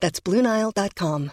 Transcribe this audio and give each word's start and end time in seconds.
That's 0.00 0.20
BlueNile.com. 0.20 1.32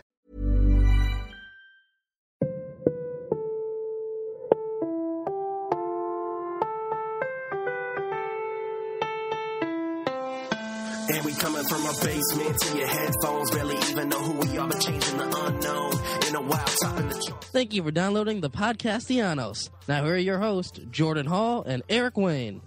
And 11.08 11.24
we 11.24 11.34
coming 11.34 11.64
from 11.66 11.86
a 11.86 11.94
basement 12.04 12.60
to 12.62 12.78
your 12.78 12.88
headphones. 12.88 13.52
Barely 13.52 13.78
even 13.90 14.10
know 14.10 14.20
who 14.20 14.34
we 14.34 14.58
are, 14.58 14.68
but 14.68 14.82
changing 14.82 15.18
the 15.18 15.46
unknown. 15.46 15.94
In 16.28 16.36
a 16.36 16.42
while, 16.42 16.66
topping 16.82 17.10
the 17.10 17.24
charts. 17.28 17.48
Thank 17.50 17.74
you 17.74 17.84
for 17.84 17.92
downloading 17.92 18.42
the 18.42 18.50
Podcastellanos. 18.50 19.70
Now 19.88 20.04
here 20.04 20.16
are 20.16 20.18
your 20.18 20.40
hosts, 20.40 20.80
Jordan 20.90 21.28
Hall 21.28 21.64
and 21.64 21.84
Eric 21.90 22.18
Wayne. 22.18 22.62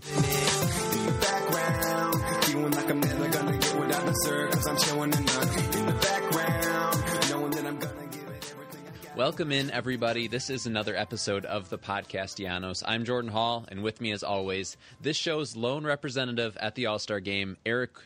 Background, 3.99 4.17
feeling 4.23 5.11
like 5.11 5.19
I'm 5.19 5.27
enough 5.27 5.77
in 5.77 5.87
the 5.87 5.93
background. 5.93 7.31
Knowing 7.31 7.51
that 7.51 7.67
I'm 7.67 7.79
gonna 7.79 8.07
give 8.07 8.29
it 8.29 8.55
everything. 8.55 8.83
Welcome 9.17 9.51
in, 9.51 9.73
everybody. 9.73 10.29
This 10.29 10.51
is 10.51 10.67
another 10.67 10.95
episode 10.95 11.45
of 11.45 11.69
the 11.69 11.79
podcast 11.79 12.39
Podcastellanos. 12.39 12.85
I'm 12.87 13.05
Jordan 13.05 13.33
Hall, 13.33 13.65
and 13.69 13.83
with 13.83 14.01
me, 14.01 14.13
as 14.13 14.23
always, 14.23 14.77
this 15.01 15.17
show's 15.17 15.57
lone 15.57 15.85
representative 15.85 16.57
at 16.59 16.77
the 16.77 16.87
All 16.87 17.01
Star 17.01 17.19
game, 17.19 17.57
Eric 17.67 17.97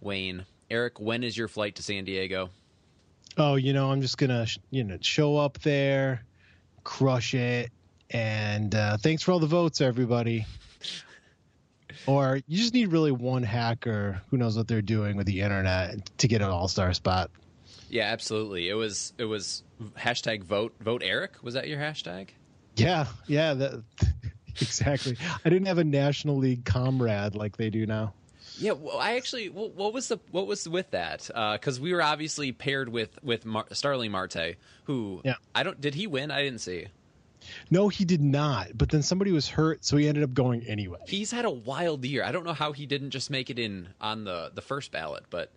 Wayne. 0.00 0.46
Eric, 0.70 1.00
when 1.00 1.24
is 1.24 1.36
your 1.36 1.48
flight 1.48 1.74
to 1.74 1.82
San 1.82 2.04
Diego? 2.04 2.50
oh, 3.36 3.56
you 3.56 3.72
know, 3.72 3.90
I'm 3.90 4.00
just 4.00 4.18
gonna, 4.18 4.46
you 4.70 4.84
know, 4.84 4.98
show 5.00 5.38
up 5.38 5.58
there, 5.62 6.22
crush 6.84 7.34
it, 7.34 7.72
and 8.10 8.72
uh, 8.76 8.96
thanks 8.96 9.24
for 9.24 9.32
all 9.32 9.40
the 9.40 9.48
votes, 9.48 9.80
everybody. 9.80 10.46
Or 12.06 12.40
you 12.46 12.58
just 12.58 12.74
need 12.74 12.88
really 12.88 13.12
one 13.12 13.42
hacker 13.42 14.20
who 14.30 14.36
knows 14.36 14.56
what 14.56 14.68
they're 14.68 14.82
doing 14.82 15.16
with 15.16 15.26
the 15.26 15.40
internet 15.40 16.10
to 16.18 16.28
get 16.28 16.42
an 16.42 16.48
all-star 16.48 16.92
spot. 16.94 17.30
Yeah, 17.88 18.04
absolutely. 18.04 18.68
It 18.68 18.74
was 18.74 19.12
it 19.18 19.24
was 19.24 19.62
hashtag 19.98 20.42
vote 20.44 20.74
vote 20.80 21.02
Eric. 21.04 21.42
Was 21.42 21.54
that 21.54 21.68
your 21.68 21.78
hashtag? 21.78 22.28
Yeah, 22.76 23.06
yeah, 23.26 23.52
that, 23.54 23.82
exactly. 24.60 25.16
I 25.44 25.50
didn't 25.50 25.66
have 25.66 25.78
a 25.78 25.84
National 25.84 26.36
League 26.36 26.64
comrade 26.64 27.34
like 27.34 27.56
they 27.56 27.68
do 27.70 27.86
now. 27.86 28.14
Yeah, 28.58 28.72
well, 28.72 28.98
I 28.98 29.16
actually, 29.16 29.48
well, 29.48 29.70
what 29.70 29.92
was 29.92 30.08
the 30.08 30.18
what 30.30 30.46
was 30.46 30.68
with 30.68 30.90
that? 30.90 31.30
Uh, 31.34 31.52
because 31.52 31.80
we 31.80 31.92
were 31.92 32.02
obviously 32.02 32.52
paired 32.52 32.88
with 32.88 33.22
with 33.22 33.44
Mar- 33.44 33.66
Starling 33.72 34.10
Marte, 34.10 34.56
who 34.84 35.20
Yeah. 35.24 35.36
I 35.54 35.62
don't 35.62 35.80
did 35.80 35.94
he 35.94 36.06
win? 36.06 36.30
I 36.30 36.42
didn't 36.42 36.60
see. 36.60 36.86
No, 37.70 37.88
he 37.88 38.04
did 38.04 38.20
not. 38.20 38.68
But 38.76 38.90
then 38.90 39.02
somebody 39.02 39.32
was 39.32 39.48
hurt, 39.48 39.84
so 39.84 39.96
he 39.96 40.08
ended 40.08 40.24
up 40.24 40.34
going 40.34 40.62
anyway. 40.66 40.98
He's 41.06 41.30
had 41.30 41.44
a 41.44 41.50
wild 41.50 42.04
year. 42.04 42.24
I 42.24 42.32
don't 42.32 42.44
know 42.44 42.52
how 42.52 42.72
he 42.72 42.86
didn't 42.86 43.10
just 43.10 43.30
make 43.30 43.50
it 43.50 43.58
in 43.58 43.88
on 44.00 44.24
the 44.24 44.50
the 44.54 44.62
first 44.62 44.92
ballot, 44.92 45.24
but 45.30 45.50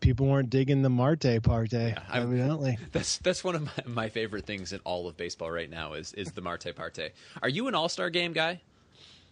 People 0.00 0.26
weren't 0.26 0.50
digging 0.50 0.82
the 0.82 0.90
Marte 0.90 1.42
parte, 1.42 1.74
I- 1.74 2.20
evidently. 2.20 2.76
That's 2.92 3.16
that's 3.18 3.42
one 3.42 3.54
of 3.54 3.62
my, 3.62 3.72
my 3.86 4.08
favorite 4.10 4.44
things 4.44 4.74
in 4.74 4.80
all 4.84 5.08
of 5.08 5.16
baseball 5.16 5.50
right 5.50 5.70
now 5.70 5.94
is 5.94 6.12
is 6.12 6.32
the 6.32 6.42
Marte 6.42 6.76
Parte. 6.76 7.10
Are 7.40 7.48
you 7.48 7.68
an 7.68 7.74
All 7.74 7.88
Star 7.88 8.10
Game 8.10 8.34
guy? 8.34 8.60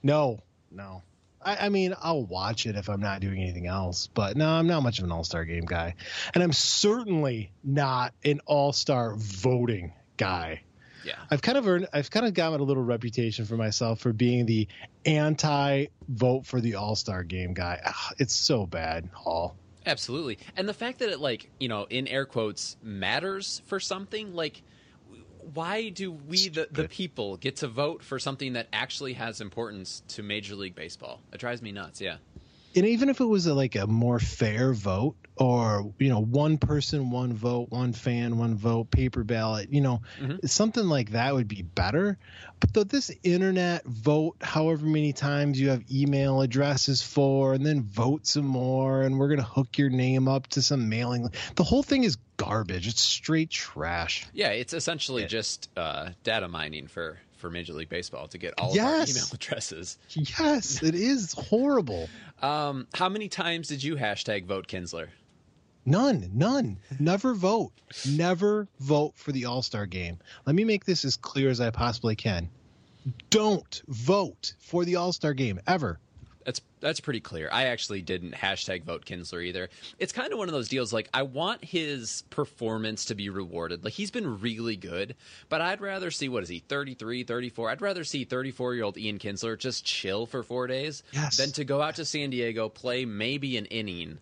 No, 0.03 0.41
no. 0.71 1.03
I, 1.45 1.67
I 1.67 1.69
mean, 1.69 1.95
I'll 2.01 2.25
watch 2.25 2.67
it 2.67 2.77
if 2.77 2.89
I'm 2.89 3.01
not 3.01 3.21
doing 3.21 3.43
anything 3.43 3.67
else, 3.67 4.07
but 4.15 4.37
no, 4.37 4.49
I'm 4.49 4.67
not 4.67 4.83
much 4.83 4.99
of 4.99 5.05
an 5.05 5.13
all 5.13 5.25
star 5.25 5.45
game 5.45 5.65
guy. 5.65 5.95
And 6.35 6.43
I'm 6.43 6.53
certainly 6.53 7.51
not 7.63 8.15
an 8.25 8.41
all 8.47 8.73
star 8.73 9.15
voting 9.17 9.93
guy. 10.17 10.63
Yeah, 11.05 11.17
I've 11.31 11.43
kind 11.43 11.59
of 11.59 11.67
earned, 11.69 11.89
I've 11.93 12.11
kind 12.11 12.27
of 12.27 12.35
gotten 12.35 12.61
a 12.61 12.65
little 12.65 12.83
reputation 12.83 13.45
for 13.45 13.57
myself 13.57 14.01
for 14.01 14.13
being 14.13 14.47
the 14.47 14.69
anti 15.05 15.87
vote 16.09 16.47
for 16.47 16.61
the 16.61 16.75
all 16.77 16.97
star 16.97 17.23
game 17.25 17.55
guy. 17.55 17.81
Ugh, 17.85 18.15
it's 18.19 18.35
so 18.35 18.67
bad, 18.67 19.09
Hall. 19.13 19.57
absolutely. 19.87 20.39
And 20.57 20.69
the 20.69 20.75
fact 20.75 21.01
that 21.01 21.09
it 21.09 21.21
like 21.21 21.51
you 21.59 21.69
know 21.69 21.87
in 21.89 22.07
air 22.09 22.25
quotes 22.27 22.77
matters 22.83 23.63
for 23.67 23.81
something 23.81 24.35
like. 24.35 24.63
Why 25.55 25.89
do 25.89 26.13
we, 26.13 26.51
the, 26.51 26.69
the 26.71 26.87
people, 26.87 27.37
get 27.37 27.57
to 27.57 27.67
vote 27.67 28.05
for 28.05 28.21
something 28.21 28.53
that 28.53 28.69
actually 28.73 29.15
has 29.15 29.41
importance 29.41 30.05
to 30.11 30.23
Major 30.23 30.55
League 30.55 30.77
Baseball? 30.77 31.21
It 31.33 31.39
drives 31.41 31.61
me 31.61 31.73
nuts. 31.73 32.01
Yeah. 32.01 32.19
and 32.77 32.87
even 32.87 33.09
if 33.09 33.21
it 33.21 33.25
was 33.25 33.47
a, 33.47 33.53
like 33.55 33.75
a 33.75 33.89
more 33.89 34.21
fair 34.21 34.73
vote 34.73 35.17
or 35.43 35.93
you 35.99 36.09
know 36.09 36.21
one 36.21 36.57
person 36.57 37.11
one 37.11 37.33
vote 37.33 37.69
one 37.71 37.93
fan 37.93 38.39
one 38.39 38.55
vote 38.55 38.91
paper 38.91 39.25
ballot 39.25 39.73
you 39.73 39.81
know 39.81 40.01
something 40.45 40.85
like 40.87 41.11
that 41.11 41.35
would 41.35 41.49
be 41.49 41.63
better. 41.63 42.19
But 42.61 42.75
though 42.75 42.85
this 42.85 43.11
internet 43.23 43.85
vote 43.85 44.37
however 44.41 44.87
many 44.87 45.13
times 45.13 45.61
you 45.61 45.71
have 45.71 45.83
email 45.91 46.41
addresses 46.43 47.03
for 47.03 47.55
and 47.55 47.67
then 47.67 47.83
vote 47.83 48.27
some 48.27 48.47
more 48.47 49.03
and 49.03 49.19
we're 49.19 49.29
going 49.29 49.41
to 49.41 49.45
hook 49.45 49.79
your 49.79 49.91
name 49.91 50.29
up 50.29 50.47
to 50.49 50.63
some 50.63 50.89
mailing 50.89 51.29
the 51.57 51.65
whole 51.65 51.83
thing 51.83 52.05
is 52.05 52.19
garbage. 52.37 52.89
It's 52.89 53.01
straight 53.01 53.51
trash. 53.51 54.27
Yeah, 54.33 54.49
it's 54.49 54.73
essentially 54.73 55.27
just 55.27 55.71
uh, 55.77 56.11
data 56.25 56.49
mining 56.49 56.89
for, 56.89 57.19
for 57.37 57.51
Major 57.51 57.73
League 57.73 57.89
Baseball 57.89 58.27
to 58.29 58.39
get 58.39 58.55
all 58.59 58.73
of 58.73 58.79
our 58.79 58.85
email 58.85 59.25
addresses. 59.33 59.99
yes 60.11 60.83
it 60.83 60.95
is 60.95 61.33
horrible. 61.33 62.09
Um, 62.43 62.89
how 62.93 63.09
many 63.09 63.29
times 63.29 63.69
did 63.69 63.85
you 63.85 63.95
hashtag 63.95 64.47
vote 64.47 64.67
Kinsler? 64.67 65.07
None, 65.85 66.31
none. 66.33 66.79
Never 66.99 67.35
vote. 67.35 67.73
Never 68.09 68.69
vote 68.81 69.15
for 69.17 69.33
the 69.33 69.45
All 69.47 69.63
Star 69.63 69.87
game. 69.87 70.19
Let 70.47 70.55
me 70.55 70.65
make 70.65 70.85
this 70.85 71.05
as 71.05 71.17
clear 71.17 71.49
as 71.51 71.61
I 71.61 71.71
possibly 71.71 72.15
can. 72.17 72.49
Don't 73.31 73.83
vote 73.89 74.55
for 74.61 74.85
the 74.85 74.97
All 74.97 75.13
Star 75.13 75.35
game 75.35 75.61
ever. 75.67 75.99
That's 76.45 76.61
that's 76.81 76.99
pretty 76.99 77.21
clear. 77.21 77.49
I 77.53 77.67
actually 77.67 78.03
didn't 78.03 78.33
hashtag 78.33 78.83
vote 78.83 79.05
Kinsler 79.05 79.45
either. 79.45 79.69
It's 80.01 80.13
kind 80.13 80.33
of 80.33 80.39
one 80.39 80.49
of 80.49 80.53
those 80.53 80.69
deals 80.69 80.93
like 80.93 81.09
I 81.15 81.23
want 81.23 81.65
his 81.65 82.23
performance 82.31 83.05
to 83.07 83.15
be 83.15 83.29
rewarded. 83.29 83.85
Like 83.85 83.93
he's 83.93 84.11
been 84.11 84.41
really 84.41 84.75
good, 84.77 85.15
but 85.49 85.61
I'd 85.61 85.81
rather 85.81 86.11
see 86.11 86.29
what 86.29 86.43
is 86.43 86.49
he 86.49 86.59
33, 86.59 87.23
34. 87.23 87.71
I'd 87.71 87.81
rather 87.81 88.03
see 88.03 88.27
34-year-old 88.27 88.99
Ian 88.99 89.19
Kinsler 89.21 89.57
just 89.57 89.85
chill 89.85 90.27
for 90.27 90.43
4 90.43 90.67
days 90.67 91.05
Yes. 91.13 91.37
than 91.37 91.53
to 91.53 91.65
go 91.65 91.81
out 91.81 91.95
to 91.97 92.05
San 92.05 92.31
Diego, 92.31 92.69
play 92.69 93.05
maybe 93.05 93.57
an 93.57 93.67
inning. 93.67 94.19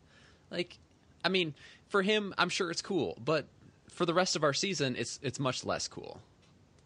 Like 0.51 0.77
I 1.25 1.29
mean, 1.29 1.55
for 1.89 2.03
him, 2.03 2.35
I'm 2.39 2.49
sure 2.49 2.71
it's 2.71 2.83
cool, 2.83 3.19
but 3.25 3.47
for 3.91 4.07
the 4.07 4.15
rest 4.15 4.37
of 4.37 4.45
our 4.45 4.55
season, 4.55 4.97
it's 4.97 5.19
it's 5.23 5.39
much 5.39 5.65
less 5.65 5.89
cool. 5.89 6.21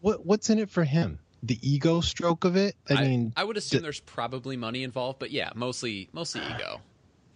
What 0.01 0.25
what's 0.25 0.49
in 0.49 0.59
it 0.59 0.69
for 0.69 0.83
him? 0.83 1.19
The 1.43 1.59
ego 1.61 2.01
stroke 2.01 2.43
of 2.43 2.55
it? 2.55 2.75
I, 2.89 3.03
mean, 3.03 3.33
I 3.37 3.43
would 3.43 3.55
assume 3.55 3.83
there's 3.83 3.99
probably 3.99 4.57
money 4.57 4.83
involved, 4.83 5.19
but 5.19 5.31
yeah, 5.31 5.51
mostly 5.55 6.09
mostly 6.11 6.41
ah, 6.43 6.55
ego. 6.55 6.81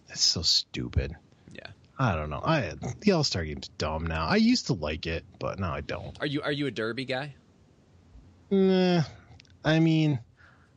that's 0.08 0.22
so 0.22 0.42
stupid. 0.42 1.16
Yeah. 1.54 1.68
I 1.98 2.16
don't 2.16 2.30
know. 2.30 2.42
I 2.44 2.74
the 3.02 3.12
All 3.12 3.24
Star 3.24 3.44
game's 3.44 3.68
dumb 3.78 4.08
now. 4.08 4.26
I 4.26 4.38
used 4.38 4.68
to 4.68 4.74
like 4.74 5.06
it, 5.06 5.26
but 5.38 5.60
now 5.60 5.74
I 5.74 5.82
don't. 5.82 6.18
Are 6.20 6.26
you 6.26 6.42
are 6.42 6.52
you 6.52 6.68
a 6.68 6.72
derby 6.72 7.06
guy? 7.06 7.36
Nah, 8.50 9.04
I 9.64 9.80
mean, 9.80 10.20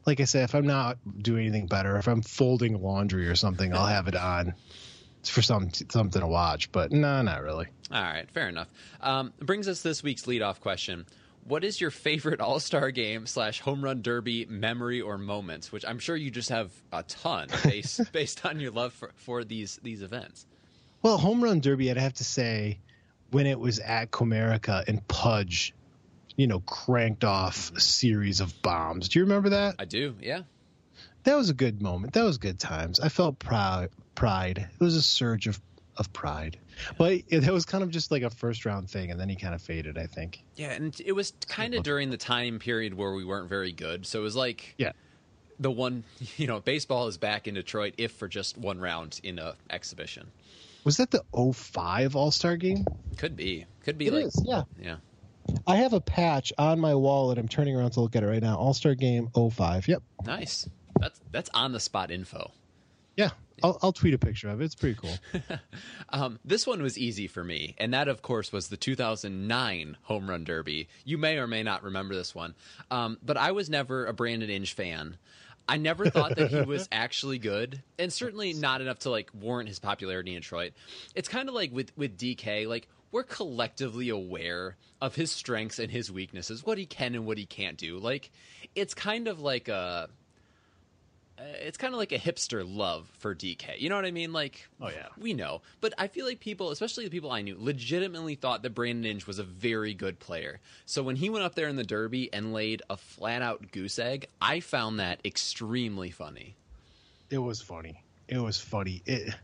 like 0.05 0.21
I 0.21 0.25
said, 0.25 0.45
if 0.45 0.55
I'm 0.55 0.67
not 0.67 0.99
doing 1.23 1.47
anything 1.47 1.67
better, 1.67 1.97
if 1.97 2.07
I'm 2.07 2.23
folding 2.23 2.83
laundry 2.83 3.29
or 3.29 3.35
something, 3.35 3.73
I'll 3.75 3.87
have 3.87 4.09
it 4.09 4.17
on 4.17 4.55
for 5.31 5.43
some 5.43 5.71
something 5.73 6.21
to 6.21 6.27
watch. 6.27 6.71
But 6.73 6.93
no, 6.93 7.23
not 7.23 7.43
really. 7.43 7.67
All 7.91 8.03
right, 8.03 8.31
fair 8.31 8.49
enough. 8.49 8.69
Um, 9.01 9.33
brings 9.39 9.69
us 9.69 9.83
this 9.83 10.03
week's 10.03 10.23
leadoff 10.23 10.61
question. 10.61 11.07
What 11.45 11.65
is 11.65 11.81
your 11.81 11.91
favorite 11.91 12.41
All 12.43 12.61
Star 12.61 12.91
game 12.91 13.27
slash 13.27 13.61
home 13.61 13.83
run 13.83 14.03
derby 14.03 14.47
memory 14.47 15.01
or 15.01 15.19
moments? 15.19 15.73
Which 15.73 15.85
I'm 15.87 15.99
sure 15.99 16.17
you 16.17 16.31
just 16.31 16.49
have 16.51 16.71
a 16.93 17.03
ton 17.03 17.49
based 17.65 18.13
based 18.13 18.45
on 18.47 18.61
your 18.61 18.71
love 18.71 18.93
for, 18.93 19.11
for 19.17 19.45
these 19.45 19.79
these 19.83 20.03
events. 20.03 20.47
Well, 21.03 21.19
home 21.19 21.43
run 21.43 21.61
derby, 21.61 21.91
I'd 21.91 21.97
have 21.97 22.15
to 22.15 22.25
say 22.25 22.79
when 23.33 23.47
it 23.47 23.59
was 23.59 23.79
at 23.81 24.11
Comerica 24.11 24.87
and 24.87 25.07
Pudge, 25.09 25.75
you 26.37 26.47
know, 26.47 26.61
cranked 26.61 27.25
off 27.25 27.73
a 27.75 27.81
series 27.81 28.41
of 28.41 28.63
bombs. 28.63 29.09
Do 29.09 29.19
you 29.19 29.25
remember 29.25 29.49
that? 29.51 29.77
I 29.79 29.85
do. 29.85 30.15
Yeah. 30.21 30.43
That 31.25 31.37
was 31.37 31.51
a 31.51 31.55
good 31.55 31.81
moment. 31.81 32.13
That 32.15 32.25
was 32.25 32.39
good 32.39 32.59
times. 32.59 33.01
I 33.01 33.09
felt 33.09 33.39
proud. 33.39 33.91
Pride. 34.15 34.69
It 34.81 34.85
was 34.85 34.97
a 34.97 35.03
surge 35.03 35.47
of 35.47 35.61
of 35.99 36.11
pride. 36.15 36.59
But 36.97 37.13
it, 37.29 37.41
that 37.41 37.53
was 37.53 37.67
kind 37.67 37.85
of 37.85 37.91
just 37.91 38.11
like 38.11 38.23
a 38.23 38.31
first 38.31 38.65
round 38.65 38.89
thing, 38.89 39.11
and 39.11 39.21
then 39.21 39.29
he 39.29 39.37
kind 39.37 39.55
of 39.55 39.61
faded. 39.61 39.99
I 39.99 40.07
think. 40.07 40.43
Yeah, 40.57 40.73
and 40.73 40.99
it 41.05 41.13
was 41.13 41.33
kind 41.49 41.75
of 41.75 41.83
during 41.83 42.11
the 42.11 42.17
time 42.17 42.59
period 42.59 42.95
where 42.95 43.13
we 43.13 43.25
weren't 43.25 43.49
very 43.49 43.73
good. 43.73 44.07
So 44.07 44.21
it 44.21 44.23
was 44.23 44.35
like 44.37 44.75
Yeah. 44.79 44.93
the 45.61 45.71
one, 45.71 46.05
you 46.39 46.47
know, 46.47 46.61
baseball 46.61 47.09
is 47.09 47.19
back 47.19 47.47
in 47.47 47.55
Detroit 47.55 47.95
if 47.99 48.13
for 48.13 48.27
just 48.27 48.57
one 48.57 48.81
round 48.81 49.21
in 49.23 49.39
a 49.39 49.55
exhibition. 49.71 50.31
Was 50.85 50.97
that 50.97 51.11
the 51.11 51.23
05 51.55 52.17
All 52.17 52.31
Star 52.31 52.57
game? 52.57 52.85
Could 53.19 53.37
be. 53.37 53.67
Could 53.85 53.99
be 53.99 54.07
It 54.07 54.13
like 54.15 54.25
is, 54.27 54.43
yeah. 54.47 54.63
yeah. 54.81 54.97
I 55.67 55.77
have 55.77 55.93
a 55.93 56.01
patch 56.01 56.53
on 56.57 56.81
my 56.81 56.95
wall 56.95 57.29
that 57.29 57.39
I'm 57.39 57.49
turning 57.49 57.77
around 57.77 57.91
to 57.93 58.01
look 58.01 58.17
at 58.17 58.23
it 58.23 58.27
right 58.27 58.43
now. 58.43 58.57
All 58.57 58.73
Star 58.75 58.95
game 58.95 59.29
05. 59.35 59.89
Yep. 59.89 60.03
Nice. 60.25 60.69
That's 60.99 61.21
that's 61.31 61.51
on 61.53 61.73
the 61.73 61.81
spot 61.81 62.11
info. 62.11 62.51
Yeah. 63.17 63.31
I'll, 63.63 63.79
I'll 63.83 63.93
tweet 63.93 64.15
a 64.15 64.19
picture 64.19 64.49
of 64.49 64.61
it. 64.61 64.65
It's 64.65 64.75
pretty 64.75 64.99
cool. 65.01 65.15
Um, 66.15 66.39
this 66.45 66.67
one 66.67 66.83
was 66.83 66.99
easy 66.99 67.27
for 67.27 67.43
me, 67.43 67.75
and 67.79 67.95
that, 67.95 68.07
of 68.07 68.21
course, 68.21 68.53
was 68.53 68.69
the 68.69 68.77
2009 68.77 69.97
Home 70.03 70.29
Run 70.29 70.45
Derby. 70.45 70.89
You 71.07 71.17
may 71.17 71.39
or 71.39 71.47
may 71.47 71.63
not 71.63 71.83
remember 71.83 72.15
this 72.15 72.35
one, 72.35 72.55
um, 72.91 73.17
but 73.23 73.39
I 73.39 73.53
was 73.53 73.71
never 73.71 74.05
a 74.05 74.13
Brandon 74.13 74.51
Inge 74.51 74.75
fan. 74.75 75.17
I 75.67 75.79
never 75.79 76.11
thought 76.11 76.37
that 76.37 76.51
he 76.51 76.61
was 76.67 76.87
actually 76.93 77.39
good, 77.39 77.83
and 77.99 78.13
certainly 78.13 78.53
not 78.53 78.83
enough 78.83 78.99
to 79.01 79.11
like 79.11 79.31
warrant 79.33 79.71
his 79.71 79.79
popularity 79.79 80.35
in 80.35 80.43
Detroit. 80.43 80.73
It's 81.15 81.29
kind 81.29 81.49
of 81.49 81.55
like 81.55 81.73
with 81.73 81.97
with 81.97 82.19
DK, 82.19 82.67
like 82.69 82.89
we're 83.11 83.23
collectively 83.23 84.09
aware 84.09 84.77
of 85.01 85.15
his 85.15 85.31
strengths 85.31 85.79
and 85.79 85.91
his 85.91 86.11
weaknesses, 86.11 86.65
what 86.65 86.79
he 86.79 86.87
can 86.87 87.15
and 87.15 87.27
what 87.27 87.39
he 87.39 87.47
can't 87.47 87.77
do. 87.77 87.99
Like 87.99 88.31
it's 88.75 88.95
kind 88.95 89.29
of 89.29 89.41
like 89.41 89.69
a 89.69 90.09
Uh, 91.43 91.47
it's 91.61 91.77
kind 91.77 91.93
of 91.93 91.99
like 91.99 92.13
a 92.13 92.19
hipster 92.19 92.63
love 92.65 93.11
for 93.19 93.35
DK. 93.35 93.81
You 93.81 93.89
know 93.89 93.97
what 93.97 94.05
I 94.05 94.13
mean? 94.13 94.33
Like, 94.33 94.69
Oh, 94.81 94.89
yeah. 94.89 95.09
we 95.19 95.35
know. 95.35 95.63
But 95.81 95.93
I 95.99 96.07
feel 96.07 96.25
like 96.25 96.39
people, 96.39 96.71
especially 96.71 97.05
the 97.05 97.11
people 97.11 97.33
I 97.33 97.43
knew, 97.43 97.57
legitimately 97.59 98.37
thought 98.37 98.63
that 98.63 98.71
Brandon 98.75 99.11
Inge 99.11 99.27
was 99.27 99.39
a 99.41 99.43
very 99.45 99.93
good 99.93 100.21
player. 100.21 100.61
So 100.87 101.03
when 101.03 101.17
he 101.17 101.31
went 101.31 101.45
up 101.45 101.57
there 101.57 101.67
in 101.67 101.75
the 101.77 101.83
Derby 101.85 102.33
and 102.33 102.53
laid 102.53 102.83
a 102.89 102.97
flat 102.97 103.43
out 103.43 103.73
goose 103.73 103.99
egg, 103.99 104.27
I 104.41 104.61
found 104.61 105.01
that 105.01 105.21
extremely 105.25 106.11
funny. 106.11 106.55
it 107.31 107.39
was 107.39 107.61
funny. 107.61 108.05
It 108.29 108.39
was 108.39 108.61
funny. 108.61 109.03
It. 109.07 109.35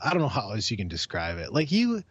I 0.00 0.10
don't 0.10 0.22
know 0.22 0.28
how 0.28 0.52
else 0.52 0.70
you 0.70 0.76
can 0.76 0.88
describe 0.88 1.38
it. 1.38 1.52
Like 1.52 1.66
he, 1.68 2.02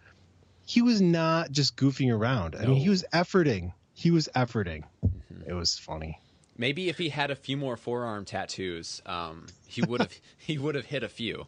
he 0.66 0.82
was 0.82 1.02
not 1.02 1.52
just 1.52 1.78
goofing 1.78 2.14
around. 2.14 2.56
I 2.56 2.66
mean, 2.66 2.76
he 2.82 2.90
was 2.90 3.06
efforting. 3.14 3.72
He 3.94 4.12
was 4.12 4.28
efforting. 4.36 4.84
Mm-hmm. 5.06 5.50
It 5.50 5.54
was 5.54 5.78
funny. 5.78 6.20
Maybe 6.58 6.90
if 6.90 6.98
he 6.98 7.10
had 7.10 7.30
a 7.32 7.36
few 7.36 7.56
more 7.58 7.78
forearm 7.78 8.26
tattoos, 8.26 9.02
um, 9.06 9.46
he 9.68 9.82
would 9.84 10.02
have 10.02 10.14
he 10.38 10.58
would 10.58 10.76
have 10.76 10.86
hit 10.86 11.04
a 11.04 11.10
few. 11.10 11.48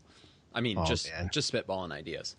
I 0.54 0.62
mean, 0.62 0.78
Oh, 0.78 0.86
just 0.86 1.10
man. 1.12 1.30
just 1.32 1.52
spitballing 1.52 1.92
ideas. 1.92 2.36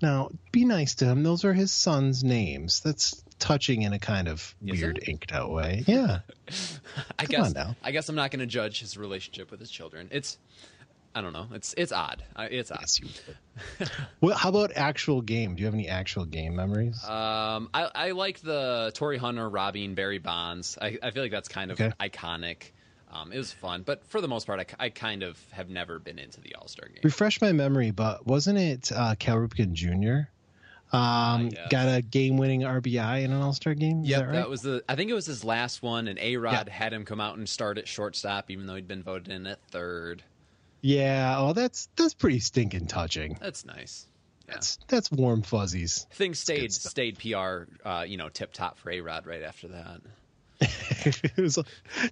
Now, 0.00 0.30
be 0.52 0.64
nice 0.64 0.94
to 0.96 1.06
him. 1.06 1.24
Those 1.24 1.44
are 1.44 1.52
his 1.52 1.72
son's 1.72 2.22
names. 2.22 2.80
That's 2.80 3.22
touching 3.40 3.82
in 3.82 3.92
a 3.92 3.98
kind 3.98 4.28
of 4.28 4.54
Is 4.64 4.80
weird, 4.80 4.98
it? 4.98 5.08
inked 5.08 5.32
out 5.32 5.50
way. 5.50 5.82
Yeah. 5.88 6.20
I 7.18 7.26
Come 7.26 7.30
guess 7.30 7.46
on 7.46 7.52
now. 7.52 7.76
I 7.82 7.90
guess 7.90 8.08
I'm 8.08 8.14
not 8.14 8.30
going 8.30 8.38
to 8.40 8.46
judge 8.46 8.78
his 8.80 8.96
relationship 8.96 9.50
with 9.50 9.58
his 9.58 9.70
children. 9.70 10.08
It's 10.12 10.38
I 11.14 11.20
don't 11.20 11.32
know. 11.32 11.48
It's 11.52 11.74
it's 11.76 11.90
odd. 11.90 12.22
It's 12.38 12.70
odd. 12.70 12.78
Yes, 12.80 13.00
you 13.00 13.08
well, 14.20 14.36
how 14.36 14.50
about 14.50 14.72
actual 14.76 15.20
game? 15.20 15.54
Do 15.56 15.60
you 15.60 15.66
have 15.66 15.74
any 15.74 15.88
actual 15.88 16.24
game 16.24 16.54
memories? 16.54 17.02
Um, 17.04 17.70
I, 17.74 17.90
I 17.94 18.10
like 18.12 18.40
the 18.40 18.92
Torii 18.94 19.18
Hunter 19.18 19.48
robbing 19.48 19.94
Barry 19.94 20.18
Bonds. 20.18 20.78
I, 20.80 20.98
I 21.02 21.10
feel 21.10 21.22
like 21.24 21.32
that's 21.32 21.48
kind 21.48 21.70
of 21.72 21.80
Okay. 21.80 21.92
iconic. 22.00 22.70
Um, 23.10 23.32
it 23.32 23.38
was 23.38 23.52
fun, 23.52 23.82
but 23.84 24.04
for 24.06 24.20
the 24.20 24.28
most 24.28 24.46
part, 24.46 24.60
I, 24.60 24.84
I 24.84 24.88
kind 24.90 25.22
of 25.22 25.38
have 25.52 25.70
never 25.70 25.98
been 25.98 26.18
into 26.18 26.40
the 26.42 26.54
All 26.56 26.68
Star 26.68 26.86
game. 26.88 27.00
Refresh 27.02 27.40
my 27.40 27.52
memory, 27.52 27.90
but 27.90 28.26
wasn't 28.26 28.58
it 28.58 28.92
uh, 28.94 29.14
Cal 29.18 29.36
Ripken 29.36 29.72
Jr. 29.72 30.28
Um, 30.96 31.48
yes. 31.52 31.68
got 31.70 31.88
a 31.88 32.00
game-winning 32.00 32.62
RBI 32.62 33.22
in 33.24 33.32
an 33.32 33.42
All-Star 33.42 33.74
game? 33.74 34.02
Yeah, 34.04 34.18
that 34.20 34.26
right? 34.26 34.32
that 34.34 34.48
was 34.50 34.62
the. 34.62 34.82
I 34.88 34.94
think 34.94 35.10
it 35.10 35.14
was 35.14 35.26
his 35.26 35.42
last 35.44 35.82
one, 35.82 36.06
and 36.08 36.18
A 36.18 36.36
Rod 36.36 36.66
Yeah. 36.68 36.72
had 36.72 36.92
him 36.92 37.04
come 37.04 37.20
out 37.20 37.36
and 37.36 37.48
start 37.48 37.76
at 37.78 37.88
shortstop, 37.88 38.50
even 38.50 38.66
though 38.66 38.74
he'd 38.74 38.88
been 38.88 39.02
voted 39.02 39.28
in 39.32 39.46
at 39.46 39.58
third. 39.70 40.22
Yeah. 40.80 41.36
Oh, 41.38 41.52
that's 41.52 41.88
that's 41.96 42.14
pretty 42.14 42.40
stinking 42.40 42.86
touching. 42.86 43.36
That's 43.40 43.64
nice. 43.64 44.06
Yeah. 44.46 44.54
That's 44.54 44.78
that's 44.88 45.10
warm 45.12 45.42
fuzzies. 45.42 46.06
Things 46.12 46.38
stayed 46.38 46.72
stayed 46.72 47.18
PR, 47.18 47.64
uh, 47.86 48.04
you 48.06 48.16
know, 48.16 48.28
tip 48.28 48.52
top 48.52 48.78
for 48.78 48.90
A 48.90 49.00
Rod 49.00 49.26
right 49.26 49.42
after 49.42 49.68
that. 49.68 50.00
it 50.60 51.36
was 51.36 51.58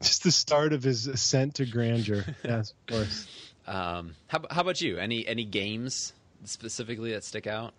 just 0.01 0.23
the 0.23 0.31
start 0.31 0.73
of 0.73 0.83
his 0.83 1.07
ascent 1.07 1.57
to 1.57 1.67
grandeur. 1.67 2.25
yes, 2.45 2.73
of 2.73 2.95
course. 2.95 3.27
Um, 3.67 4.15
how, 4.29 4.41
how 4.51 4.61
about 4.61 4.81
you? 4.81 4.99
Any 4.99 5.27
any 5.27 5.45
games 5.45 6.13
specifically 6.45 7.13
that 7.13 7.25
stick 7.25 7.47
out? 7.47 7.73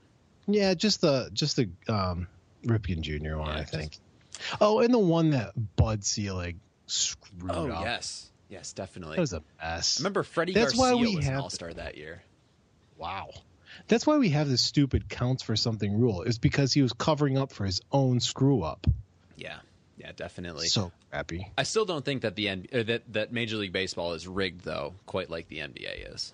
Yeah, 0.48 0.74
just 0.74 1.02
the 1.02 1.30
just 1.34 1.56
the 1.56 1.70
um, 1.88 2.28
Ripken 2.66 3.02
Jr. 3.02 3.38
one, 3.38 3.48
Yeah, 3.48 3.54
I 3.54 3.60
just- 3.62 3.72
think. 3.74 3.98
Oh, 4.62 4.80
and 4.82 4.94
the 4.94 5.00
one 5.00 5.32
that 5.32 5.52
Bud 5.78 6.04
Selig 6.04 6.58
screwed 6.86 7.50
Oh 7.52 7.70
up. 7.72 7.84
yes, 7.84 8.30
yes, 8.50 8.74
definitely. 8.74 9.16
That 9.16 9.22
was 9.22 9.34
a 9.34 9.44
mess. 9.62 10.00
Remember 10.00 10.24
Freddy 10.24 10.54
That's 10.54 10.74
Garcia 10.74 10.96
why 10.96 11.02
we 11.02 11.16
was 11.16 11.28
an 11.28 11.36
All 11.36 11.50
Star 11.50 11.74
that 11.74 11.98
year. 11.98 12.24
Wow. 12.98 13.30
That's 13.88 14.08
why 14.08 14.18
we 14.18 14.30
have 14.30 14.50
this 14.50 14.62
stupid 14.62 15.08
counts 15.10 15.44
for 15.44 15.56
something 15.56 16.00
rule. 16.00 16.24
Is 16.24 16.40
because 16.40 16.74
he 16.74 16.82
was 16.82 16.94
covering 16.94 17.38
up 17.38 17.52
for 17.52 17.66
his 17.66 17.82
own 17.92 18.20
screw 18.20 18.64
up. 18.64 18.88
Yeah, 19.36 19.58
yeah, 19.98 20.12
definitely. 20.16 20.68
So 20.68 20.92
crappy. 21.12 21.52
I 21.58 21.64
still 21.64 21.86
don't 21.86 22.04
think 22.04 22.24
that 22.24 22.36
the 22.36 22.50
N- 22.50 22.68
that 22.72 23.04
that 23.14 23.32
Major 23.32 23.58
League 23.58 23.74
Baseball 23.74 24.14
is 24.14 24.28
rigged 24.28 24.62
though, 24.64 24.96
quite 25.06 25.30
like 25.30 25.48
the 25.48 25.60
NBA 25.60 26.14
is. 26.14 26.34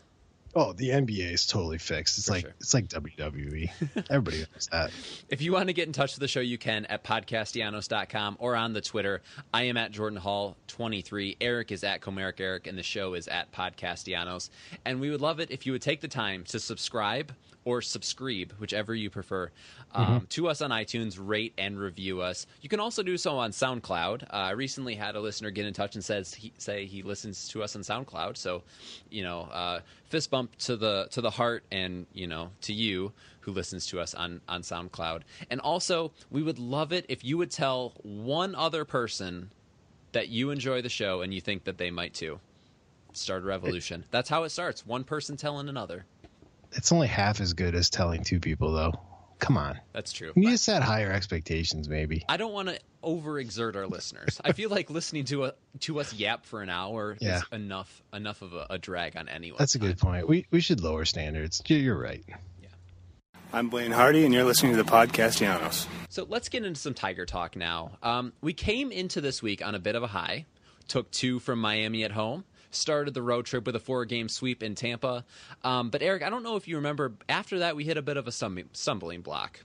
Oh, 0.55 0.71
the 0.73 0.89
NBA 0.89 1.33
is 1.33 1.47
totally 1.47 1.79
fixed. 1.79 2.17
It's 2.17 2.27
For 2.27 2.33
like 2.33 2.41
sure. 2.41 2.53
it's 2.59 2.73
like 2.73 2.87
WWE. 2.87 3.71
Everybody 4.09 4.39
knows 4.39 4.69
that. 4.71 4.91
If 5.29 5.41
you 5.41 5.51
want 5.51 5.67
to 5.67 5.73
get 5.73 5.87
in 5.87 5.93
touch 5.93 6.13
with 6.13 6.19
the 6.19 6.27
show, 6.27 6.41
you 6.41 6.57
can 6.57 6.85
at 6.85 7.03
podcastellanos.com 7.03 8.37
or 8.39 8.55
on 8.55 8.73
the 8.73 8.81
Twitter. 8.81 9.21
I 9.53 9.63
am 9.63 9.77
at 9.77 9.91
Jordan 9.91 10.19
Hall 10.19 10.55
23. 10.67 11.37
Eric 11.41 11.71
is 11.71 11.83
at 11.83 12.01
Comerica 12.01 12.41
Eric, 12.41 12.67
and 12.67 12.77
the 12.77 12.83
show 12.83 13.13
is 13.15 13.27
at 13.27 13.51
Podcastellanos. 13.51 14.49
And 14.85 14.99
we 14.99 15.09
would 15.09 15.21
love 15.21 15.39
it 15.39 15.49
if 15.49 15.65
you 15.65 15.71
would 15.71 15.81
take 15.81 16.01
the 16.01 16.07
time 16.07 16.43
to 16.45 16.59
subscribe 16.59 17.31
or 17.65 17.81
subscribe, 17.81 18.53
whichever 18.59 18.93
you 18.93 19.09
prefer, 19.09 19.49
um, 19.93 20.25
to 20.29 20.47
us 20.47 20.61
on 20.61 20.71
iTunes, 20.71 21.17
rate 21.19 21.53
and 21.57 21.79
review 21.79 22.21
us. 22.21 22.45
You 22.61 22.69
can 22.69 22.79
also 22.79 23.03
do 23.03 23.17
so 23.17 23.37
on 23.37 23.51
SoundCloud. 23.51 24.23
Uh, 24.23 24.27
I 24.31 24.51
recently 24.51 24.95
had 24.95 25.15
a 25.15 25.19
listener 25.19 25.51
get 25.51 25.65
in 25.65 25.73
touch 25.73 25.95
and 25.95 26.03
says 26.03 26.33
he, 26.33 26.51
say 26.57 26.85
he 26.85 27.03
listens 27.03 27.47
to 27.49 27.63
us 27.63 27.75
on 27.75 27.81
SoundCloud. 27.81 28.37
So, 28.37 28.63
you 29.09 29.23
know, 29.23 29.41
uh, 29.51 29.79
fist 30.09 30.29
bump 30.29 30.55
to 30.59 30.75
the 30.75 31.07
to 31.11 31.21
the 31.21 31.29
heart, 31.29 31.63
and 31.71 32.05
you 32.13 32.27
know, 32.27 32.49
to 32.61 32.73
you 32.73 33.11
who 33.41 33.51
listens 33.51 33.85
to 33.87 33.99
us 33.99 34.13
on 34.13 34.41
on 34.47 34.61
SoundCloud. 34.61 35.21
And 35.49 35.59
also, 35.61 36.11
we 36.31 36.43
would 36.43 36.59
love 36.59 36.91
it 36.93 37.05
if 37.09 37.23
you 37.23 37.37
would 37.37 37.51
tell 37.51 37.93
one 38.03 38.55
other 38.55 38.85
person 38.85 39.49
that 40.13 40.29
you 40.29 40.51
enjoy 40.51 40.81
the 40.81 40.89
show 40.89 41.21
and 41.21 41.33
you 41.33 41.41
think 41.41 41.65
that 41.65 41.77
they 41.77 41.91
might 41.91 42.13
too. 42.13 42.39
Start 43.13 43.43
a 43.43 43.45
revolution. 43.45 44.05
That's 44.11 44.29
how 44.29 44.43
it 44.43 44.49
starts. 44.49 44.85
One 44.85 45.03
person 45.03 45.37
telling 45.37 45.69
another. 45.69 46.05
It's 46.75 46.91
only 46.91 47.07
half 47.07 47.39
as 47.41 47.53
good 47.53 47.75
as 47.75 47.89
telling 47.89 48.23
two 48.23 48.39
people, 48.39 48.71
though. 48.73 48.91
Come 49.39 49.57
on. 49.57 49.79
That's 49.91 50.13
true. 50.13 50.31
You 50.35 50.41
need 50.45 50.51
to 50.51 50.57
set 50.57 50.83
higher 50.83 51.11
expectations, 51.11 51.89
maybe. 51.89 52.23
I 52.29 52.37
don't 52.37 52.53
want 52.53 52.69
to 52.69 52.79
overexert 53.03 53.75
our 53.75 53.87
listeners. 53.87 54.39
I 54.43 54.53
feel 54.53 54.69
like 54.69 54.89
listening 54.89 55.25
to 55.25 55.45
a, 55.45 55.53
to 55.81 55.99
us 55.99 56.13
yap 56.13 56.45
for 56.45 56.61
an 56.61 56.69
hour 56.69 57.17
Yeah. 57.19 57.37
is 57.39 57.43
enough 57.51 58.01
enough 58.13 58.41
of 58.41 58.53
a, 58.53 58.67
a 58.69 58.77
drag 58.77 59.17
on 59.17 59.27
anyone. 59.27 59.57
That's 59.59 59.75
a 59.75 59.79
good 59.79 59.97
point. 59.97 60.27
We 60.29 60.45
we 60.51 60.61
should 60.61 60.79
lower 60.81 61.03
standards. 61.05 61.61
You- 61.67 61.77
You're 61.77 61.99
right. 61.99 62.23
I'm 63.55 63.69
Blaine 63.69 63.91
Hardy, 63.91 64.25
and 64.25 64.33
you're 64.33 64.45
listening 64.45 64.71
to 64.75 64.81
the 64.81 64.89
Podcastellanos. 64.89 65.85
So 66.09 66.25
let's 66.27 66.49
get 66.49 66.65
into 66.65 66.79
some 66.79 66.95
Tiger 66.95 67.25
talk 67.27 67.55
now. 67.55 67.91
Um, 68.01 68.33
we 68.41 68.53
came 68.53 68.91
into 68.91 69.21
this 69.21 69.43
week 69.43 69.63
on 69.63 69.75
a 69.75 69.79
bit 69.79 69.93
of 69.95 70.01
a 70.01 70.07
high, 70.07 70.47
took 70.87 71.11
two 71.11 71.37
from 71.37 71.59
Miami 71.59 72.03
at 72.03 72.11
home, 72.11 72.45
started 72.75 73.13
the 73.13 73.21
road 73.21 73.45
trip 73.45 73.65
with 73.65 73.75
a 73.75 73.79
four 73.79 74.05
game 74.05 74.29
sweep 74.29 74.63
in 74.63 74.75
Tampa. 74.75 75.25
Um, 75.63 75.89
but 75.89 76.01
Eric, 76.01 76.23
I 76.23 76.29
don't 76.29 76.43
know 76.43 76.55
if 76.55 76.67
you 76.67 76.77
remember, 76.77 77.13
after 77.29 77.59
that, 77.59 77.75
we 77.75 77.83
hit 77.83 77.97
a 77.97 78.01
bit 78.01 78.17
of 78.17 78.27
a 78.27 78.31
stumbling 78.31 79.21
block. 79.21 79.59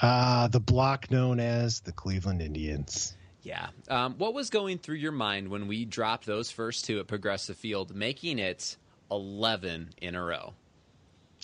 Uh, 0.00 0.48
the 0.48 0.60
block 0.60 1.10
known 1.10 1.40
as 1.40 1.80
the 1.80 1.92
Cleveland 1.92 2.42
Indians. 2.42 3.16
Yeah. 3.42 3.68
Um, 3.88 4.14
what 4.18 4.34
was 4.34 4.50
going 4.50 4.78
through 4.78 4.96
your 4.96 5.12
mind 5.12 5.48
when 5.48 5.68
we 5.68 5.84
dropped 5.84 6.26
those 6.26 6.50
first 6.50 6.84
two 6.84 6.98
at 6.98 7.06
Progressive 7.06 7.56
Field, 7.56 7.94
making 7.94 8.38
it 8.38 8.76
11 9.10 9.90
in 10.02 10.14
a 10.14 10.22
row? 10.22 10.52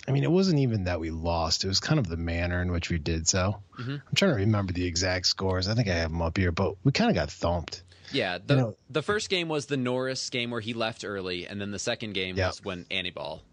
I 0.07 0.11
mean, 0.11 0.23
it 0.23 0.31
wasn't 0.31 0.59
even 0.59 0.83
that 0.83 0.99
we 0.99 1.11
lost. 1.11 1.63
It 1.63 1.69
was 1.69 1.79
kind 1.79 1.97
of 1.97 2.07
the 2.07 2.17
manner 2.17 2.61
in 2.61 2.71
which 2.71 2.89
we 2.89 2.97
did 2.97 3.27
so. 3.27 3.61
Mm-hmm. 3.79 3.91
I'm 3.91 4.15
trying 4.15 4.31
to 4.31 4.37
remember 4.37 4.73
the 4.73 4.85
exact 4.85 5.27
scores. 5.27 5.69
I 5.69 5.75
think 5.75 5.87
I 5.87 5.93
have 5.93 6.11
them 6.11 6.21
up 6.21 6.37
here, 6.37 6.51
but 6.51 6.75
we 6.83 6.91
kind 6.91 7.09
of 7.09 7.15
got 7.15 7.31
thumped. 7.31 7.83
Yeah, 8.11 8.37
the 8.45 8.53
You 8.55 8.59
know- 8.61 8.77
the 8.89 9.01
first 9.01 9.29
game 9.29 9.47
was 9.47 9.67
the 9.67 9.77
Norris 9.77 10.29
game 10.29 10.51
where 10.51 10.61
he 10.61 10.73
left 10.73 11.03
early, 11.05 11.47
and 11.47 11.59
then 11.61 11.71
the 11.71 11.79
second 11.79 12.13
game 12.13 12.35
Yeah. 12.37 12.47
was 12.47 12.63
when 12.63 12.85
Anibal 12.91 13.43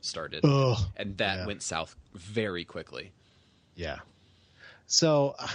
started, 0.00 0.44
Ugh. 0.44 0.78
and 0.96 1.16
that 1.18 1.38
Yeah. 1.40 1.46
went 1.46 1.62
south 1.62 1.94
very 2.14 2.64
quickly. 2.64 3.12
Yeah. 3.76 3.98
So, 4.86 5.34
uh, 5.38 5.48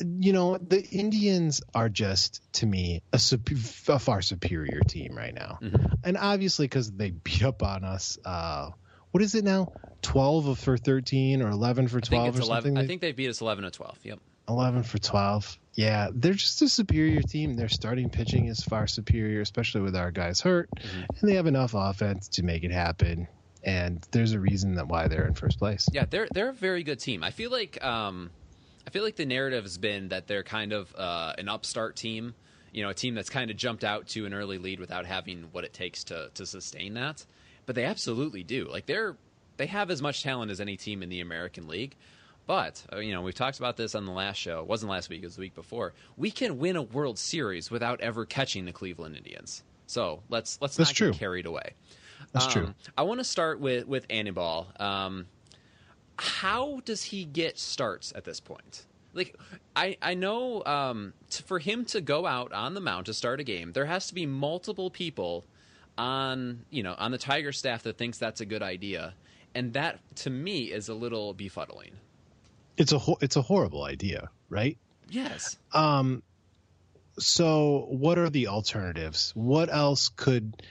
you 0.00 0.32
know, 0.32 0.58
the 0.58 0.82
Indians 0.88 1.62
are 1.74 1.88
just 1.88 2.40
to 2.54 2.66
me 2.66 3.02
a, 3.12 3.18
sup- 3.18 3.48
a 3.88 3.98
far 3.98 4.20
superior 4.20 4.80
team 4.80 5.16
right 5.16 5.32
now, 5.34 5.58
Mm-hmm. 5.62 5.84
and 6.04 6.16
obviously 6.16 6.66
because 6.66 6.90
they 6.92 7.10
beat 7.24 7.42
up 7.42 7.62
on 7.62 7.84
us. 7.84 8.18
Uh, 8.24 8.70
what 9.12 9.22
is 9.22 9.34
it 9.34 9.44
now? 9.44 9.72
Twelve 10.02 10.58
for 10.58 10.76
thirteen 10.76 11.40
or 11.42 11.48
eleven 11.50 11.88
for 11.88 12.00
twelve 12.00 12.30
or 12.38 12.42
something? 12.42 12.72
eleven. 12.72 12.76
I 12.78 12.86
think 12.86 13.00
they 13.00 13.12
beat 13.12 13.28
us 13.30 13.40
eleven 13.40 13.64
to 13.64 13.70
twelve. 13.70 13.98
Yep. 14.02 14.18
11 14.48 14.82
for 14.84 14.98
12. 14.98 15.58
Yeah, 15.74 16.08
they're 16.12 16.32
just 16.32 16.62
a 16.62 16.68
superior 16.68 17.20
team. 17.20 17.56
Their 17.56 17.68
starting 17.68 18.08
pitching 18.08 18.46
is 18.46 18.62
far 18.62 18.86
superior, 18.86 19.42
especially 19.42 19.82
with 19.82 19.94
our 19.94 20.10
guys 20.10 20.40
hurt, 20.40 20.70
and 21.20 21.28
they 21.28 21.34
have 21.34 21.46
enough 21.46 21.74
offense 21.74 22.28
to 22.28 22.42
make 22.42 22.64
it 22.64 22.70
happen. 22.70 23.28
And 23.62 24.06
there's 24.10 24.32
a 24.32 24.40
reason 24.40 24.76
that 24.76 24.88
why 24.88 25.08
they're 25.08 25.26
in 25.26 25.34
first 25.34 25.58
place. 25.58 25.86
Yeah, 25.92 26.06
they're 26.08 26.28
they're 26.32 26.50
a 26.50 26.54
very 26.54 26.82
good 26.82 26.98
team. 26.98 27.22
I 27.22 27.30
feel 27.30 27.50
like 27.50 27.82
um, 27.84 28.30
I 28.86 28.90
feel 28.90 29.02
like 29.02 29.16
the 29.16 29.26
narrative 29.26 29.64
has 29.64 29.76
been 29.76 30.08
that 30.08 30.28
they're 30.28 30.44
kind 30.44 30.72
of 30.72 30.94
uh, 30.96 31.34
an 31.36 31.48
upstart 31.48 31.96
team. 31.96 32.34
You 32.72 32.82
know, 32.82 32.90
a 32.90 32.94
team 32.94 33.14
that's 33.14 33.30
kind 33.30 33.50
of 33.50 33.56
jumped 33.56 33.84
out 33.84 34.08
to 34.08 34.24
an 34.24 34.32
early 34.32 34.58
lead 34.58 34.80
without 34.80 35.04
having 35.04 35.48
what 35.52 35.64
it 35.64 35.74
takes 35.74 36.04
to 36.04 36.30
to 36.34 36.46
sustain 36.46 36.94
that. 36.94 37.26
But 37.66 37.74
they 37.74 37.84
absolutely 37.84 38.44
do. 38.44 38.68
Like 38.70 38.86
they're 38.86 39.16
they 39.56 39.66
have 39.66 39.90
as 39.90 40.00
much 40.00 40.22
talent 40.22 40.50
as 40.50 40.60
any 40.60 40.76
team 40.76 41.02
in 41.02 41.08
the 41.08 41.20
American 41.20 41.68
League. 41.68 41.96
But 42.46 42.82
uh, 42.92 42.98
you 42.98 43.12
know, 43.12 43.22
we've 43.22 43.34
talked 43.34 43.58
about 43.58 43.76
this 43.76 43.94
on 43.94 44.04
the 44.04 44.12
last 44.12 44.36
show. 44.36 44.60
It 44.60 44.66
wasn't 44.66 44.90
last 44.92 45.08
week; 45.08 45.22
it 45.22 45.26
was 45.26 45.36
the 45.36 45.40
week 45.40 45.54
before. 45.54 45.94
We 46.16 46.30
can 46.30 46.58
win 46.58 46.76
a 46.76 46.82
World 46.82 47.18
Series 47.18 47.70
without 47.70 48.00
ever 48.00 48.24
catching 48.24 48.64
the 48.66 48.72
Cleveland 48.72 49.16
Indians. 49.16 49.64
So 49.86 50.22
let's 50.28 50.58
let's 50.60 50.76
That's 50.76 50.90
not 50.90 50.94
true. 50.96 51.10
get 51.12 51.18
carried 51.18 51.46
away. 51.46 51.72
That's 52.32 52.46
Um, 52.46 52.52
true. 52.52 52.74
I 52.96 53.02
want 53.02 53.20
to 53.20 53.24
start 53.24 53.58
with 53.60 53.86
with 53.88 54.06
Anibal. 54.10 54.68
Um, 54.78 55.26
how 56.18 56.80
does 56.84 57.02
he 57.02 57.24
get 57.24 57.58
starts 57.58 58.12
at 58.16 58.24
this 58.24 58.40
point? 58.40 58.86
Like, 59.12 59.36
I 59.74 59.96
I 60.02 60.14
know 60.14 60.62
um, 60.64 61.14
for 61.46 61.58
him 61.58 61.84
to 61.86 62.00
go 62.00 62.26
out 62.26 62.52
on 62.52 62.74
the 62.74 62.80
mound 62.80 63.06
to 63.06 63.14
start 63.14 63.40
a 63.40 63.44
game, 63.44 63.72
there 63.72 63.86
has 63.86 64.06
to 64.08 64.14
be 64.14 64.24
multiple 64.26 64.90
people 64.90 65.44
on 65.98 66.64
you 66.70 66.82
know 66.82 66.94
on 66.98 67.10
the 67.10 67.18
Tiger 67.18 67.52
staff 67.52 67.82
that 67.84 67.96
thinks 67.98 68.18
that's 68.18 68.40
a 68.40 68.46
good 68.46 68.62
idea, 68.62 69.14
and 69.54 69.72
that 69.72 69.98
to 70.16 70.30
me 70.30 70.64
is 70.72 70.88
a 70.88 70.94
little 70.94 71.34
befuddling. 71.34 71.92
It's 72.76 72.92
a 72.92 72.98
ho- 72.98 73.18
it's 73.20 73.36
a 73.36 73.42
horrible 73.42 73.84
idea, 73.84 74.30
right? 74.48 74.78
Yes. 75.08 75.58
Um 75.72 76.22
so 77.18 77.86
what 77.88 78.18
are 78.18 78.28
the 78.28 78.48
alternatives? 78.48 79.32
What 79.34 79.72
else 79.72 80.10
could 80.10 80.62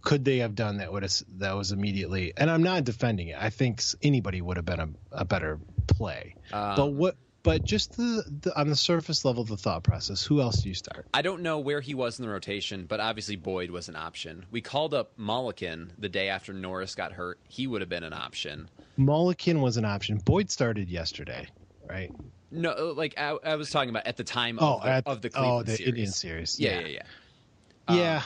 could 0.00 0.24
they 0.24 0.38
have 0.38 0.56
done 0.56 0.78
that 0.78 0.92
would 0.92 1.04
have, 1.04 1.12
that 1.38 1.52
was 1.52 1.70
immediately 1.70 2.32
and 2.36 2.50
I'm 2.50 2.62
not 2.62 2.84
defending 2.84 3.28
it. 3.28 3.36
I 3.40 3.50
think 3.50 3.82
anybody 4.02 4.40
would 4.40 4.56
have 4.56 4.66
been 4.66 4.80
a, 4.80 4.88
a 5.12 5.24
better 5.24 5.60
play. 5.86 6.34
Um, 6.52 6.76
but 6.76 6.86
what 6.92 7.16
but 7.42 7.64
just 7.64 7.96
the, 7.96 8.24
the 8.42 8.58
on 8.58 8.68
the 8.68 8.76
surface 8.76 9.24
level 9.24 9.42
of 9.42 9.48
the 9.48 9.56
thought 9.56 9.82
process, 9.82 10.24
who 10.24 10.40
else 10.40 10.62
do 10.62 10.68
you 10.68 10.74
start? 10.74 11.06
I 11.12 11.22
don't 11.22 11.42
know 11.42 11.58
where 11.58 11.80
he 11.80 11.94
was 11.94 12.18
in 12.18 12.24
the 12.24 12.30
rotation, 12.32 12.86
but 12.86 13.00
obviously 13.00 13.36
Boyd 13.36 13.70
was 13.70 13.88
an 13.88 13.96
option. 13.96 14.46
We 14.50 14.60
called 14.60 14.94
up 14.94 15.16
Mulliken 15.18 15.90
the 15.98 16.08
day 16.08 16.28
after 16.28 16.52
Norris 16.52 16.94
got 16.94 17.12
hurt. 17.12 17.38
He 17.48 17.66
would 17.66 17.80
have 17.80 17.88
been 17.90 18.04
an 18.04 18.12
option. 18.12 18.68
Mulliken 18.98 19.60
was 19.60 19.76
an 19.76 19.84
option. 19.84 20.18
Boyd 20.18 20.50
started 20.50 20.88
yesterday, 20.88 21.48
right? 21.88 22.12
No, 22.50 22.92
like 22.96 23.14
I, 23.18 23.36
I 23.44 23.56
was 23.56 23.70
talking 23.70 23.90
about 23.90 24.06
at 24.06 24.16
the 24.16 24.24
time 24.24 24.58
Oh, 24.60 24.74
of 24.76 24.82
the, 24.82 24.88
at, 24.90 25.06
of 25.06 25.22
the 25.22 25.30
oh, 25.34 25.62
the 25.62 25.76
series. 25.76 25.88
Indian 25.88 26.10
series. 26.12 26.60
Yeah, 26.60 26.80
yeah, 26.80 26.86
yeah. 26.86 27.94
yeah. 27.96 28.16
Um, 28.18 28.22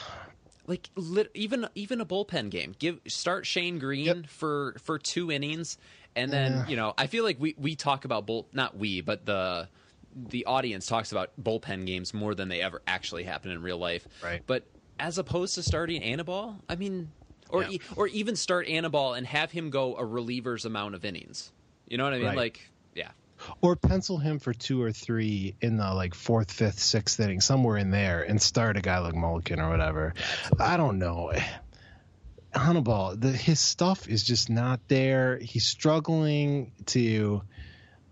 like 0.67 0.89
lit, 0.95 1.31
even 1.33 1.65
even 1.75 2.01
a 2.01 2.05
bullpen 2.05 2.49
game. 2.49 2.75
Give 2.77 2.99
start 3.07 3.45
Shane 3.45 3.79
Greene 3.79 4.05
Yep. 4.05 4.27
for 4.27 4.75
for 4.83 4.99
two 4.99 5.31
innings, 5.31 5.77
and 6.17 6.31
then 6.31 6.65
you 6.67 6.75
know 6.75 6.93
I 6.97 7.07
feel 7.07 7.23
like 7.23 7.39
we 7.39 7.55
we 7.57 7.75
talk 7.75 8.03
about 8.05 8.25
bull 8.25 8.47
not 8.51 8.75
we 8.77 9.01
but 9.01 9.25
the 9.25 9.69
the 10.15 10.45
audience 10.45 10.85
talks 10.87 11.11
about 11.11 11.31
bullpen 11.41 11.85
games 11.85 12.13
more 12.13 12.33
than 12.35 12.49
they 12.49 12.61
ever 12.61 12.81
actually 12.87 13.23
happen 13.23 13.51
in 13.51 13.61
real 13.61 13.77
life. 13.77 14.07
Right. 14.23 14.41
But 14.45 14.63
as 14.99 15.17
opposed 15.19 15.55
to 15.55 15.63
starting 15.63 16.01
Anibal, 16.01 16.55
I 16.67 16.75
mean, 16.75 17.11
or 17.49 17.61
Yeah. 17.61 17.69
e- 17.69 17.81
or 17.95 18.07
even 18.07 18.35
start 18.35 18.67
Anibal 18.67 19.13
and 19.13 19.27
have 19.27 19.51
him 19.51 19.69
go 19.69 19.95
a 19.95 20.03
reliever's 20.03 20.65
amount 20.65 20.95
of 20.95 21.05
innings. 21.05 21.51
You 21.87 21.97
know 21.99 22.03
what 22.03 22.13
I 22.13 22.17
mean? 22.17 22.25
Right. 22.29 22.37
Like, 22.37 22.67
yeah. 22.95 23.11
or 23.61 23.75
pencil 23.75 24.17
him 24.17 24.39
for 24.39 24.53
two 24.53 24.81
or 24.81 24.91
three 24.91 25.53
in 25.61 25.77
the 25.77 25.93
like 25.93 26.15
fourth, 26.15 26.51
fifth, 26.51 26.79
sixth 26.79 27.19
inning, 27.19 27.39
somewhere 27.39 27.77
in 27.77 27.91
there, 27.91 28.23
and 28.23 28.41
start 28.41 28.75
a 28.75 28.81
guy 28.81 28.97
like 28.97 29.13
Mulliken 29.13 29.59
or 29.59 29.69
whatever. 29.69 30.15
I 30.59 30.77
don't 30.77 30.97
know. 30.97 31.31
Anibal, 32.53 33.15
the 33.15 33.31
his 33.31 33.59
stuff 33.59 34.07
is 34.07 34.23
just 34.23 34.49
not 34.49 34.79
there. 34.87 35.37
He's 35.37 35.65
struggling 35.65 36.71
to. 36.87 37.41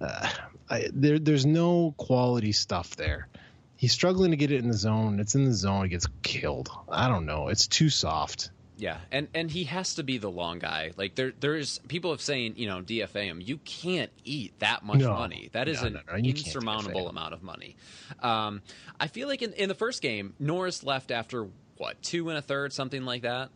Uh, 0.01 0.29
I, 0.69 0.89
there, 0.93 1.19
there's 1.19 1.45
no 1.45 1.93
quality 1.97 2.51
stuff 2.51 2.95
there. 2.95 3.27
He's 3.77 3.91
struggling 3.91 4.31
to 4.31 4.37
get 4.37 4.51
it 4.51 4.59
in 4.63 4.67
the 4.67 4.77
zone. 4.77 5.19
It's 5.19 5.35
in 5.35 5.45
the 5.45 5.53
zone. 5.53 5.85
It 5.85 5.89
gets 5.89 6.07
killed. 6.23 6.69
I 6.89 7.07
don't 7.07 7.25
know. 7.25 7.49
It's 7.49 7.67
too 7.67 7.89
soft. 7.89 8.49
Yeah, 8.77 8.97
and 9.11 9.27
and 9.33 9.49
he 9.49 9.63
has 9.65 9.95
to 9.95 10.03
be 10.03 10.17
the 10.17 10.29
long 10.29 10.59
guy. 10.59 10.91
Like 10.97 11.15
there, 11.15 11.31
there's 11.39 11.79
people 11.87 12.11
have 12.11 12.19
saying, 12.21 12.55
you 12.57 12.67
know, 12.67 12.81
DFA 12.81 13.23
him. 13.25 13.39
You 13.41 13.57
can't 13.59 14.11
eat 14.25 14.59
that 14.59 14.83
much 14.83 14.99
No. 14.99 15.13
money. 15.13 15.49
That 15.53 15.69
is 15.69 15.81
No, 15.81 15.87
an 15.87 15.93
no, 15.93 15.99
no, 16.09 16.15
insurmountable 16.17 17.07
amount 17.07 17.33
of 17.33 17.41
money. 17.41 17.77
Um, 18.21 18.61
I 18.99 19.07
feel 19.07 19.27
like 19.29 19.41
in 19.41 19.53
in 19.53 19.69
the 19.69 19.75
first 19.75 20.01
game, 20.01 20.33
Norris 20.39 20.83
left 20.83 21.09
after 21.11 21.47
what 21.77 22.01
two 22.01 22.27
and 22.29 22.37
a 22.37 22.41
third, 22.41 22.73
something 22.73 23.05
like 23.05 23.21
that. 23.21 23.49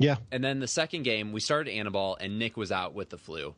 Yeah. 0.00 0.16
And 0.32 0.42
then 0.42 0.58
the 0.58 0.66
second 0.66 1.02
game, 1.04 1.30
we 1.30 1.40
started 1.40 1.70
Anibal, 1.72 2.16
and 2.20 2.38
Nick 2.38 2.56
was 2.56 2.72
out 2.72 2.94
with 2.94 3.10
the 3.10 3.18
flu. 3.18 3.54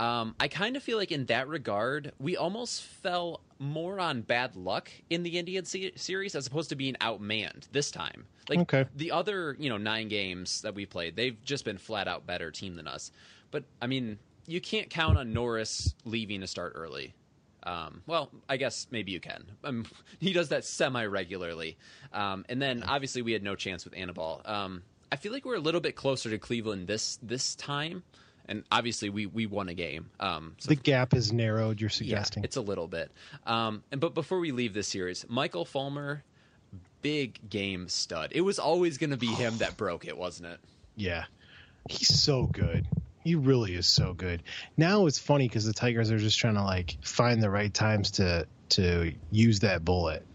Um, 0.00 0.34
I 0.40 0.48
kind 0.48 0.76
of 0.76 0.82
feel 0.82 0.98
like 0.98 1.12
in 1.12 1.26
that 1.26 1.46
regard, 1.46 2.10
we 2.18 2.36
almost 2.36 2.82
fell 2.82 3.40
more 3.60 4.00
on 4.00 4.22
bad 4.22 4.56
luck 4.56 4.90
in 5.08 5.22
the 5.22 5.38
Indian 5.38 5.64
se- 5.64 5.92
series 5.94 6.34
as 6.34 6.48
opposed 6.48 6.68
to 6.70 6.76
being 6.76 6.94
outmanned 7.00 7.70
this 7.70 7.92
time. 7.92 8.26
Like 8.48 8.58
Okay. 8.58 8.86
the 8.96 9.12
other, 9.12 9.56
you 9.56 9.70
know, 9.70 9.76
nine 9.78 10.08
games 10.08 10.62
that 10.62 10.74
we 10.74 10.84
played, 10.84 11.14
they've 11.14 11.42
just 11.44 11.64
been 11.64 11.78
flat 11.78 12.08
out 12.08 12.26
better 12.26 12.50
team 12.50 12.74
than 12.74 12.88
us. 12.88 13.12
But 13.52 13.62
I 13.80 13.86
mean, 13.86 14.18
you 14.48 14.60
can't 14.60 14.90
count 14.90 15.16
on 15.16 15.32
Norris 15.32 15.94
leaving 16.04 16.40
to 16.40 16.48
start 16.48 16.72
early. 16.74 17.14
Um, 17.62 18.02
well, 18.08 18.30
I 18.48 18.56
guess 18.56 18.88
maybe 18.90 19.12
you 19.12 19.20
can. 19.20 19.44
Um, 19.62 19.86
he 20.18 20.32
does 20.32 20.48
that 20.48 20.64
semi 20.64 21.06
regularly. 21.06 21.78
Um, 22.12 22.44
and 22.48 22.60
then 22.60 22.82
obviously 22.82 23.22
we 23.22 23.30
had 23.32 23.44
no 23.44 23.54
chance 23.54 23.84
with 23.84 23.94
Anibal. 23.96 24.42
I 25.14 25.16
feel 25.16 25.30
like 25.30 25.44
we're 25.44 25.54
a 25.54 25.60
little 25.60 25.80
bit 25.80 25.94
closer 25.94 26.28
to 26.30 26.38
Cleveland 26.38 26.88
this 26.88 27.20
this 27.22 27.54
time, 27.54 28.02
and 28.48 28.64
obviously 28.72 29.10
we 29.10 29.26
we 29.26 29.46
won 29.46 29.68
a 29.68 29.74
game. 29.74 30.10
Um, 30.18 30.56
so 30.58 30.70
The 30.70 30.74
gap 30.74 31.14
is 31.14 31.32
narrowed. 31.32 31.80
You're 31.80 31.86
yeah, 31.86 31.94
suggesting. 31.94 32.42
it's 32.42 32.56
a 32.56 32.60
little 32.60 32.88
bit. 32.88 33.12
Um, 33.46 33.84
and 33.92 34.00
but 34.00 34.12
before 34.12 34.40
we 34.40 34.50
leave 34.50 34.74
this 34.74 34.88
series, 34.88 35.24
Michael 35.28 35.64
Fulmer, 35.64 36.24
big 37.00 37.48
game 37.48 37.88
stud. 37.88 38.32
It 38.34 38.40
was 38.40 38.58
always 38.58 38.98
going 38.98 39.10
to 39.10 39.16
be 39.16 39.28
him 39.28 39.58
that 39.58 39.76
broke 39.76 40.04
it, 40.04 40.18
wasn't 40.18 40.48
it? 40.48 40.58
Yeah. 40.96 41.26
He's 41.88 42.20
so 42.20 42.46
good. 42.46 42.84
He 43.22 43.36
really 43.36 43.76
is 43.76 43.86
so 43.86 44.14
good. 44.14 44.42
Now 44.76 45.06
it's 45.06 45.20
funny 45.20 45.46
because 45.46 45.64
the 45.64 45.72
Tigers 45.72 46.10
are 46.10 46.18
just 46.18 46.40
trying 46.40 46.56
to 46.56 46.64
like 46.64 46.96
find 47.04 47.40
the 47.40 47.50
right 47.50 47.72
times 47.72 48.10
to 48.12 48.48
to 48.70 49.12
use 49.30 49.60
that 49.60 49.84
bullet. 49.84 50.26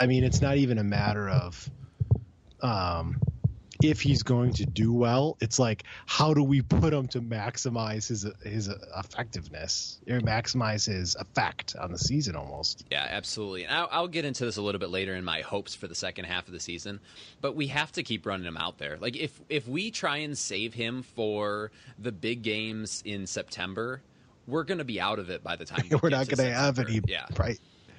I 0.00 0.06
mean, 0.06 0.24
it's 0.24 0.40
not 0.42 0.56
even 0.56 0.78
a 0.78 0.84
matter 0.84 1.28
of 1.28 1.70
um 2.60 3.20
if 3.82 4.00
he's 4.00 4.22
going 4.22 4.52
to 4.54 4.66
do 4.66 4.92
well. 4.92 5.36
It's 5.40 5.58
like 5.58 5.84
how 6.06 6.34
do 6.34 6.42
we 6.42 6.62
put 6.62 6.92
him 6.92 7.08
to 7.08 7.20
maximize 7.20 8.08
his 8.08 8.26
his 8.44 8.68
effectiveness 8.96 10.00
or 10.08 10.20
maximize 10.20 10.86
his 10.86 11.14
effect 11.16 11.76
on 11.76 11.92
the 11.92 11.98
season 11.98 12.36
almost. 12.36 12.84
Yeah, 12.90 13.06
absolutely. 13.10 13.64
And 13.64 13.74
I'll, 13.74 13.88
I'll 13.90 14.08
get 14.08 14.24
into 14.24 14.44
this 14.44 14.56
a 14.56 14.62
little 14.62 14.78
bit 14.78 14.90
later 14.90 15.14
in 15.14 15.24
my 15.24 15.40
hopes 15.40 15.74
for 15.74 15.86
the 15.88 15.94
second 15.94 16.24
half 16.26 16.46
of 16.46 16.52
the 16.52 16.60
season, 16.60 17.00
but 17.40 17.54
we 17.56 17.66
have 17.68 17.92
to 17.92 18.02
keep 18.02 18.26
running 18.26 18.46
him 18.46 18.56
out 18.56 18.78
there. 18.78 18.96
Like 19.00 19.16
if 19.16 19.40
if 19.48 19.66
we 19.68 19.90
try 19.90 20.18
and 20.18 20.36
save 20.36 20.74
him 20.74 21.02
for 21.02 21.70
the 21.98 22.12
big 22.12 22.42
games 22.42 23.02
in 23.04 23.26
September, 23.26 24.02
we're 24.46 24.64
going 24.64 24.78
to 24.78 24.84
be 24.84 25.00
out 25.00 25.18
of 25.18 25.30
it 25.30 25.42
by 25.42 25.56
the 25.56 25.64
time 25.64 25.84
we 25.90 25.96
We're 25.96 26.10
get 26.10 26.16
not 26.16 26.28
going 26.28 26.48
to 26.48 26.54
have 26.54 26.78
any 26.78 27.00
Yeah. 27.06 27.26
right. 27.38 27.58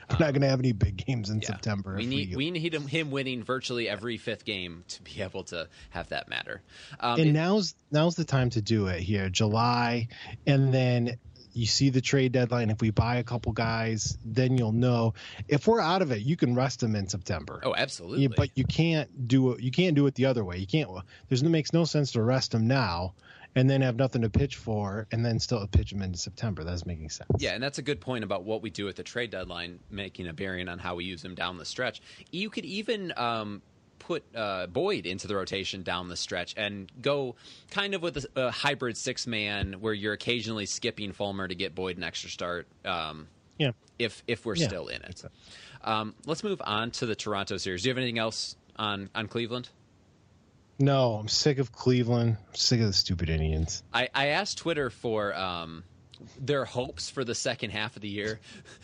We're 0.10 0.18
not 0.20 0.32
going 0.34 0.42
to 0.42 0.50
have 0.50 0.60
any 0.60 0.72
big 0.74 0.98
games 1.06 1.30
in 1.30 1.40
Yeah. 1.42 1.48
September. 1.48 1.96
We 1.96 2.06
need 2.06 2.36
we 2.36 2.52
need 2.52 2.74
him, 2.74 2.88
him 2.88 3.12
winning 3.12 3.44
virtually 3.44 3.88
every 3.88 4.18
fifth 4.18 4.46
game 4.46 4.84
to 4.90 5.02
be 5.04 5.22
able 5.22 5.44
to 5.46 5.68
have 5.92 6.10
that 6.10 6.28
matter. 6.28 6.62
Um, 7.00 7.20
and 7.20 7.30
it- 7.30 7.34
now's 7.34 7.76
now's 7.92 8.16
the 8.16 8.26
time 8.26 8.50
to 8.52 8.62
do 8.62 8.88
it 8.88 9.02
here 9.02 9.30
july 9.30 10.08
and 10.48 10.74
then 10.74 11.18
you 11.54 11.66
see 11.66 11.90
the 11.90 12.00
trade 12.00 12.32
deadline 12.32 12.70
if 12.70 12.80
we 12.82 12.90
buy 12.92 13.18
a 13.18 13.24
couple 13.24 13.52
guys 13.52 14.18
then 14.24 14.58
you'll 14.58 14.72
know 14.72 15.14
if 15.50 15.68
we're 15.68 15.82
out 15.82 16.02
of 16.02 16.12
it 16.12 16.22
you 16.22 16.38
can 16.38 16.56
rest 16.56 16.80
them 16.80 16.96
in 16.96 17.08
september 17.10 17.60
oh, 17.64 17.76
absolutely. 17.76 18.24
Yeah, 18.24 18.30
but 18.38 18.50
you 18.56 18.64
can't 18.64 19.28
do 19.28 19.52
it 19.52 19.60
you 19.62 19.72
can't 19.72 19.96
do 19.96 20.08
it 20.08 20.16
the 20.16 20.26
other 20.26 20.46
way 20.46 20.58
you 20.58 20.68
can't 20.68 20.90
there's 21.28 21.44
no 21.44 21.50
makes 21.50 21.74
no 21.74 21.84
sense 21.84 22.14
to 22.14 22.22
rest 22.22 22.52
them 22.52 22.68
now 22.68 23.14
and 23.56 23.70
then 23.70 23.82
have 23.82 23.96
nothing 23.98 24.22
to 24.22 24.30
pitch 24.30 24.56
for 24.56 25.08
and 25.12 25.26
then 25.26 25.40
still 25.40 25.66
pitch 25.68 25.92
them 25.92 26.02
into 26.02 26.18
september 26.18 26.64
that's 26.64 26.86
making 26.86 27.10
sense 27.10 27.30
Yeah, 27.38 27.54
and 27.54 27.62
that's 27.64 27.78
a 27.78 27.82
good 27.82 28.00
point 28.02 28.24
about 28.24 28.44
what 28.44 28.62
we 28.62 28.70
do 28.70 28.88
at 28.88 28.96
the 28.96 29.04
trade 29.04 29.32
deadline, 29.32 29.80
making 29.90 30.28
a 30.28 30.34
bearing 30.34 30.68
on 30.70 30.80
how 30.80 30.96
we 30.96 31.04
use 31.06 31.22
them 31.22 31.36
down 31.36 31.58
the 31.58 31.66
stretch. 31.66 32.02
You 32.32 32.50
could 32.50 32.66
even 32.66 33.14
um, 33.18 33.62
put 34.00 34.24
uh, 34.36 34.68
Boyd 34.68 35.06
into 35.06 35.28
the 35.28 35.36
rotation 35.36 35.84
down 35.84 36.08
the 36.10 36.16
stretch 36.16 36.54
and 36.58 36.92
go 37.02 37.36
kind 37.70 37.94
of 37.94 38.02
with 38.02 38.18
a, 38.36 38.48
a 38.48 38.52
hybrid 38.52 38.98
six 38.98 39.28
man 39.28 39.74
where 39.82 39.94
you're 39.94 40.14
occasionally 40.14 40.66
skipping 40.66 41.12
Fulmer 41.12 41.48
to 41.48 41.56
get 41.56 41.76
Boyd 41.76 41.98
an 41.98 42.04
extra 42.04 42.30
start. 42.30 42.68
Um, 42.86 43.28
Yeah. 43.58 43.72
if 44.00 44.24
if 44.28 44.46
we're 44.46 44.56
Yeah. 44.56 44.68
still 44.68 44.88
in 44.88 45.02
it. 45.04 45.24
Um, 45.84 46.16
let's 46.26 46.44
move 46.44 46.62
on 46.66 46.92
to 46.92 47.06
the 47.06 47.16
Toronto 47.16 47.58
series. 47.58 47.84
Do 47.84 47.90
you 47.90 47.92
have 47.92 47.98
anything 47.98 48.18
else 48.20 48.56
on 48.78 49.10
on 49.14 49.28
Cleveland? 49.28 49.70
No, 50.82 51.14
I'm 51.14 51.28
sick 51.28 51.60
of 51.60 51.72
Cleveland. 51.72 52.38
I'm 52.50 52.56
sick 52.56 52.82
of 52.82 52.88
the 52.88 52.94
stupid 52.94 53.30
Indians. 53.30 53.84
I, 53.94 54.10
I 54.14 54.28
asked 54.28 54.58
Twitter 54.58 54.90
for 54.90 55.34
um, 55.36 55.84
their 56.40 56.66
hopes 56.66 57.10
for 57.10 57.24
the 57.24 57.36
second 57.36 57.70
half 57.70 57.96
of 57.96 58.02
the 58.02 58.10
year. 58.10 58.40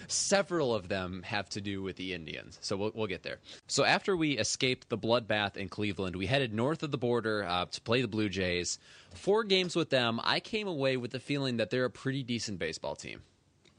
Several 0.07 0.75
of 0.75 0.87
them 0.87 1.23
have 1.23 1.49
to 1.49 1.61
do 1.61 1.81
with 1.81 1.95
the 1.95 2.13
Indians, 2.13 2.59
so 2.61 2.77
we'll, 2.77 2.91
we'll 2.93 3.07
get 3.07 3.23
there. 3.23 3.37
So 3.67 3.83
after 3.83 4.15
we 4.15 4.37
escaped 4.37 4.89
the 4.89 4.97
bloodbath 4.97 5.57
in 5.57 5.69
Cleveland, 5.69 6.15
we 6.15 6.27
headed 6.27 6.53
north 6.53 6.83
of 6.83 6.91
the 6.91 6.97
border 6.97 7.43
uh, 7.43 7.65
to 7.65 7.81
play 7.81 8.01
the 8.01 8.07
Blue 8.07 8.29
Jays. 8.29 8.79
Four 9.15 9.43
games 9.43 9.75
with 9.75 9.89
them, 9.89 10.19
I 10.23 10.39
came 10.39 10.67
away 10.67 10.97
with 10.97 11.11
the 11.11 11.19
feeling 11.19 11.57
that 11.57 11.71
they're 11.71 11.85
a 11.85 11.89
pretty 11.89 12.23
decent 12.23 12.59
baseball 12.59 12.95
team. 12.95 13.21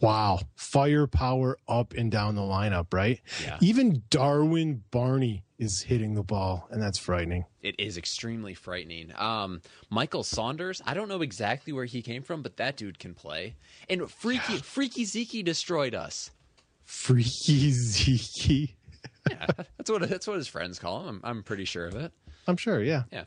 Wow. 0.00 0.40
Firepower 0.54 1.58
up 1.68 1.92
and 1.94 2.10
down 2.10 2.34
the 2.34 2.42
lineup, 2.42 2.92
right? 2.92 3.20
Yeah. 3.42 3.58
Even 3.60 4.02
Darwin 4.10 4.84
Barney 4.90 5.44
is 5.58 5.82
hitting 5.82 6.14
the 6.14 6.22
ball, 6.22 6.68
and 6.70 6.80
that's 6.80 6.98
frightening. 6.98 7.44
It 7.62 7.74
is 7.78 7.96
extremely 7.98 8.54
frightening. 8.54 9.12
Um, 9.16 9.60
Michael 9.90 10.22
Saunders, 10.22 10.80
I 10.86 10.94
don't 10.94 11.08
know 11.08 11.22
exactly 11.22 11.72
where 11.72 11.84
he 11.84 12.00
came 12.00 12.22
from, 12.22 12.42
but 12.42 12.56
that 12.58 12.76
dude 12.76 12.98
can 12.98 13.14
play. 13.14 13.56
And 13.90 14.08
Freaky 14.10 14.58
Freaky 14.58 15.04
Zeke 15.04 15.44
destroyed 15.44 15.94
us. 15.94 16.30
Freaky 16.84 17.70
Zeke. 17.72 18.74
Yeah, 19.30 19.46
that's 19.76 19.90
what 19.90 20.08
that's 20.08 20.26
what 20.26 20.36
his 20.36 20.48
friends 20.48 20.78
call 20.78 21.00
him. 21.02 21.20
I'm, 21.22 21.38
I'm 21.38 21.42
pretty 21.42 21.66
sure 21.66 21.86
of 21.86 21.94
it. 21.96 22.12
I'm 22.46 22.56
sure, 22.56 22.82
yeah. 22.82 23.02
Yeah. 23.12 23.24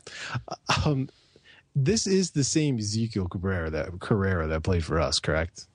Um, 0.84 1.08
this 1.76 2.08
is 2.08 2.32
the 2.32 2.42
same 2.42 2.78
Ezequiel 2.78 3.30
Cabrera 3.30 3.70
that 3.70 4.00
Carrera 4.00 4.48
that 4.48 4.64
played 4.64 4.84
for 4.84 4.98
us, 5.00 5.20
correct? 5.20 5.68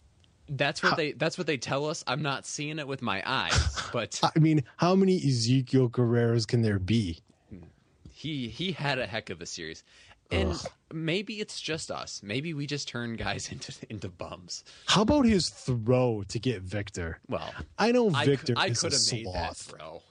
That's 0.49 0.81
what 0.81 0.95
they 0.97 1.11
that's 1.13 1.37
what 1.37 1.47
they 1.47 1.57
tell 1.57 1.85
us. 1.89 2.03
I'm 2.07 2.21
not 2.21 2.45
seeing 2.45 2.79
it 2.79 2.87
with 2.87 3.01
my 3.01 3.21
eyes, 3.25 3.89
but 3.93 4.19
I 4.23 4.39
mean, 4.39 4.63
how 4.77 4.95
many 4.95 5.19
Ezequiel 5.19 5.89
Carreras 5.91 6.47
can 6.47 6.61
there 6.61 6.79
be? 6.79 7.19
he 8.11 8.47
he 8.49 8.71
had 8.71 8.97
a 8.99 9.05
heck 9.05 9.29
of 9.29 9.41
a 9.41 9.45
series. 9.45 9.83
And 10.29 10.61
maybe 10.93 11.35
it's 11.39 11.61
just 11.61 11.89
us. 11.89 12.21
Maybe 12.21 12.53
we 12.53 12.65
just 12.67 12.87
turn 12.89 13.15
guys 13.15 13.49
into 13.51 13.73
into 13.89 14.09
bums. 14.09 14.63
How 14.85 15.03
about 15.03 15.25
his 15.25 15.49
throw 15.49 16.23
to 16.27 16.39
get 16.39 16.61
Victor? 16.63 17.19
Well, 17.29 17.49
I 17.77 17.91
know 17.93 18.09
Victor 18.09 18.53
I 18.57 18.67
is 18.67 18.81
could 18.81 18.91
a 18.93 18.95
have 18.95 19.13
made 19.13 19.25
that 19.33 19.55
sloth. 19.55 19.79
throw. 19.79 20.01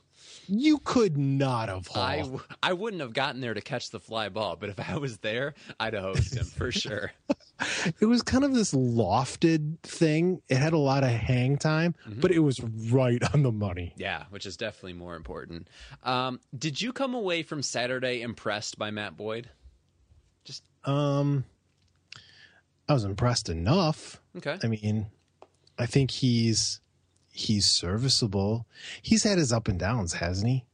You 0.48 0.78
could 0.84 1.18
not 1.18 1.68
have. 1.68 1.88
I, 1.94 2.18
w- 2.18 2.40
I 2.62 2.72
wouldn't 2.72 3.02
have 3.02 3.12
gotten 3.12 3.40
there 3.40 3.52
to 3.52 3.60
catch 3.60 3.90
the 3.90 3.98
fly 3.98 4.28
ball, 4.28 4.54
but 4.54 4.68
if 4.68 4.78
I 4.88 4.96
was 4.96 5.18
there, 5.18 5.54
I'd 5.80 5.92
have 5.94 6.04
hosed 6.04 6.36
him 6.36 6.44
for 6.46 6.70
sure. 6.84 7.10
it 8.00 8.06
was 8.06 8.22
kind 8.22 8.44
of 8.44 8.54
this 8.54 8.72
lofted 8.72 9.78
thing. 9.82 10.42
It 10.48 10.56
had 10.58 10.72
a 10.72 10.78
lot 10.78 11.02
of 11.04 11.10
hang 11.10 11.56
time, 11.56 11.94
Mm-hmm. 12.08 12.20
but 12.20 12.30
it 12.30 12.40
was 12.40 12.60
right 12.90 13.22
on 13.34 13.42
the 13.42 13.52
money. 13.52 13.94
Yeah, 13.96 14.24
which 14.30 14.46
is 14.46 14.56
definitely 14.56 14.94
more 14.94 15.16
important. 15.16 15.68
Um, 16.02 16.40
did 16.56 16.80
you 16.80 16.92
come 16.92 17.14
away 17.14 17.42
from 17.42 17.62
Saturday 17.62 18.22
impressed 18.22 18.78
by 18.78 18.90
Matt 18.90 19.16
Boyd? 19.16 19.48
Just 20.44 20.62
Um, 20.84 21.44
I 22.88 22.92
was 22.92 23.04
impressed 23.04 23.48
enough. 23.48 24.20
okay. 24.36 24.58
I 24.62 24.66
mean, 24.68 25.06
I 25.78 25.86
think 25.86 26.10
he's 26.10 26.80
he's 27.32 27.66
serviceable. 27.66 28.66
He's 29.02 29.22
had 29.24 29.38
his 29.38 29.52
up 29.52 29.68
and 29.68 29.78
downs, 29.78 30.14
hasn't 30.14 30.48
he? 30.48 30.64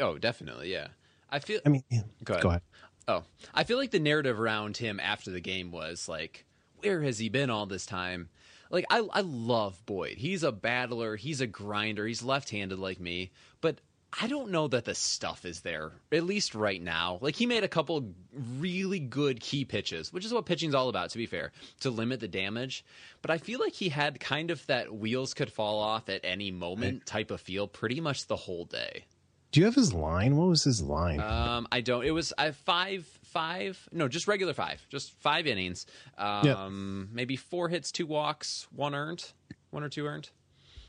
Oh, 0.00 0.18
definitely. 0.18 0.72
Yeah. 0.72 0.88
I 1.30 1.38
feel. 1.38 1.60
I 1.64 1.68
mean, 1.68 1.84
Go 2.24 2.34
ahead. 2.34 2.42
Go 2.42 2.48
ahead. 2.48 2.62
Oh, 3.10 3.24
I 3.52 3.64
feel 3.64 3.76
like 3.76 3.90
the 3.90 3.98
narrative 3.98 4.38
around 4.38 4.76
him 4.76 5.00
after 5.00 5.32
the 5.32 5.40
game 5.40 5.72
was 5.72 6.08
like, 6.08 6.44
where 6.78 7.02
has 7.02 7.18
he 7.18 7.28
been 7.28 7.50
all 7.50 7.66
this 7.66 7.84
time? 7.84 8.28
Like, 8.70 8.84
I, 8.88 9.04
I 9.12 9.22
love 9.22 9.84
Boyd. 9.84 10.16
He's 10.18 10.44
a 10.44 10.52
battler. 10.52 11.16
He's 11.16 11.40
a 11.40 11.46
grinder. 11.48 12.06
He's 12.06 12.22
left-handed 12.22 12.78
like 12.78 13.00
me, 13.00 13.32
but 13.60 13.80
I 14.20 14.28
don't 14.28 14.52
know 14.52 14.68
that 14.68 14.84
the 14.84 14.94
stuff 14.94 15.44
is 15.44 15.62
there. 15.62 15.90
At 16.12 16.22
least 16.22 16.54
right 16.54 16.80
now. 16.80 17.18
Like, 17.20 17.34
he 17.34 17.46
made 17.46 17.64
a 17.64 17.68
couple 17.68 18.14
really 18.32 19.00
good 19.00 19.40
key 19.40 19.64
pitches, 19.64 20.12
which 20.12 20.24
is 20.24 20.32
what 20.32 20.46
pitching's 20.46 20.76
all 20.76 20.88
about. 20.88 21.10
To 21.10 21.18
be 21.18 21.26
fair, 21.26 21.50
to 21.80 21.90
limit 21.90 22.20
the 22.20 22.28
damage. 22.28 22.84
But 23.22 23.32
I 23.32 23.38
feel 23.38 23.58
like 23.58 23.72
he 23.72 23.88
had 23.88 24.20
kind 24.20 24.52
of 24.52 24.64
that 24.66 24.94
wheels 24.94 25.34
could 25.34 25.52
fall 25.52 25.80
off 25.80 26.08
at 26.08 26.20
any 26.22 26.52
moment 26.52 27.06
type 27.06 27.32
of 27.32 27.40
feel 27.40 27.66
pretty 27.66 28.00
much 28.00 28.28
the 28.28 28.36
whole 28.36 28.66
day. 28.66 29.04
Do 29.52 29.60
you 29.60 29.66
have 29.66 29.74
his 29.74 29.92
line? 29.92 30.36
What 30.36 30.48
was 30.48 30.62
his 30.64 30.80
line? 30.82 31.20
Um, 31.20 31.66
I 31.72 31.80
don't. 31.80 32.04
It 32.04 32.12
was 32.12 32.32
I 32.38 32.52
five 32.52 33.04
five. 33.24 33.88
No, 33.92 34.06
just 34.08 34.28
regular 34.28 34.52
five. 34.54 34.84
Just 34.88 35.12
five 35.20 35.46
innings. 35.46 35.86
Um, 36.18 37.08
maybe 37.12 37.36
four 37.36 37.68
hits, 37.68 37.90
two 37.90 38.06
walks, 38.06 38.66
one 38.74 38.94
earned, 38.94 39.32
one 39.70 39.82
or 39.82 39.88
two 39.88 40.06
earned. 40.06 40.30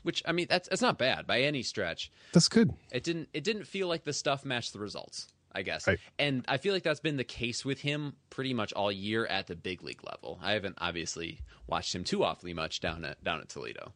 Which 0.02 0.22
I 0.26 0.32
mean, 0.32 0.46
that's 0.48 0.68
that's 0.68 0.82
not 0.82 0.98
bad 0.98 1.26
by 1.26 1.42
any 1.42 1.62
stretch. 1.62 2.10
That's 2.32 2.48
good. 2.48 2.72
It 2.92 3.02
didn't 3.04 3.28
it 3.32 3.44
didn't 3.44 3.64
feel 3.64 3.88
like 3.88 4.04
the 4.04 4.12
stuff 4.12 4.44
matched 4.44 4.72
the 4.72 4.78
results. 4.80 5.28
I 5.54 5.60
guess. 5.62 5.86
Right. 5.86 5.98
And 6.18 6.46
I 6.48 6.56
feel 6.56 6.72
like 6.72 6.82
that's 6.82 7.00
been 7.00 7.18
the 7.18 7.24
case 7.24 7.62
with 7.62 7.78
him 7.78 8.14
pretty 8.30 8.54
much 8.54 8.72
all 8.72 8.90
year 8.90 9.26
at 9.26 9.48
the 9.48 9.54
big 9.54 9.82
league 9.82 10.00
level. 10.02 10.38
I 10.42 10.52
haven't 10.52 10.76
obviously 10.80 11.40
watched 11.66 11.94
him 11.94 12.04
too 12.04 12.24
awfully 12.24 12.54
much 12.54 12.80
down 12.80 13.04
at 13.04 13.22
down 13.22 13.40
at 13.40 13.50
Toledo, 13.50 13.92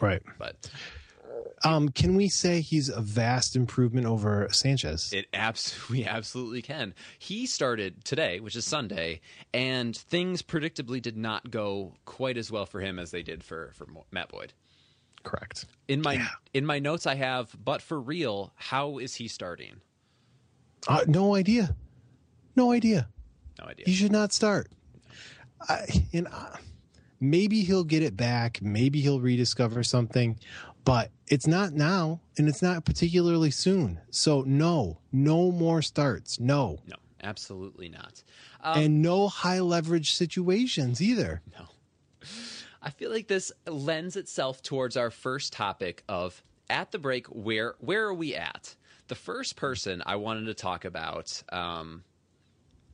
Right. 0.00 0.22
but 0.38 0.70
Um, 1.62 1.90
can 1.90 2.16
we 2.16 2.28
say 2.28 2.60
he's 2.60 2.88
a 2.88 3.00
vast 3.00 3.54
improvement 3.54 4.06
over 4.06 4.48
Sanchez? 4.50 5.12
It 5.12 5.26
abs- 5.32 5.88
we 5.90 6.04
absolutely 6.04 6.62
can. 6.62 6.94
He 7.18 7.46
started 7.46 8.04
today, 8.04 8.40
which 8.40 8.56
is 8.56 8.64
Sunday, 8.64 9.20
and 9.52 9.96
things 9.96 10.42
predictably 10.42 11.02
did 11.02 11.16
not 11.16 11.50
go 11.50 11.94
quite 12.06 12.36
as 12.36 12.50
well 12.50 12.66
for 12.66 12.80
him 12.80 12.98
as 12.98 13.10
they 13.10 13.22
did 13.22 13.44
for 13.44 13.72
for 13.74 13.86
Matt 14.10 14.30
Boyd. 14.30 14.52
Correct. 15.22 15.66
In 15.86 16.00
my 16.00 16.26
in 16.54 16.64
my 16.64 16.78
notes, 16.78 17.06
I 17.06 17.14
have, 17.16 17.54
but 17.62 17.82
for 17.82 18.00
real, 18.00 18.52
how 18.56 18.98
is 18.98 19.16
he 19.16 19.28
starting? 19.28 19.80
Uh, 20.88 21.04
no 21.06 21.34
idea. 21.34 21.76
No 22.56 22.72
idea. 22.72 23.08
No 23.60 23.66
idea. 23.66 23.84
He 23.86 23.92
should 23.92 24.12
not 24.12 24.32
start. 24.32 24.70
I, 25.68 25.86
and 26.14 26.26
uh, 26.26 26.56
maybe 27.20 27.62
he'll 27.62 27.84
get 27.84 28.02
it 28.02 28.16
back. 28.16 28.62
Maybe 28.62 29.00
he'll 29.00 29.20
rediscover 29.20 29.82
something, 29.82 30.38
but 30.84 31.10
it's 31.28 31.46
not 31.46 31.72
now, 31.72 32.20
and 32.38 32.48
it's 32.48 32.62
not 32.62 32.84
particularly 32.84 33.50
soon. 33.50 34.00
So 34.10 34.42
no, 34.46 34.98
no 35.12 35.50
more 35.50 35.82
starts. 35.82 36.40
No, 36.40 36.78
no, 36.86 36.96
absolutely 37.22 37.88
not. 37.88 38.22
Um, 38.62 38.78
and 38.78 39.02
no 39.02 39.28
high 39.28 39.60
leverage 39.60 40.12
situations 40.12 41.00
either. 41.00 41.42
no. 41.58 41.66
I 42.82 42.88
feel 42.88 43.10
like 43.10 43.28
this 43.28 43.52
lends 43.66 44.16
itself 44.16 44.62
towards 44.62 44.96
our 44.96 45.10
first 45.10 45.52
topic 45.52 46.02
of 46.08 46.42
at 46.70 46.92
the 46.92 46.98
break. 46.98 47.26
Where 47.26 47.74
where 47.78 48.06
are 48.06 48.14
we 48.14 48.34
at? 48.34 48.74
The 49.08 49.14
first 49.14 49.56
person 49.56 50.02
I 50.06 50.16
wanted 50.16 50.46
to 50.46 50.54
talk 50.54 50.84
about. 50.84 51.42
Um, 51.52 52.04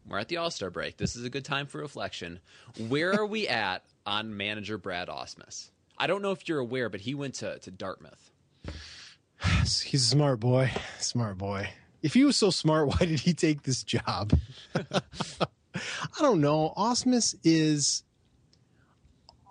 we're 0.09 0.19
at 0.19 0.29
the 0.29 0.39
All 0.39 0.51
Star 0.51 0.71
break. 0.71 0.97
This 0.97 1.17
is 1.17 1.25
a 1.25 1.31
good 1.31 1.45
time 1.45 1.67
for 1.67 1.79
reflection. 1.79 2.41
Where 2.89 3.13
are 3.13 3.27
we 3.27 3.49
at 3.49 3.85
on 4.07 4.37
manager 4.37 4.79
Brad 4.79 5.09
Ausmus? 5.09 5.71
I 5.99 6.07
don't 6.07 6.23
know 6.23 6.33
if 6.33 6.49
you're 6.49 6.59
aware, 6.59 6.89
but 6.89 7.01
he 7.01 7.15
went 7.15 7.35
to, 7.37 7.59
to 7.59 7.71
Dartmouth. 7.71 8.31
He's 9.63 9.95
a 9.95 9.99
smart 9.99 10.41
boy. 10.41 10.73
Smart 10.99 11.39
boy. 11.39 11.71
If 12.03 12.15
he 12.15 12.25
was 12.25 12.37
so 12.37 12.51
smart, 12.51 12.89
why 13.01 13.07
did 13.07 13.21
he 13.21 13.35
take 13.35 13.63
this 13.63 13.83
job? 13.83 14.39
I 14.75 16.21
don't 16.21 16.41
know. 16.41 16.73
Ausmus 16.77 17.35
is 17.45 18.03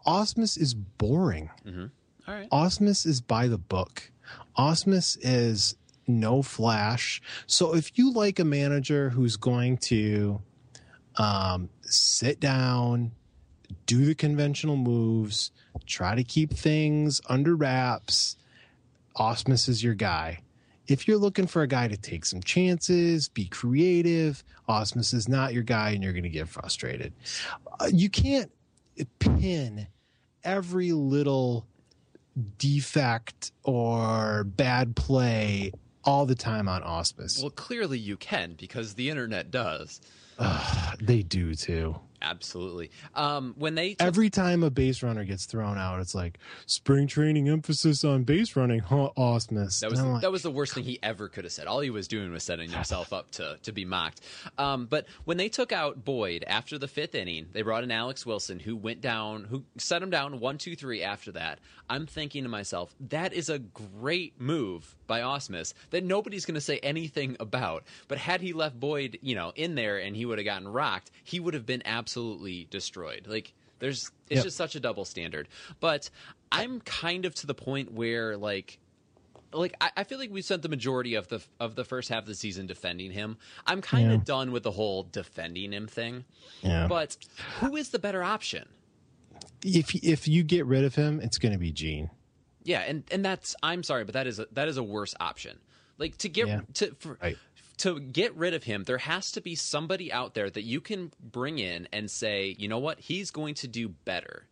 Ausmus 0.06 0.60
is 0.60 0.74
boring. 0.74 1.50
All 2.28 2.34
right. 2.34 2.50
Ausmus 2.50 3.06
is 3.06 3.22
by 3.22 3.48
the 3.48 3.58
book. 3.58 4.12
Ausmus 4.58 5.18
is 5.22 5.76
no 6.08 6.42
flash. 6.42 7.22
So 7.48 7.76
if 7.76 7.98
you 7.98 8.12
like 8.14 8.40
a 8.40 8.46
manager 8.46 9.10
who's 9.10 9.38
going 9.38 9.78
to 9.78 10.42
um, 11.18 11.70
sit 11.82 12.40
down, 12.40 13.12
do 13.86 14.06
the 14.06 14.16
conventional 14.16 14.78
moves, 14.78 15.52
try 15.86 16.16
to 16.16 16.24
keep 16.24 16.54
things 16.54 17.22
under 17.28 17.56
wraps, 17.56 18.38
Ausmus 19.18 19.70
is 19.70 19.84
your 19.84 19.94
guy. 19.94 20.40
If 20.88 21.08
you're 21.08 21.18
looking 21.18 21.48
for 21.48 21.64
a 21.64 21.68
guy 21.68 21.88
to 21.88 21.98
take 21.98 22.26
some 22.26 22.42
chances, 22.44 23.28
be 23.30 23.46
creative, 23.46 24.44
Ausmus 24.70 25.14
is 25.14 25.28
not 25.28 25.54
your 25.54 25.64
guy 25.64 25.92
and 25.92 26.04
you're 26.04 26.14
going 26.14 26.24
to 26.24 26.30
get 26.30 26.48
frustrated. 26.48 27.14
Uh, 27.80 27.90
you 27.92 28.10
can't 28.10 28.52
pin 29.20 29.88
every 30.44 30.92
little 30.92 31.66
defect 32.58 33.52
or 33.64 34.44
bad 34.44 34.96
play 34.96 35.72
all 36.04 36.26
the 36.26 36.36
time 36.36 36.70
on 36.70 36.84
Ausmus. 36.84 37.42
Well, 37.42 37.50
clearly 37.50 37.98
you 37.98 38.18
can 38.18 38.54
because 38.54 38.94
the 38.94 39.10
internet 39.10 39.52
does. 39.52 40.02
they 41.02 41.24
do 41.24 41.56
too. 41.56 41.96
Absolutely. 42.26 42.90
Um, 43.14 43.54
when 43.58 43.76
they 43.76 43.94
took- 43.94 44.08
Every 44.08 44.30
time 44.32 44.64
a 44.64 44.70
base 44.72 45.04
runner 45.04 45.24
gets 45.24 45.46
thrown 45.46 45.78
out, 45.78 46.00
it's 46.00 46.16
like 46.16 46.40
spring 46.66 47.06
training 47.08 47.48
emphasis 47.50 48.04
on 48.04 48.24
base 48.24 48.56
running, 48.56 48.80
huh, 48.80 49.10
Ausmus? 49.16 49.80
That 49.82 49.92
was 49.92 50.00
And 50.00 50.14
like, 50.14 50.22
that 50.24 50.32
was 50.32 50.42
the 50.42 50.50
worst 50.52 50.74
thing 50.74 50.84
he 50.84 50.98
ever 51.04 51.30
could 51.30 51.44
have 51.44 51.54
said. 51.54 51.68
All 51.68 51.80
he 51.82 51.92
was 51.92 52.08
doing 52.08 52.32
was 52.32 52.44
setting 52.44 52.70
himself 52.72 53.14
up 53.14 53.30
to 53.32 53.58
to 53.62 53.72
be 53.72 53.86
mocked. 53.86 54.22
Um, 54.58 54.88
but 54.88 55.06
when 55.26 55.38
they 55.38 55.50
took 55.50 55.72
out 55.72 56.04
Boyd 56.04 56.44
after 56.48 56.78
the 56.80 56.88
fifth 56.88 57.14
inning, 57.16 57.46
they 57.54 57.62
brought 57.62 57.84
in 57.84 57.92
Alex 57.92 58.26
Wilson, 58.26 58.60
who 58.60 58.76
went 58.76 59.02
down, 59.02 59.44
who 59.44 59.64
set 59.78 60.02
him 60.02 60.10
down 60.10 60.40
one, 60.40 60.58
two, 60.58 60.76
three. 60.76 61.04
After 61.04 61.32
that, 61.34 61.60
I'm 61.90 62.08
thinking 62.08 62.44
to 62.44 62.50
myself, 62.50 62.96
that 63.10 63.34
is 63.34 63.50
a 63.50 63.60
great 63.60 64.40
move 64.42 64.96
by 65.06 65.20
Ausmus 65.20 65.74
that 65.92 66.04
nobody's 66.04 66.46
going 66.46 66.56
to 66.56 66.62
say 66.62 66.80
anything 66.80 67.38
about. 67.40 67.84
But 68.08 68.18
had 68.18 68.42
he 68.42 68.54
left 68.54 68.80
Boyd, 68.80 69.20
you 69.22 69.36
know, 69.36 69.52
in 69.56 69.76
there 69.76 69.98
and 70.00 70.16
he 70.16 70.26
would 70.26 70.40
have 70.40 70.46
gotten 70.46 70.68
rocked, 70.68 71.12
he 71.24 71.40
would 71.40 71.54
have 71.54 71.66
been 71.68 71.84
absolutely 71.86 72.15
destroyed. 72.70 73.28
Like 73.28 73.54
there's, 73.80 74.12
it's 74.30 74.38
Yep. 74.38 74.44
just 74.46 74.58
such 74.58 74.76
a 74.76 74.80
double 74.80 75.06
standard. 75.06 75.48
But 75.80 76.10
I'm 76.52 76.80
kind 76.82 77.26
of 77.26 77.36
to 77.36 77.48
the 77.48 77.54
point 77.56 77.92
where 77.92 78.38
like 78.38 78.80
like 79.54 79.74
I, 79.80 79.92
I 79.98 80.04
feel 80.04 80.18
like 80.20 80.32
we 80.32 80.42
spent 80.42 80.62
the 80.64 80.70
majority 80.70 81.16
of 81.16 81.28
the 81.30 81.42
of 81.60 81.76
the 81.76 81.84
first 81.86 82.10
half 82.10 82.20
of 82.24 82.28
the 82.28 82.36
season 82.36 82.66
defending 82.68 83.12
him. 83.12 83.38
I'm 83.66 83.82
kind 83.82 84.08
of 84.12 84.20
Yeah. 84.20 84.24
done 84.26 84.52
with 84.52 84.64
the 84.64 84.72
whole 84.72 85.04
defending 85.04 85.72
him 85.72 85.88
thing. 85.88 86.26
yeah. 86.62 86.88
But 86.88 87.18
who 87.60 87.76
is 87.76 87.90
the 87.90 88.00
better 88.00 88.24
option? 88.24 88.68
if 89.64 89.94
if 90.04 90.28
you 90.28 90.44
get 90.44 90.66
rid 90.66 90.84
of 90.84 90.96
him, 90.96 91.20
it's 91.22 91.38
going 91.38 91.52
to 91.54 91.58
be 91.58 91.72
Gene. 91.72 92.10
Yeah, 92.64 92.80
and 92.82 93.04
and 93.12 93.24
that's 93.24 93.56
I'm 93.64 93.84
sorry, 93.84 94.04
but 94.04 94.14
that 94.14 94.28
is 94.28 94.40
a, 94.40 94.48
that 94.54 94.68
is 94.68 94.78
a 94.78 94.84
worse 94.84 95.14
option. 95.20 95.60
Like 95.98 96.18
to 96.18 96.30
get 96.30 96.48
Yeah. 96.48 96.62
to 96.76 96.96
for, 97.00 97.18
Right. 97.22 97.38
To 97.80 98.00
get 98.00 98.34
rid 98.36 98.54
of 98.54 98.64
him, 98.64 98.84
there 98.84 98.98
has 99.00 99.32
to 99.34 99.42
be 99.42 99.56
somebody 99.56 100.12
out 100.12 100.34
there 100.34 100.50
that 100.50 100.64
you 100.64 100.80
can 100.80 101.12
bring 101.20 101.60
in 101.60 101.88
and 101.92 102.10
say, 102.10 102.56
you 102.58 102.68
know 102.68 102.80
what, 102.80 103.00
he's 103.00 103.32
going 103.32 103.56
to 103.56 103.68
do 103.68 103.90
better. 103.90 104.48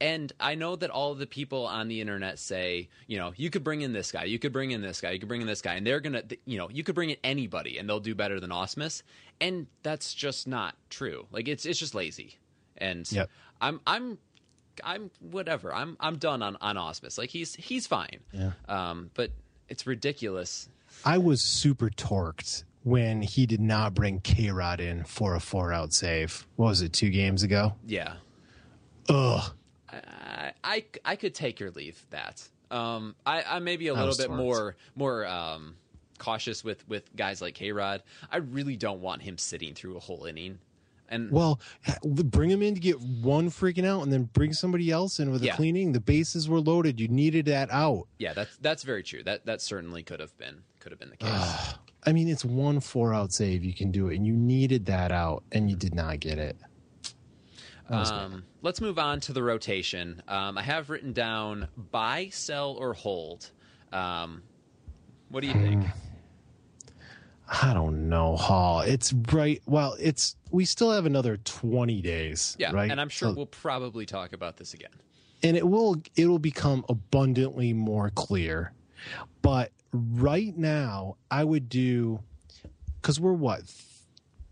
And 0.00 0.32
I 0.40 0.56
know 0.56 0.74
that 0.74 0.90
all 0.90 1.12
of 1.12 1.18
the 1.18 1.28
people 1.28 1.66
on 1.66 1.86
the 1.86 2.00
internet 2.00 2.38
say, 2.40 2.88
you 3.06 3.18
know, 3.18 3.32
you 3.36 3.50
could 3.50 3.62
bring 3.62 3.82
in 3.82 3.92
this 3.92 4.10
guy, 4.10 4.24
you 4.24 4.38
could 4.38 4.52
bring 4.52 4.72
in 4.72 4.80
this 4.80 5.00
guy, 5.00 5.12
you 5.12 5.20
could 5.20 5.28
bring 5.28 5.42
in 5.42 5.46
this 5.46 5.62
guy, 5.62 5.74
and 5.74 5.86
they're 5.86 6.00
gonna, 6.00 6.24
you 6.44 6.58
know, 6.58 6.68
you 6.70 6.82
could 6.82 6.96
bring 6.96 7.10
in 7.10 7.18
anybody, 7.22 7.78
and 7.78 7.88
they'll 7.88 8.00
do 8.00 8.14
better 8.14 8.40
than 8.40 8.50
Ausmus, 8.50 9.02
and 9.40 9.68
that's 9.84 10.12
just 10.12 10.48
not 10.48 10.74
true. 10.90 11.26
Like 11.30 11.46
it's 11.46 11.64
it's 11.66 11.78
just 11.78 11.94
lazy, 11.94 12.38
and 12.76 13.10
Yep. 13.12 13.30
I'm 13.60 13.80
I'm 13.86 14.18
I'm 14.82 15.10
whatever. 15.20 15.72
I'm 15.72 15.96
I'm 16.00 16.16
done 16.16 16.42
on 16.42 16.56
on 16.60 16.76
Ausmus. 16.76 17.16
Like 17.16 17.30
he's 17.30 17.54
he's 17.54 17.86
fine. 17.86 18.20
Yeah. 18.32 18.52
Um, 18.68 19.10
but 19.14 19.30
it's 19.68 19.86
ridiculous. 19.86 20.68
I 21.04 21.18
was 21.18 21.42
super 21.42 21.90
torqued 21.90 22.64
when 22.84 23.22
he 23.22 23.46
did 23.46 23.60
not 23.60 23.94
bring 23.94 24.20
K 24.20 24.50
Rod 24.50 24.80
in 24.80 25.04
for 25.04 25.34
a 25.34 25.40
four 25.40 25.72
out 25.72 25.92
save. 25.92 26.46
What 26.56 26.66
was 26.68 26.82
it, 26.82 26.92
two 26.92 27.10
games 27.10 27.42
ago? 27.42 27.74
Yeah. 27.86 28.14
Ugh. 29.08 29.52
I 29.90 30.52
I, 30.64 30.84
I 31.04 31.16
could 31.16 31.34
take 31.34 31.60
or 31.60 31.70
leave 31.70 32.04
that. 32.10 32.48
Um, 32.70 33.14
I 33.26 33.42
I 33.42 33.58
may 33.58 33.76
be 33.76 33.88
a 33.88 33.94
little 33.94 34.16
bit 34.16 34.30
torqued. 34.30 34.36
more 34.36 34.76
more 34.94 35.26
um 35.26 35.76
cautious 36.18 36.64
with 36.64 36.86
with 36.88 37.14
guys 37.16 37.42
like 37.42 37.54
K 37.54 37.72
Rod. 37.72 38.02
I 38.30 38.38
really 38.38 38.76
don't 38.76 39.00
want 39.00 39.22
him 39.22 39.38
sitting 39.38 39.74
through 39.74 39.96
a 39.96 40.00
whole 40.00 40.24
inning. 40.24 40.58
And 41.12 41.30
Well, 41.30 41.60
bring 42.02 42.50
him 42.50 42.62
in 42.62 42.74
to 42.74 42.80
get 42.80 42.98
one 43.00 43.50
freaking 43.50 43.84
out, 43.84 44.02
and 44.02 44.10
then 44.12 44.24
bring 44.32 44.52
somebody 44.54 44.90
else 44.90 45.20
in 45.20 45.30
with 45.30 45.42
a 45.42 45.46
Yeah. 45.46 45.56
cleaning. 45.56 45.92
The 45.92 46.00
bases 46.00 46.48
were 46.48 46.58
loaded. 46.58 46.98
You 46.98 47.06
needed 47.08 47.44
that 47.46 47.70
out. 47.70 48.08
yeah, 48.18 48.32
that's 48.32 48.56
that's 48.56 48.82
very 48.82 49.02
true. 49.02 49.22
That 49.22 49.44
that 49.46 49.60
certainly 49.60 50.02
could 50.02 50.20
have 50.20 50.36
been 50.38 50.62
could 50.80 50.90
have 50.90 50.98
been 50.98 51.10
the 51.10 51.16
case. 51.18 51.74
I 52.04 52.12
mean, 52.12 52.28
it's 52.28 52.44
one 52.44 52.80
four 52.80 53.14
out 53.14 53.32
save. 53.32 53.62
You 53.62 53.74
can 53.74 53.92
do 53.92 54.08
it, 54.08 54.16
and 54.16 54.26
you 54.26 54.32
needed 54.32 54.86
that 54.86 55.12
out, 55.12 55.44
and 55.52 55.70
you 55.70 55.76
did 55.76 55.94
not 55.94 56.18
get 56.18 56.38
it. 56.38 56.56
That 57.90 57.98
was 57.98 58.10
bad. 58.10 58.24
Um, 58.24 58.44
let's 58.62 58.80
move 58.80 58.98
on 58.98 59.20
to 59.20 59.32
the 59.34 59.42
rotation. 59.42 60.22
Um, 60.26 60.56
I 60.56 60.62
have 60.62 60.88
written 60.88 61.12
down 61.12 61.68
buy, 61.76 62.30
sell, 62.32 62.72
or 62.72 62.94
hold. 62.94 63.50
Um, 63.92 64.42
what 65.28 65.42
do 65.42 65.46
you 65.48 65.54
think? 65.54 65.84
I 67.60 67.74
don't 67.74 68.08
know, 68.08 68.36
Hall. 68.36 68.80
It's 68.80 69.12
right. 69.12 69.60
Well, 69.66 69.94
it's 70.00 70.36
we 70.50 70.64
still 70.64 70.90
have 70.92 71.04
another 71.06 71.36
twenty 71.38 72.00
days. 72.00 72.56
Yeah, 72.58 72.72
right. 72.72 72.90
and 72.90 73.00
I'm 73.00 73.08
sure 73.10 73.28
So- 73.30 73.34
we'll 73.34 73.46
probably 73.46 74.06
talk 74.06 74.32
about 74.32 74.56
this 74.56 74.72
again. 74.74 74.90
and 75.42 75.56
it 75.56 75.68
will 75.68 76.00
it 76.16 76.26
will 76.26 76.38
become 76.38 76.84
abundantly 76.88 77.72
more 77.72 78.10
clear. 78.10 78.72
But 79.42 79.72
right 79.92 80.56
now, 80.56 81.16
I 81.30 81.44
would 81.44 81.68
do 81.68 82.20
because 83.00 83.20
we're 83.20 83.32
what 83.32 83.62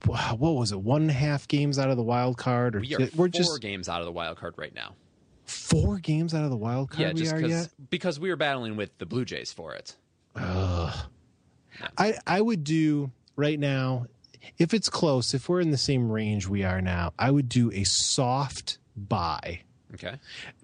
what 0.06 0.38
was 0.38 0.72
it 0.72 0.80
one 0.80 1.02
and 1.02 1.10
a 1.10 1.14
half 1.14 1.46
games 1.48 1.78
out 1.78 1.88
of 1.90 1.96
the 1.96 2.02
wild 2.02 2.36
card, 2.38 2.76
or 2.76 2.80
We 2.80 2.94
are 2.96 3.00
we're 3.00 3.08
four 3.08 3.28
just 3.28 3.60
games 3.62 3.88
out 3.88 4.00
of 4.00 4.06
the 4.06 4.12
wild 4.12 4.36
card 4.38 4.54
right 4.58 4.74
now. 4.74 4.94
four 5.46 5.98
games 5.98 6.34
out 6.34 6.44
of 6.44 6.50
the 6.50 6.56
wild 6.56 6.90
card. 6.90 7.00
yeah, 7.00 7.12
we 7.12 7.20
just 7.20 7.32
are 7.32 7.36
because 7.36 7.50
yet. 7.50 7.68
because 7.90 8.20
we 8.20 8.28
were 8.28 8.36
battling 8.36 8.76
with 8.76 8.96
the 8.98 9.06
Blue 9.06 9.24
Jays 9.24 9.52
for 9.52 9.74
it. 9.74 9.96
I 11.96 12.14
I 12.26 12.40
would 12.40 12.64
do 12.64 13.10
right 13.36 13.58
now 13.58 14.06
if 14.58 14.74
it's 14.74 14.88
close. 14.88 15.34
If 15.34 15.48
we're 15.48 15.60
in 15.60 15.70
the 15.70 15.78
same 15.78 16.10
range 16.10 16.48
we 16.48 16.64
are 16.64 16.80
now, 16.80 17.12
I 17.18 17.30
would 17.30 17.48
do 17.48 17.70
a 17.72 17.84
soft 17.84 18.78
buy. 18.96 19.62
Okay. 19.94 20.14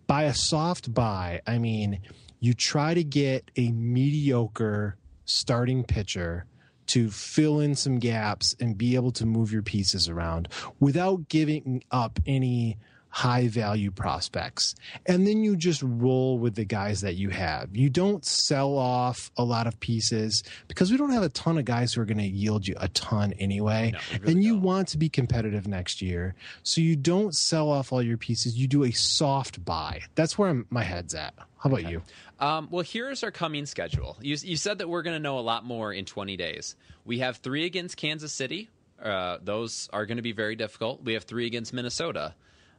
by 0.07 0.23
a 0.25 0.35
soft 0.35 0.95
buy, 0.95 1.41
I 1.47 1.59
mean 1.59 2.01
you 2.39 2.55
try 2.55 2.95
to 2.95 3.03
get 3.03 3.51
a 3.57 3.73
mediocre 3.73 4.97
starting 5.25 5.83
pitcher 5.83 6.47
to 6.87 7.11
fill 7.11 7.61
in 7.61 7.75
some 7.75 7.99
gaps 7.99 8.55
and 8.61 8.79
be 8.79 8.95
able 8.95 9.11
to 9.11 9.27
move 9.27 9.53
your 9.53 9.63
pieces 9.63 10.09
around 10.09 10.49
without 10.79 11.29
giving 11.29 11.83
up 11.91 12.21
any 12.27 12.79
high 13.17 13.49
value 13.49 13.91
prospects. 13.91 14.75
And 15.07 15.27
then 15.27 15.43
you 15.43 15.57
just 15.57 15.83
roll 15.83 16.39
with 16.39 16.55
the 16.55 16.67
guys 16.67 17.01
that 17.01 17.15
you 17.15 17.31
have. 17.31 17.75
You 17.75 17.89
don't 17.89 18.23
sell 18.27 18.77
off 18.77 19.31
a 19.39 19.43
lot 19.43 19.67
of 19.67 19.81
pieces 19.81 20.45
because 20.69 20.91
we 20.91 20.99
don't 20.99 21.13
have 21.13 21.23
a 21.23 21.31
ton 21.31 21.57
of 21.57 21.65
guys 21.65 21.95
who 21.95 22.03
are 22.03 22.05
going 22.05 22.19
to 22.19 22.25
yield 22.25 22.69
you 22.69 22.75
a 22.77 22.89
ton 22.89 23.33
anyway. 23.39 23.93
No, 23.95 23.99
really 24.21 24.33
and 24.33 24.45
you 24.45 24.53
don't. 24.53 24.63
want 24.63 24.89
to 24.89 24.99
be 24.99 25.09
competitive 25.09 25.67
next 25.67 26.03
year. 26.03 26.35
So 26.63 26.83
you 26.83 26.95
don't 26.95 27.35
sell 27.35 27.71
off 27.71 27.91
all 27.91 28.03
your 28.03 28.19
pieces. 28.19 28.59
You 28.59 28.69
do 28.69 28.85
a 28.85 28.91
soft 28.91 29.65
buy. 29.65 30.03
That's 30.15 30.37
where 30.37 30.51
I'm, 30.51 30.67
my 30.69 30.83
head's 30.83 31.15
at. 31.15 31.33
How 31.57 31.71
about 31.71 31.89
you? 31.89 32.03
Um, 32.39 32.69
well, 32.71 32.85
here's 32.85 33.25
our 33.25 33.31
coming 33.31 33.65
schedule. 33.65 34.19
You, 34.21 34.37
you 34.43 34.59
said 34.59 34.77
that 34.77 34.91
we're 34.91 35.01
going 35.01 35.17
to 35.17 35.23
know 35.23 35.39
a 35.39 35.41
lot 35.41 35.65
more 35.65 35.91
in 35.91 36.05
20 36.05 36.37
days. 36.37 36.77
We 37.07 37.21
have 37.21 37.39
three 37.39 37.65
against 37.65 37.97
Kansas 37.97 38.35
City. 38.35 38.69
Uh, 39.03 39.39
those 39.43 39.89
are 39.91 40.05
going 40.05 40.19
to 40.19 40.23
be 40.23 40.33
very 40.33 40.55
difficult. 40.55 41.03
We 41.03 41.15
have 41.15 41.25
three 41.25 41.47
against 41.47 41.73
Minnesota. 41.73 42.35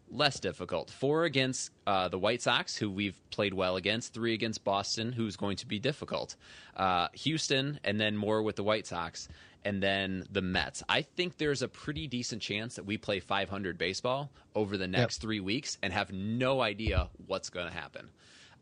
Less 0.10 0.40
difficult. 0.40 0.90
Four 0.90 1.26
against 1.26 1.72
uh, 1.86 2.08
the 2.08 2.18
White 2.18 2.42
Sox, 2.42 2.78
who 2.78 2.90
we've 2.90 3.20
played 3.30 3.54
well 3.54 3.76
against. 3.76 4.14
Three 4.14 4.34
against 4.34 4.64
Boston, 4.64 5.12
who's 5.12 5.36
going 5.36 5.58
to 5.58 5.66
be 5.68 5.80
difficult. 5.80 6.36
Uh, 6.76 7.10
Houston, 7.14 7.80
and 7.84 8.00
then 8.00 8.16
more 8.16 8.42
with 8.42 8.56
the 8.56 8.64
White 8.64 8.88
Sox, 8.88 9.28
and 9.66 9.84
then 9.84 10.26
the 10.32 10.42
Mets. 10.42 10.82
I 10.88 11.02
think 11.02 11.38
there's 11.38 11.62
a 11.62 11.68
pretty 11.68 12.08
decent 12.08 12.42
chance 12.42 12.76
that 12.76 12.86
we 12.86 12.98
play 12.98 13.20
500 13.20 13.78
baseball 13.78 14.32
over 14.56 14.78
the 14.78 14.88
next 14.88 15.18
three 15.22 15.42
weeks 15.42 15.78
and 15.84 15.92
have 15.92 16.14
no 16.14 16.62
idea 16.62 17.10
what's 17.26 17.50
going 17.50 17.68
to 17.68 17.74
happen. 17.74 18.10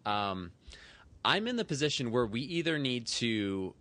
Um, 0.05 0.51
I'm 1.23 1.47
in 1.47 1.57
the 1.57 1.65
position 1.65 2.11
where 2.11 2.25
we 2.25 2.41
either 2.41 2.79
need 2.79 3.05
to 3.07 3.75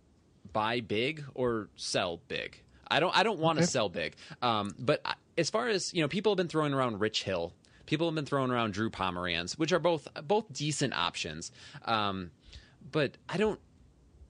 buy 0.53 0.81
big 0.81 1.23
or 1.33 1.69
sell 1.75 2.19
big. 2.27 2.61
I 2.87 2.99
don't. 2.99 3.15
I 3.17 3.23
don't 3.23 3.39
want 3.39 3.57
to 3.57 3.65
sell 3.65 3.89
big. 3.89 4.15
Um, 4.43 4.75
but 4.77 5.01
I- 5.03 5.15
as 5.37 5.49
far 5.49 5.67
as 5.67 5.93
you 5.93 6.01
know, 6.01 6.07
people 6.07 6.31
have 6.31 6.37
been 6.37 6.47
throwing 6.47 6.73
around 6.73 6.99
Rich 6.99 7.23
Hill. 7.23 7.53
People 7.85 8.07
have 8.07 8.15
been 8.15 8.25
throwing 8.25 8.49
around 8.51 8.73
Drew 8.73 8.89
Pomeranz, 8.89 9.57
which 9.59 9.71
are 9.71 9.79
both 9.79 10.07
both 10.23 10.51
decent 10.51 10.93
options. 10.93 11.51
Um, 11.85 12.31
but 12.91 13.17
I 13.29 13.37
don't. 13.37 13.59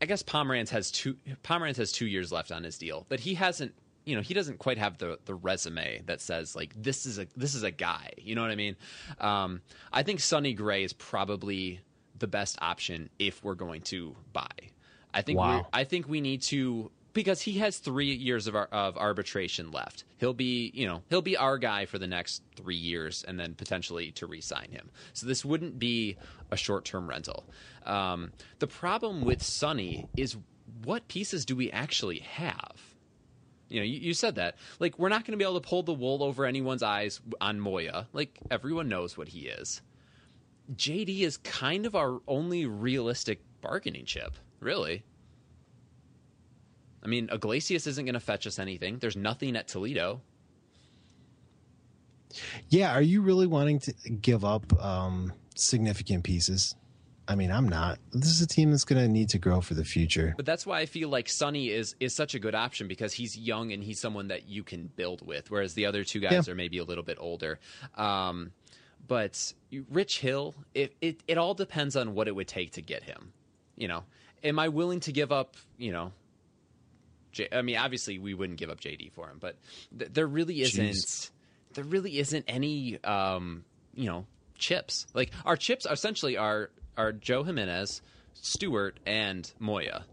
I 0.02 0.06
guess 0.06 0.24
Pomeranz 0.24 0.70
has 0.70 0.92
two. 0.92 1.16
Pomeranz 1.44 1.78
has 1.78 1.92
two 1.92 2.06
years 2.06 2.32
left 2.32 2.52
on 2.52 2.64
his 2.64 2.78
deal, 2.78 3.06
but 3.10 3.20
he 3.20 3.36
hasn't. 3.36 3.74
You 4.04 4.16
know, 4.16 4.22
he 4.22 4.34
doesn't 4.34 4.60
quite 4.60 4.78
have 4.78 4.98
the 4.98 5.18
the 5.26 5.34
resume 5.34 6.02
that 6.06 6.22
says 6.22 6.56
like 6.56 6.74
this 6.76 7.06
is 7.06 7.18
a 7.18 7.28
this 7.36 7.56
is 7.56 7.64
a 7.64 7.72
guy. 7.72 8.12
You 8.18 8.36
know 8.36 8.42
what 8.42 8.52
I 8.52 8.56
mean? 8.56 8.76
Um, 9.20 9.62
I 9.94 10.04
think 10.04 10.20
Sonny 10.20 10.54
Gray 10.54 10.84
is 10.84 10.94
probably 10.94 11.80
the 12.18 12.28
best 12.28 12.58
option 12.62 13.10
if 13.20 13.44
we're 13.44 13.56
going 13.56 13.82
to 13.84 14.16
buy. 14.34 14.48
I 15.14 15.22
think 15.22 15.40
Wow. 15.40 15.68
I 15.72 15.86
think 15.86 16.08
we 16.10 16.20
need 16.22 16.42
to 16.44 16.92
because 17.16 17.42
he 17.42 17.54
has 17.60 17.80
three 17.80 18.14
years 18.14 18.46
of, 18.46 18.56
of 18.56 18.98
arbitration 18.98 19.72
left. 19.72 20.04
He'll 20.18 20.36
be 20.36 20.70
you 20.76 20.86
know 20.86 21.02
he'll 21.10 21.24
be 21.24 21.36
our 21.36 21.58
guy 21.58 21.86
for 21.86 21.98
the 21.98 22.06
next 22.06 22.44
three 22.56 22.76
years 22.76 23.26
and 23.28 23.40
then 23.40 23.56
potentially 23.56 24.12
to 24.12 24.28
re-sign 24.28 24.70
him. 24.70 24.92
So 25.14 25.26
this 25.26 25.44
wouldn't 25.44 25.80
be 25.80 26.18
a 26.52 26.58
short 26.58 26.86
term 26.86 27.10
rental. 27.10 27.46
Um, 27.84 28.32
the 28.60 28.68
problem 28.68 29.22
with 29.22 29.42
Sonny 29.42 30.08
is 30.16 30.38
what 30.84 31.08
pieces 31.08 31.46
do 31.46 31.56
we 31.56 31.72
actually 31.72 32.20
have? 32.20 32.76
You 33.70 33.80
know, 33.80 33.86
you, 33.86 34.00
you 34.00 34.14
said 34.14 34.36
that. 34.36 34.58
Like, 34.80 35.00
we're 35.00 35.10
not 35.10 35.26
going 35.26 35.32
to 35.32 35.38
be 35.38 35.44
able 35.44 35.60
to 35.60 35.68
pull 35.68 35.82
the 35.82 35.94
wool 35.94 36.22
over 36.22 36.46
anyone's 36.46 36.84
eyes 36.84 37.20
on 37.42 37.60
Moya. 37.60 38.08
Like, 38.14 38.38
everyone 38.52 38.90
knows 38.90 39.18
what 39.18 39.30
he 39.30 39.48
is. 39.48 39.82
JD 40.76 41.22
is 41.22 41.38
kind 41.38 41.86
of 41.88 41.96
our 41.96 42.20
only 42.28 42.68
realistic 42.68 43.42
bargaining 43.62 44.06
chip, 44.06 44.36
really. 44.60 45.04
I 47.06 47.08
mean, 47.08 47.30
Iglesias 47.32 47.86
isn't 47.88 48.04
going 48.04 48.16
to 48.16 48.20
fetch 48.20 48.48
us 48.48 48.58
anything. 48.60 48.98
There's 48.98 49.16
nothing 49.16 49.56
at 49.56 49.68
Toledo. 49.68 50.22
Yeah, 52.70 52.92
are 52.94 53.02
you 53.02 53.22
really 53.22 53.48
wanting 53.48 53.80
to 53.82 53.94
give 54.10 54.44
up 54.44 54.74
um, 54.84 55.32
significant 55.56 56.24
pieces? 56.24 56.76
I 57.28 57.36
mean, 57.36 57.52
I'm 57.52 57.70
not. 57.70 58.00
This 58.12 58.30
is 58.30 58.42
a 58.42 58.48
team 58.48 58.72
that's 58.72 58.84
going 58.84 59.02
to 59.02 59.08
need 59.08 59.30
to 59.30 59.40
grow 59.40 59.62
for 59.62 59.74
the 59.74 59.86
future. 59.86 60.34
But 60.36 60.46
that's 60.46 60.66
why 60.66 60.80
I 60.80 60.86
feel 60.86 61.10
like 61.10 61.30
Sonny 61.30 61.70
is 61.70 61.96
is 62.00 62.14
such 62.14 62.36
a 62.36 62.40
good 62.40 62.54
option 62.54 62.88
because 62.88 63.14
he's 63.14 63.38
young 63.38 63.72
and 63.72 63.84
he's 63.84 64.00
someone 64.00 64.28
that 64.28 64.48
you 64.48 64.64
can 64.64 64.88
build 64.96 65.26
with, 65.26 65.50
whereas 65.50 65.74
the 65.74 65.86
other 65.86 66.04
two 66.04 66.20
guys 66.20 66.48
Yeah. 66.48 66.52
are 66.54 66.56
maybe 66.56 66.78
a 66.78 66.84
little 66.84 67.04
bit 67.04 67.18
older. 67.20 67.60
Um, 67.96 68.52
but 69.08 69.54
Rich 69.90 70.20
Hill, 70.20 70.54
it, 70.74 70.96
it 71.02 71.22
it 71.28 71.38
all 71.38 71.54
depends 71.54 71.96
on 71.96 72.14
what 72.14 72.28
it 72.28 72.36
would 72.36 72.48
take 72.48 72.74
to 72.74 72.82
get 72.82 73.04
him. 73.04 73.32
You 73.76 73.88
know, 73.88 74.04
am 74.44 74.60
I 74.60 74.68
willing 74.70 75.00
to 75.02 75.12
give 75.12 75.32
up? 75.32 75.56
You 75.80 75.94
know, 75.94 76.12
J- 77.36 77.50
I 77.52 77.62
mean, 77.62 77.76
obviously 77.76 78.18
we 78.18 78.34
wouldn't 78.34 78.58
give 78.58 78.70
up 78.70 78.80
JD 78.80 79.12
for 79.12 79.28
him, 79.30 79.38
but 79.40 79.58
th- 79.98 80.12
there 80.14 80.26
really 80.26 80.62
isn't. 80.62 80.84
Jeez. 80.86 81.30
There 81.74 81.84
really 81.84 82.18
isn't 82.18 82.46
any. 82.48 82.98
Um, 83.04 83.66
you 83.94 84.06
know, 84.06 84.26
chips. 84.58 85.06
Like 85.14 85.32
our 85.46 85.58
chips 85.58 85.86
essentially 85.90 86.38
are 86.38 86.70
are 86.98 87.12
Joe 87.12 87.44
Jimenez, 87.44 88.02
Stewart, 88.34 89.00
and 89.06 89.52
Moya. 89.60 90.06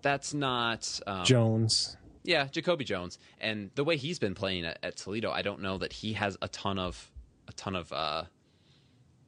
That's 0.00 0.32
not 0.34 1.00
um, 1.06 1.24
Jones. 1.24 1.96
yeah, 2.22 2.46
Jacoby 2.46 2.84
Jones, 2.84 3.18
and 3.40 3.70
the 3.74 3.84
way 3.84 3.96
he's 3.98 4.18
been 4.18 4.34
playing 4.34 4.64
at, 4.64 4.78
at 4.82 4.96
Toledo, 4.96 5.30
I 5.30 5.42
don't 5.42 5.60
know 5.60 5.76
that 5.78 5.92
he 5.92 6.14
has 6.14 6.36
a 6.40 6.48
ton 6.48 6.78
of 6.78 7.10
a 7.46 7.52
ton 7.52 7.76
of 7.76 7.92
uh, 7.92 8.24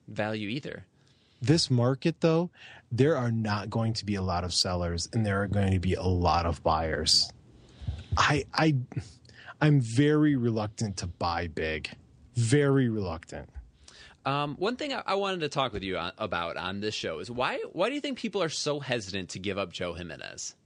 value 0.09 0.49
either. 0.49 0.87
This 1.41 1.71
market, 1.71 2.21
though, 2.21 2.51
there 2.91 3.17
are 3.17 3.31
not 3.31 3.71
going 3.71 3.93
to 3.95 4.05
be 4.05 4.15
a 4.15 4.23
lot 4.23 4.45
of 4.45 4.55
sellers, 4.55 5.09
and 5.13 5.25
there 5.25 5.43
are 5.43 5.47
going 5.47 5.73
to 5.73 5.79
be 5.79 5.95
a 5.95 6.03
lot 6.03 6.47
of 6.47 6.63
buyers. 6.63 7.31
I, 8.17 8.45
I, 8.55 8.77
I'm 9.61 9.81
very 9.81 10.37
reluctant 10.37 10.99
to 10.99 11.07
buy 11.07 11.49
big. 11.49 11.91
Very 12.35 12.89
reluctant. 12.89 13.49
Um, 14.27 14.57
one 14.57 14.77
thing 14.77 14.93
I, 14.93 15.03
I 15.07 15.15
wanted 15.15 15.41
to 15.41 15.49
talk 15.49 15.73
with 15.73 15.85
you 15.85 15.99
on, 15.99 16.13
about 16.19 16.57
on 16.57 16.81
this 16.81 16.95
show 16.95 17.21
is 17.21 17.31
why 17.31 17.63
why 17.73 17.89
do 17.89 17.95
you 17.95 18.01
think 18.01 18.19
people 18.19 18.43
are 18.43 18.49
so 18.49 18.81
hesitant 18.81 19.31
to 19.31 19.39
give 19.39 19.57
up 19.57 19.73
Joe 19.73 19.95
Jimenez? 19.95 20.57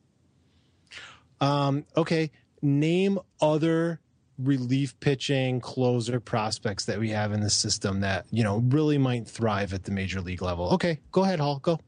Um, 1.43 1.85
okay, 1.95 2.31
name 2.63 3.19
other 3.41 4.01
relief 4.43 4.99
pitching 5.01 5.61
closer 5.61 6.21
prospects 6.21 6.85
that 6.87 6.99
we 6.99 7.11
have 7.11 7.33
in 7.33 7.41
the 7.41 7.51
system 7.51 8.01
that 8.01 8.27
you 8.31 8.43
know 8.43 8.59
really 8.69 8.99
might 8.99 9.27
thrive 9.27 9.73
at 9.73 9.85
the 9.85 9.91
major 9.91 10.21
league 10.21 10.43
level. 10.43 10.71
Okay, 10.71 10.99
go 11.13 11.25
ahead, 11.25 11.41
Hall. 11.41 11.59
Go. 11.61 11.79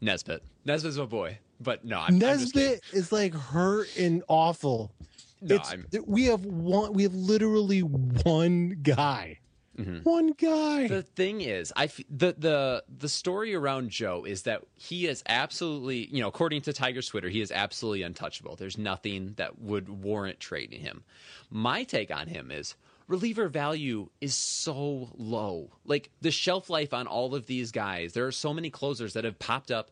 Nesbitt. 0.00 0.42
Nesbitt's 0.64 0.96
my 0.96 1.04
boy, 1.04 1.38
but 1.60 1.84
no, 1.84 1.98
I'm, 1.98 2.14
I'm. 2.14 2.18
Nesbitt 2.18 2.82
is 2.92 3.12
like 3.12 3.34
hurt 3.34 3.88
and 3.98 4.22
awful. 4.28 4.92
No, 5.40 5.56
I'm- 5.56 5.86
we 6.06 6.24
have 6.24 6.44
one. 6.44 6.92
We 6.92 7.02
have 7.02 7.14
literally 7.14 7.80
one 7.80 8.78
guy. 8.82 9.38
Mm-hmm. 9.78 10.08
One 10.08 10.28
guy. 10.32 10.86
The 10.86 11.02
thing 11.02 11.40
is, 11.40 11.72
I 11.74 11.84
f- 11.84 12.00
the 12.08 12.34
the 12.38 12.84
the 12.88 13.08
story 13.08 13.54
around 13.54 13.90
Joe 13.90 14.24
is 14.24 14.42
that 14.42 14.62
he 14.76 15.06
is 15.06 15.22
absolutely, 15.28 16.06
you 16.06 16.20
know, 16.20 16.28
according 16.28 16.62
to 16.62 16.72
Tiger's 16.72 17.08
Twitter, 17.08 17.28
he 17.28 17.40
is 17.40 17.50
absolutely 17.50 18.02
untouchable. 18.02 18.56
There's 18.56 18.78
nothing 18.78 19.34
that 19.36 19.60
would 19.60 19.88
warrant 19.88 20.38
trading 20.38 20.80
him. 20.80 21.02
My 21.50 21.82
take 21.82 22.14
on 22.14 22.28
him 22.28 22.50
is 22.50 22.76
reliever 23.08 23.48
value 23.48 24.08
is 24.20 24.34
so 24.34 25.10
low. 25.16 25.70
Like 25.84 26.10
the 26.20 26.30
shelf 26.30 26.70
life 26.70 26.94
on 26.94 27.06
all 27.06 27.34
of 27.34 27.46
these 27.46 27.72
guys, 27.72 28.12
there 28.12 28.26
are 28.26 28.32
so 28.32 28.54
many 28.54 28.70
closers 28.70 29.14
that 29.14 29.24
have 29.24 29.38
popped 29.38 29.70
up, 29.70 29.90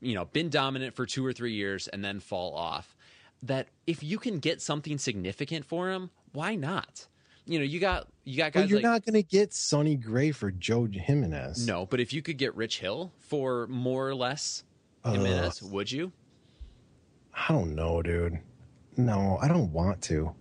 you 0.00 0.14
know, 0.14 0.26
been 0.26 0.50
dominant 0.50 0.94
for 0.94 1.06
2 1.06 1.24
or 1.24 1.32
3 1.32 1.52
years 1.52 1.88
and 1.88 2.04
then 2.04 2.20
fall 2.20 2.54
off. 2.54 2.96
That 3.42 3.68
if 3.86 4.02
you 4.02 4.18
can 4.18 4.38
get 4.38 4.62
something 4.62 4.98
significant 4.98 5.64
for 5.64 5.90
him, 5.90 6.10
why 6.32 6.54
not? 6.54 7.06
You 7.44 7.58
know, 7.58 7.64
you 7.64 7.80
got 7.80 8.08
you 8.24 8.36
got 8.36 8.52
guys 8.52 8.64
but 8.64 8.70
you're 8.70 8.78
like 8.78 8.84
not 8.84 9.04
going 9.04 9.14
to 9.14 9.22
get 9.22 9.52
Sonny 9.52 9.96
Gray 9.96 10.30
for 10.30 10.50
Joe 10.50 10.86
Jimenez. 10.86 11.66
no, 11.66 11.86
but 11.86 12.00
if 12.00 12.12
you 12.12 12.22
could 12.22 12.38
get 12.38 12.54
Rich 12.54 12.78
Hill 12.78 13.12
for 13.18 13.66
more 13.66 14.08
or 14.08 14.14
less 14.14 14.64
Jimenez, 15.04 15.62
would 15.62 15.90
you? 15.90 16.12
I 17.34 17.52
don't 17.52 17.74
know, 17.74 18.02
dude. 18.02 18.38
No, 18.96 19.38
I 19.40 19.48
don't 19.48 19.72
want 19.72 20.02
to. 20.02 20.34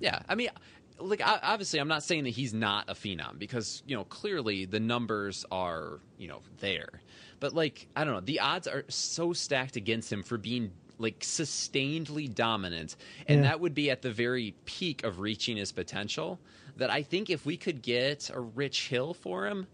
Yeah, 0.00 0.20
I 0.28 0.34
mean, 0.34 0.50
like 0.98 1.22
obviously, 1.24 1.78
I'm 1.78 1.88
not 1.88 2.02
saying 2.02 2.24
that 2.24 2.30
he's 2.30 2.52
not 2.52 2.88
a 2.88 2.94
phenom 2.94 3.38
because 3.38 3.82
you 3.86 3.96
know 3.96 4.04
clearly 4.04 4.64
the 4.64 4.80
numbers 4.80 5.44
are 5.50 6.00
you 6.18 6.28
know 6.28 6.40
there, 6.60 7.00
but 7.40 7.54
like 7.54 7.88
I 7.96 8.04
don't 8.04 8.14
know, 8.14 8.20
the 8.20 8.40
odds 8.40 8.66
are 8.66 8.84
so 8.88 9.32
stacked 9.32 9.76
against 9.76 10.12
him 10.12 10.22
for 10.22 10.38
being 10.38 10.72
like 10.98 11.20
sustainedly 11.20 12.32
dominant, 12.32 12.96
and 13.26 13.42
Yeah. 13.42 13.50
that 13.50 13.60
would 13.60 13.74
be 13.74 13.90
at 13.90 14.02
the 14.02 14.10
very 14.12 14.54
peak 14.64 15.04
of 15.04 15.20
reaching 15.20 15.56
his 15.56 15.72
potential. 15.72 16.38
That 16.76 16.90
I 16.90 17.02
think 17.02 17.30
if 17.30 17.44
we 17.46 17.56
could 17.56 17.82
get 17.82 18.30
a 18.32 18.40
Rich 18.40 18.88
Hill 18.88 19.14
for 19.14 19.46
him, 19.46 19.66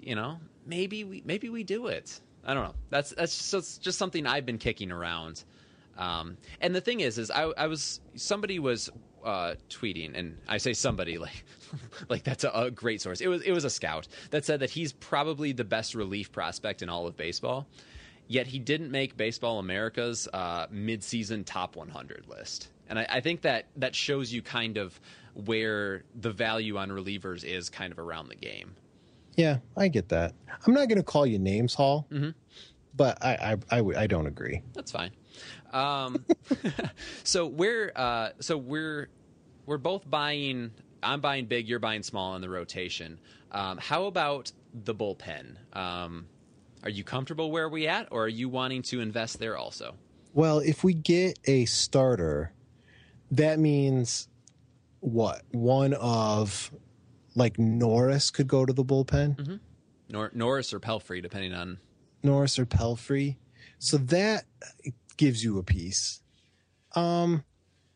you 0.00 0.14
know, 0.14 0.38
maybe 0.66 1.04
we 1.04 1.22
maybe 1.24 1.48
we 1.48 1.62
do 1.64 1.88
it. 1.88 2.20
I 2.44 2.54
don't 2.54 2.64
know. 2.64 2.74
That's 2.90 3.10
that's 3.10 3.50
just, 3.50 3.82
just 3.82 3.98
something 3.98 4.26
I've 4.26 4.46
been 4.46 4.58
kicking 4.58 4.90
around. 4.92 5.44
Um, 5.98 6.36
and 6.60 6.74
the 6.74 6.80
thing 6.80 7.00
is, 7.00 7.18
is 7.18 7.30
I, 7.30 7.42
I 7.56 7.66
was 7.66 8.00
somebody 8.14 8.58
was 8.60 8.88
uh, 9.24 9.56
tweeting, 9.68 10.16
and 10.16 10.38
I 10.46 10.58
say 10.58 10.72
somebody 10.72 11.18
like 11.26 11.44
like 12.08 12.22
that's 12.24 12.44
a, 12.44 12.50
a 12.50 12.70
great 12.70 13.02
source. 13.02 13.20
It 13.20 13.28
was 13.28 13.42
it 13.42 13.52
was 13.52 13.64
a 13.64 13.70
scout 13.70 14.08
that 14.30 14.44
said 14.44 14.60
that 14.60 14.70
he's 14.70 14.92
probably 14.92 15.52
the 15.52 15.64
best 15.64 15.94
relief 15.94 16.30
prospect 16.32 16.80
in 16.82 16.88
all 16.88 17.06
of 17.06 17.16
baseball. 17.16 17.66
Yet 18.28 18.46
he 18.46 18.58
didn't 18.58 18.90
make 18.90 19.16
Baseball 19.16 19.58
America's 19.58 20.28
uh, 20.32 20.66
midseason 20.68 21.44
top 21.46 21.74
100 21.76 22.26
list, 22.28 22.68
and 22.88 22.98
I, 22.98 23.06
I 23.08 23.20
think 23.20 23.40
that 23.42 23.66
that 23.76 23.94
shows 23.94 24.30
you 24.32 24.42
kind 24.42 24.76
of 24.76 25.00
where 25.34 26.04
the 26.14 26.30
value 26.30 26.76
on 26.76 26.90
relievers 26.90 27.42
is 27.44 27.70
kind 27.70 27.90
of 27.92 27.98
around 27.98 28.28
the 28.28 28.34
game. 28.36 28.74
Yeah, 29.36 29.58
I 29.76 29.88
get 29.88 30.08
that. 30.10 30.34
I'm 30.66 30.74
not 30.74 30.88
going 30.88 30.98
to 30.98 31.04
call 31.04 31.24
you 31.26 31.38
names, 31.38 31.72
Hall, 31.74 32.06
Mm-hmm. 32.10 32.30
but 32.94 33.16
I, 33.24 33.56
I, 33.70 33.78
I, 33.78 33.84
I 34.02 34.06
don't 34.06 34.26
agree. 34.26 34.62
That's 34.74 34.90
fine. 34.90 35.12
Um, 35.72 36.24
so 37.24 37.46
we're 37.46 37.92
uh, 37.94 38.30
so 38.40 38.56
we're 38.58 39.08
we're 39.66 39.78
both 39.78 40.08
buying. 40.10 40.70
I'm 41.02 41.20
buying 41.20 41.46
big. 41.46 41.68
You're 41.68 41.78
buying 41.78 42.02
small 42.02 42.34
in 42.34 42.42
the 42.42 42.48
rotation. 42.50 43.20
Um, 43.52 43.78
how 43.78 44.04
about 44.06 44.50
the 44.74 44.94
bullpen? 44.94 45.56
Um, 45.72 46.26
are 46.82 46.90
you 46.90 47.04
comfortable 47.04 47.50
where 47.50 47.68
we 47.68 47.86
at, 47.86 48.08
or 48.10 48.24
are 48.24 48.28
you 48.28 48.48
wanting 48.48 48.82
to 48.82 49.00
invest 49.00 49.38
there 49.38 49.56
also? 49.56 49.94
Well, 50.32 50.58
if 50.60 50.84
we 50.84 50.94
get 50.94 51.38
a 51.46 51.64
starter, 51.64 52.52
that 53.30 53.58
means 53.58 54.28
what? 55.00 55.42
One 55.50 55.94
of 55.94 56.70
like 57.34 57.58
Norris 57.58 58.30
could 58.30 58.48
go 58.48 58.66
to 58.66 58.72
the 58.72 58.84
bullpen, 58.84 59.60
Nor- 60.08 60.30
Norris 60.34 60.72
or 60.72 60.80
Pelfrey, 60.80 61.22
depending 61.22 61.54
on. 61.54 61.78
Norris 62.22 62.58
or 62.58 62.66
Pelfrey. 62.66 63.36
So 63.78 63.96
that 63.98 64.44
gives 65.16 65.44
you 65.44 65.58
a 65.58 65.62
piece. 65.62 66.20
Um, 66.96 67.44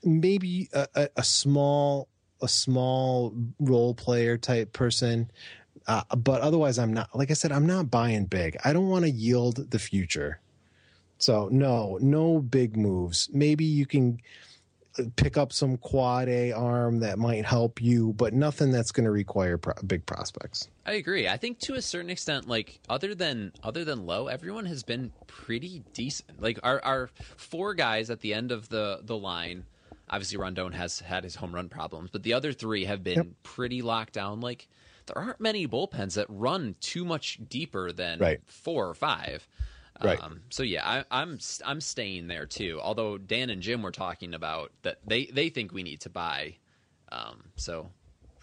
maybe 0.05 0.69
a, 0.73 0.87
a, 0.95 1.09
a 1.17 1.25
small, 1.25 2.09
a 2.41 2.49
small 2.49 3.35
role 3.59 3.95
player 3.95 4.37
type 4.39 4.73
person. 4.73 5.31
Uh, 5.87 6.03
but 6.17 6.41
otherwise, 6.43 6.79
I'm 6.79 6.93
not. 6.93 7.09
Like 7.15 7.31
I 7.31 7.35
said, 7.35 7.53
I'm 7.53 7.67
not 7.67 7.91
buying 7.91 8.27
big. 8.27 8.57
I 8.65 8.73
don't 8.73 8.89
want 8.89 9.05
to 9.05 9.11
yield 9.11 9.71
the 9.71 9.79
future. 9.79 10.41
So 11.19 11.49
no, 11.53 11.99
no 12.01 12.41
big 12.41 12.77
moves. 12.77 13.29
Maybe 13.33 13.65
you 13.65 13.87
can 13.87 14.19
pick 15.17 15.39
up 15.39 15.53
some 15.53 15.77
quad 15.79 16.29
A 16.29 16.53
arm 16.53 17.01
that 17.01 17.19
might 17.19 17.45
help 17.47 17.81
you, 17.81 18.13
but 18.15 18.35
nothing 18.35 18.71
that's 18.71 18.93
going 18.93 19.05
to 19.05 19.11
require 19.11 19.57
pro- 19.57 19.73
big 19.87 20.05
prospects. 20.05 20.69
I 20.85 20.93
agree. 20.95 21.29
I 21.29 21.37
think 21.39 21.59
to 21.61 21.75
a 21.75 21.83
certain 21.83 22.11
extent, 22.11 22.47
like 22.49 22.81
other 22.89 23.15
than 23.15 23.53
other 23.63 23.85
than 23.85 24.05
Lowe, 24.05 24.27
everyone 24.27 24.67
has 24.67 24.83
been 24.83 25.13
pretty 25.27 25.83
decent. 25.95 26.43
Like 26.43 26.59
our 26.63 26.83
our 26.85 27.11
four 27.37 27.75
guys 27.75 28.11
at 28.11 28.21
the 28.21 28.35
end 28.35 28.53
of 28.53 28.69
the 28.69 29.01
the 29.03 29.17
line. 29.17 29.65
Obviously, 30.11 30.37
Rondon 30.37 30.73
has 30.73 31.01
had 31.01 31.25
his 31.25 31.37
home 31.37 31.55
run 31.55 31.71
problems, 31.71 32.11
but 32.11 32.23
the 32.23 32.35
other 32.35 32.53
three 32.53 32.85
have 32.85 33.03
been 33.03 33.17
Yep. 33.17 33.27
pretty 33.45 33.81
locked 33.81 34.13
down. 34.13 34.41
Like 34.41 34.69
there 35.13 35.23
aren't 35.23 35.41
many 35.41 35.67
bullpens 35.67 36.15
that 36.15 36.27
run 36.29 36.75
too 36.81 37.05
much 37.05 37.39
deeper 37.49 37.93
than 37.93 38.19
Right. 38.19 38.41
four 38.47 38.89
or 38.89 38.95
five. 38.95 39.47
Right. 40.03 40.21
Um, 40.21 40.41
so 40.51 40.63
yeah, 40.65 40.83
I, 40.85 41.05
I'm 41.23 41.39
I'm 41.65 41.81
staying 41.81 42.27
there 42.27 42.47
too. 42.47 42.81
Although 42.83 43.19
Dan 43.19 43.51
and 43.51 43.63
Jim 43.63 43.83
were 43.83 43.93
talking 43.93 44.35
about 44.35 44.73
that 44.83 44.99
they 45.07 45.27
they 45.27 45.49
think 45.49 45.73
we 45.73 45.85
need 45.85 46.01
to 46.01 46.11
buy. 46.11 46.57
Um, 47.13 47.45
so 47.57 47.91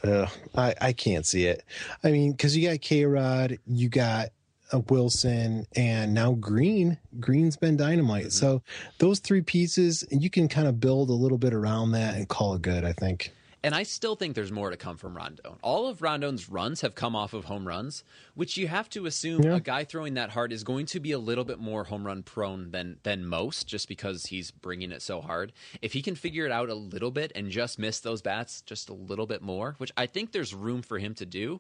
Ugh, 0.04 0.30
I, 0.56 0.74
I 0.80 0.94
can't 0.94 1.26
see 1.26 1.46
it. 1.48 1.66
I 2.02 2.12
mean, 2.12 2.32
because 2.32 2.56
you 2.56 2.70
got 2.70 2.80
K 2.80 3.04
Rod, 3.04 3.58
you 3.68 3.90
got 3.90 4.30
uh, 4.72 4.80
Wilson, 4.88 5.68
and 5.76 6.14
now 6.14 6.34
Greene. 6.34 6.98
Greene's 7.20 7.58
been 7.58 7.76
dynamite. 7.76 8.32
So 8.32 8.62
those 9.00 9.20
three 9.20 9.42
pieces, 9.42 10.04
and 10.12 10.24
you 10.24 10.30
can 10.30 10.48
kind 10.48 10.68
of 10.68 10.80
build 10.80 11.10
a 11.10 11.14
little 11.14 11.38
bit 11.40 11.54
around 11.54 11.92
that 11.92 12.16
and 12.16 12.30
call 12.30 12.54
it 12.54 12.62
good. 12.62 12.86
I 12.86 12.94
think. 12.94 13.34
And 13.62 13.76
I 13.76 13.84
still 13.84 14.15
think 14.15 14.36
there's 14.36 14.54
more 14.54 14.69
to 14.69 14.78
come 14.78 14.95
from 14.95 15.17
Rondon. 15.17 15.45
All 15.62 15.88
of 15.88 16.02
Rondon's 16.02 16.48
runs 16.48 16.80
have 16.80 16.95
come 16.95 17.13
off 17.13 17.34
of 17.34 17.43
home 17.45 17.67
runs, 17.67 18.06
which 18.34 18.56
you 18.56 18.69
have 18.69 18.89
to 18.91 19.06
assume 19.06 19.43
Yeah. 19.43 19.58
a 19.58 19.60
guy 19.60 19.84
throwing 19.84 20.13
that 20.13 20.30
hard 20.30 20.54
is 20.54 20.63
going 20.63 20.86
to 20.88 21.00
be 21.02 21.12
a 21.12 21.19
little 21.19 21.43
bit 21.43 21.60
more 21.60 21.84
home 21.84 22.06
run 22.06 22.24
prone 22.24 22.72
than 22.72 23.00
than 23.04 23.26
most, 23.26 23.67
just 23.67 23.89
because 23.89 24.28
he's 24.28 24.50
bringing 24.52 24.93
it 24.93 25.02
so 25.02 25.19
hard. 25.19 25.52
If 25.82 25.91
he 25.91 26.02
can 26.02 26.15
figure 26.15 26.45
it 26.45 26.52
out 26.54 26.69
a 26.69 26.74
little 26.76 27.12
bit 27.12 27.34
and 27.36 27.52
just 27.52 27.78
miss 27.80 28.00
those 28.00 28.22
bats 28.22 28.62
just 28.62 28.88
a 28.89 28.93
little 28.93 29.28
bit 29.28 29.41
more, 29.41 29.76
which 29.78 29.91
I 29.98 30.06
think 30.06 30.32
there's 30.32 30.54
room 30.54 30.82
for 30.82 30.98
him 30.98 31.13
to 31.15 31.26
do, 31.26 31.60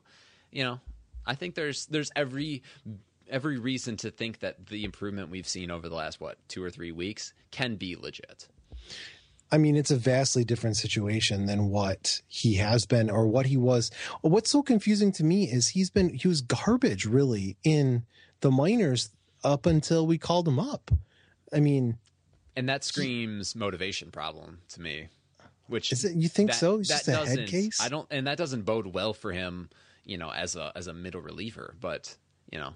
you 0.51 0.63
know, 0.63 0.79
I 1.25 1.35
think 1.35 1.55
there's 1.55 1.85
there's 1.87 2.11
every 2.15 2.63
every 3.29 3.59
reason 3.59 3.97
to 3.97 4.09
think 4.09 4.39
that 4.39 4.67
the 4.67 4.85
improvement 4.85 5.29
we've 5.29 5.47
seen 5.47 5.69
over 5.69 5.89
the 5.89 5.95
last 5.95 6.21
what 6.21 6.37
two 6.47 6.63
or 6.63 6.69
three 6.71 6.93
weeks 6.93 7.33
can 7.51 7.75
be 7.75 7.95
legit. 7.97 8.47
I 9.51 9.57
mean, 9.57 9.75
it's 9.75 9.91
a 9.91 9.97
vastly 9.97 10.43
different 10.43 10.77
situation 10.77 11.45
than 11.47 11.69
what 11.69 12.21
he 12.27 12.55
has 12.55 12.85
been 12.85 13.09
or 13.09 13.27
what 13.27 13.47
he 13.47 13.57
was. 13.57 13.89
What's 14.21 14.51
so 14.51 14.61
confusing 14.61 15.11
to 15.13 15.23
me 15.23 15.45
is 15.45 15.69
he's 15.69 15.89
been, 15.89 16.13
he 16.13 16.27
was 16.27 16.41
garbage 16.41 17.05
really 17.05 17.57
in 17.63 18.03
the 18.41 18.51
minors 18.51 19.09
up 19.43 19.65
until 19.65 20.05
we 20.05 20.17
called 20.17 20.47
him 20.47 20.59
up. 20.59 20.91
I 21.51 21.59
mean, 21.61 21.97
And 22.55 22.69
that 22.69 22.83
screams 22.83 23.55
motivation 23.55 24.11
problem 24.11 24.59
to 24.69 24.81
me. 24.81 25.07
Which 25.67 25.91
Is 25.91 26.03
it- 26.05 26.15
you 26.15 26.27
think 26.29 26.51
that- 26.51 26.57
so? 26.57 26.79
It's 26.79 26.89
that 26.89 27.05
just 27.05 27.33
a 27.33 27.39
head 27.39 27.47
case? 27.47 27.79
I 27.79 27.89
don't, 27.89 28.07
and 28.11 28.27
that 28.27 28.37
doesn't 28.37 28.63
bode 28.63 28.87
well 28.87 29.13
for 29.13 29.31
him, 29.31 29.69
you 30.03 30.17
know, 30.17 30.31
as 30.31 30.55
a 30.55 30.71
as 30.75 30.87
a 30.87 30.93
middle 30.93 31.21
reliever. 31.21 31.75
But 31.79 32.15
you 32.51 32.57
know, 32.59 32.73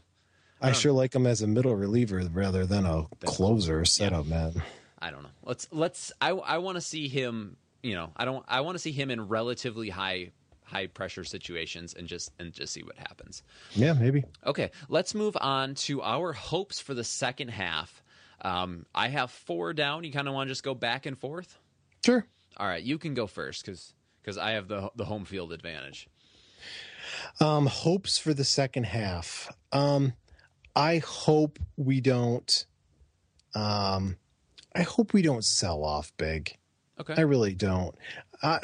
I 0.62 0.72
sure 0.74 0.92
like 0.92 1.16
him 1.16 1.26
as 1.26 1.42
a 1.42 1.48
middle 1.48 1.76
reliever 1.76 2.22
rather 2.32 2.66
than 2.68 2.86
a 2.86 3.08
closer 3.26 3.84
setup 3.84 4.28
man. 4.28 4.62
I 5.04 5.12
don't 5.12 5.24
know. 5.24 5.30
Let's 5.44 5.68
let's. 5.72 6.14
I 6.22 6.30
I 6.30 6.58
want 6.60 6.78
to 6.78 6.82
see 6.82 7.10
him. 7.10 7.58
You 7.82 7.96
know, 7.96 8.12
I 8.16 8.24
don't. 8.24 8.46
I 8.48 8.62
want 8.62 8.76
to 8.76 8.80
see 8.80 8.94
him 8.94 9.12
in 9.12 9.28
relatively 9.28 9.90
high 9.90 10.32
high 10.64 10.88
pressure 10.88 11.26
situations 11.26 11.94
and 11.94 12.08
just 12.08 12.32
and 12.40 12.54
just 12.54 12.72
see 12.72 12.84
what 12.84 12.98
happens. 12.98 13.44
Yeah, 13.74 13.92
maybe. 13.92 14.24
Okay, 14.46 14.72
let's 14.88 15.14
move 15.14 15.36
on 15.42 15.76
to 15.76 16.02
our 16.02 16.32
hopes 16.32 16.80
for 16.80 16.94
the 16.94 17.04
second 17.04 17.50
half. 17.50 18.02
Um, 18.44 18.86
I 18.96 19.10
have 19.10 19.30
four 19.30 19.74
down. 19.74 20.06
You 20.06 20.14
kind 20.14 20.30
of 20.30 20.34
want 20.34 20.48
to 20.48 20.52
just 20.52 20.64
go 20.64 20.74
back 20.74 21.06
and 21.06 21.18
forth. 21.18 21.60
Sure. 22.06 22.26
All 22.56 22.68
right, 22.68 22.82
you 22.82 22.98
can 22.98 23.14
go 23.14 23.28
first 23.28 23.66
because 23.66 23.94
because 24.22 24.38
I 24.38 24.52
have 24.52 24.70
the 24.70 24.90
the 24.96 25.04
home 25.04 25.26
field 25.26 25.52
advantage. 25.52 26.08
Um, 27.42 27.66
hopes 27.66 28.18
for 28.18 28.34
the 28.34 28.46
second 28.46 28.86
half. 28.86 29.52
Um, 29.74 30.14
I 30.78 31.00
hope 31.00 31.60
we 31.76 32.00
don't. 32.00 32.66
Um, 33.54 34.16
I 34.76 34.82
hope 34.82 35.14
we 35.14 35.22
don't 35.22 35.44
sell 35.46 35.84
off 35.84 36.12
big. 36.18 36.58
Okay. 37.00 37.14
I 37.18 37.22
really 37.22 37.54
don't. 37.54 37.96
I 38.42 38.60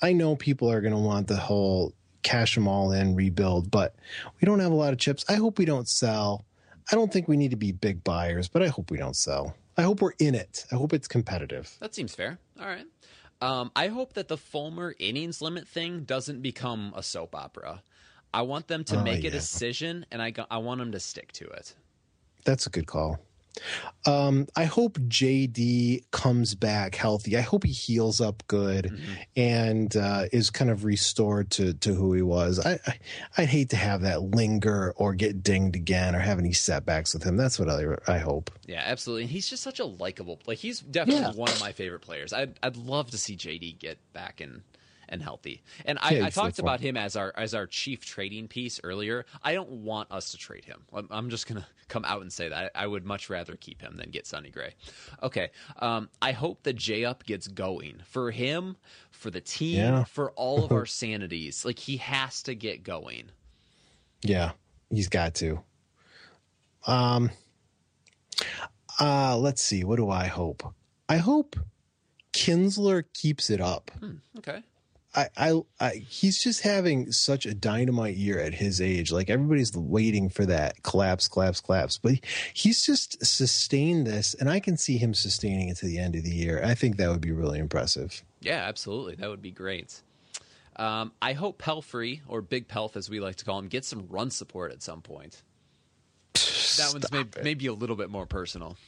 I 0.00 0.12
know 0.12 0.34
people 0.36 0.70
are 0.70 0.80
going 0.80 0.92
to 0.94 0.98
want 0.98 1.28
the 1.28 1.36
whole 1.36 1.94
cash 2.22 2.54
them 2.54 2.68
all 2.68 2.92
in 2.92 3.14
rebuild, 3.14 3.70
but 3.70 3.94
we 4.40 4.46
don't 4.46 4.60
have 4.60 4.72
a 4.72 4.76
lot 4.76 4.92
of 4.92 4.98
chips. 4.98 5.24
I 5.28 5.34
hope 5.34 5.58
we 5.58 5.64
don't 5.64 5.88
sell. 5.88 6.44
I 6.90 6.94
don't 6.96 7.12
think 7.12 7.28
we 7.28 7.36
need 7.36 7.50
to 7.52 7.56
be 7.56 7.72
big 7.72 8.02
buyers, 8.04 8.48
but 8.48 8.62
I 8.62 8.68
hope 8.68 8.90
we 8.90 8.98
don't 8.98 9.16
sell. 9.16 9.54
I 9.76 9.82
hope 9.82 10.02
we're 10.02 10.12
in 10.18 10.34
it. 10.34 10.64
I 10.72 10.74
hope 10.74 10.92
it's 10.92 11.08
competitive. 11.08 11.76
That 11.80 11.94
seems 11.94 12.14
fair. 12.14 12.38
All 12.60 12.66
right. 12.66 12.86
Um, 13.40 13.70
I 13.74 13.88
hope 13.88 14.12
that 14.14 14.28
the 14.28 14.36
Fulmer 14.36 14.94
innings 14.98 15.40
limit 15.40 15.66
thing 15.66 16.04
doesn't 16.04 16.42
become 16.42 16.92
a 16.96 17.02
soap 17.02 17.34
opera. 17.34 17.82
I 18.34 18.42
want 18.42 18.68
them 18.68 18.84
to 18.84 18.98
Oh, 19.00 19.02
make 19.02 19.24
a 19.24 19.30
decision, 19.30 20.06
and 20.10 20.22
I 20.22 20.30
go- 20.30 20.46
I 20.50 20.58
want 20.58 20.78
them 20.78 20.92
to 20.92 21.00
stick 21.00 21.32
to 21.32 21.46
it. 21.48 21.74
That's 22.44 22.66
a 22.66 22.70
good 22.70 22.86
call. 22.86 23.18
Um, 24.06 24.48
I 24.56 24.64
hope 24.64 24.98
JD 24.98 26.04
comes 26.10 26.54
back 26.54 26.94
healthy. 26.94 27.36
I 27.36 27.40
hope 27.42 27.64
he 27.64 27.70
heals 27.72 28.20
up 28.20 28.42
good 28.46 28.86
Mm-hmm. 28.86 29.12
and 29.36 29.96
uh, 29.96 30.24
is 30.32 30.50
kind 30.50 30.70
of 30.70 30.84
restored 30.84 31.50
to 31.52 31.74
to 31.74 31.94
who 31.94 32.12
he 32.12 32.22
was. 32.22 32.58
I, 32.64 32.80
I 32.86 32.98
I'd 33.38 33.48
hate 33.48 33.70
to 33.70 33.76
have 33.76 34.02
that 34.02 34.22
linger 34.22 34.92
or 34.96 35.14
get 35.14 35.42
dinged 35.42 35.76
again 35.76 36.14
or 36.14 36.18
have 36.18 36.38
any 36.38 36.52
setbacks 36.52 37.14
with 37.14 37.22
him. 37.22 37.36
That's 37.36 37.58
what 37.58 37.68
I 37.68 37.84
I 38.08 38.18
hope. 38.18 38.50
Yeah, 38.66 38.82
absolutely. 38.84 39.22
And 39.24 39.30
he's 39.30 39.48
just 39.48 39.62
such 39.62 39.78
a 39.80 39.84
likable. 39.84 40.40
Like 40.46 40.58
he's 40.58 40.80
definitely 40.80 41.22
Yeah. 41.22 41.32
one 41.32 41.50
of 41.50 41.60
my 41.60 41.72
favorite 41.72 42.00
players. 42.00 42.32
I'd 42.32 42.58
I'd 42.62 42.76
love 42.76 43.10
to 43.12 43.18
see 43.18 43.36
JD 43.36 43.78
get 43.78 43.98
back 44.12 44.40
and 44.40 44.62
and 45.12 45.22
healthy. 45.22 45.62
And 45.84 45.98
I, 46.00 46.22
I 46.26 46.30
talked 46.30 46.58
about 46.58 46.80
him 46.80 46.96
as 46.96 47.14
our 47.14 47.32
as 47.36 47.54
our 47.54 47.66
chief 47.68 48.04
trading 48.04 48.48
piece 48.48 48.80
earlier. 48.82 49.24
I 49.42 49.54
don't 49.54 49.70
want 49.70 50.10
us 50.10 50.32
to 50.32 50.36
trade 50.38 50.64
him. 50.64 50.82
I'm, 50.92 51.06
I'm 51.10 51.30
just 51.30 51.46
gonna 51.46 51.66
come 51.88 52.04
out 52.04 52.22
and 52.22 52.32
say 52.32 52.48
that 52.48 52.72
I, 52.74 52.86
would 52.86 53.04
much 53.04 53.28
rather 53.30 53.54
keep 53.54 53.80
him 53.82 53.96
than 53.96 54.10
get 54.10 54.26
Sonny 54.26 54.50
Gray. 54.50 54.74
Okay. 55.22 55.50
Um, 55.78 56.08
I 56.20 56.32
hope 56.32 56.62
that 56.64 56.72
J 56.74 57.04
Up 57.04 57.24
gets 57.24 57.46
going 57.46 58.00
for 58.04 58.30
him, 58.30 58.76
for 59.10 59.30
the 59.30 59.40
team, 59.42 59.76
Yeah. 59.76 60.04
for 60.04 60.32
all 60.32 60.64
of 60.64 60.72
our 60.78 60.86
sanities. 60.86 61.64
Like 61.64 61.78
he 61.78 61.98
has 61.98 62.42
to 62.44 62.54
get 62.54 62.82
going. 62.82 63.30
Yeah, 64.22 64.52
he's 64.90 65.08
got 65.08 65.34
to. 65.36 65.60
Um. 66.86 67.30
Uh, 69.00 69.36
let's 69.36 69.62
see. 69.62 69.84
What 69.84 69.96
do 69.96 70.10
I 70.10 70.26
hope? 70.26 70.62
I 71.08 71.16
hope 71.18 71.56
Kinsler 72.32 73.04
keeps 73.14 73.50
it 73.50 73.60
up. 73.60 73.90
Okay. 74.38 74.62
I, 75.14 75.28
I, 75.36 75.60
I, 75.78 75.90
he's 76.08 76.42
just 76.42 76.62
having 76.62 77.12
such 77.12 77.44
a 77.44 77.54
dynamite 77.54 78.16
year 78.16 78.38
at 78.38 78.54
his 78.54 78.80
age. 78.80 79.12
Like 79.12 79.28
everybody's 79.28 79.76
waiting 79.76 80.30
for 80.30 80.46
that 80.46 80.82
collapse, 80.82 81.28
collapse, 81.28 81.60
collapse. 81.60 81.98
But 81.98 82.14
he's 82.54 82.84
just 82.84 83.24
sustained 83.24 84.06
this, 84.06 84.34
and 84.34 84.48
I 84.48 84.60
can 84.60 84.76
see 84.76 84.96
him 84.96 85.12
sustaining 85.12 85.68
it 85.68 85.76
to 85.78 85.86
the 85.86 85.98
end 85.98 86.16
of 86.16 86.24
the 86.24 86.34
year. 86.34 86.62
I 86.64 86.74
think 86.74 86.96
that 86.96 87.10
would 87.10 87.20
be 87.20 87.32
really 87.32 87.58
impressive. 87.58 88.22
Yeah, 88.40 88.64
absolutely. 88.66 89.16
That 89.16 89.28
would 89.28 89.42
be 89.42 89.50
great. 89.50 90.00
Um, 90.76 91.12
I 91.20 91.34
hope 91.34 91.60
Pelfrey, 91.60 92.20
or 92.26 92.40
Big 92.40 92.66
Pelf 92.66 92.96
as 92.96 93.10
we 93.10 93.20
like 93.20 93.36
to 93.36 93.44
call 93.44 93.58
him, 93.58 93.68
gets 93.68 93.88
some 93.88 94.06
run 94.08 94.30
support 94.30 94.72
at 94.72 94.82
some 94.82 95.02
point. 95.02 95.42
That 96.32 96.90
one's 96.92 97.12
may- 97.12 97.42
maybe 97.42 97.66
a 97.66 97.74
little 97.74 97.96
bit 97.96 98.08
more 98.08 98.24
personal. 98.24 98.78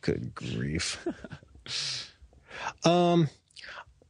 Good 0.00 0.34
grief. 0.34 1.04
um, 2.84 3.28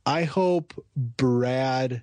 I 0.06 0.24
hope 0.24 0.74
Brad 0.96 2.02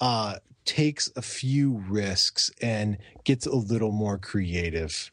uh 0.00 0.36
takes 0.64 1.10
a 1.16 1.22
few 1.22 1.82
risks 1.88 2.50
and 2.60 2.96
gets 3.24 3.46
a 3.46 3.54
little 3.54 3.90
more 3.92 4.18
creative 4.18 5.10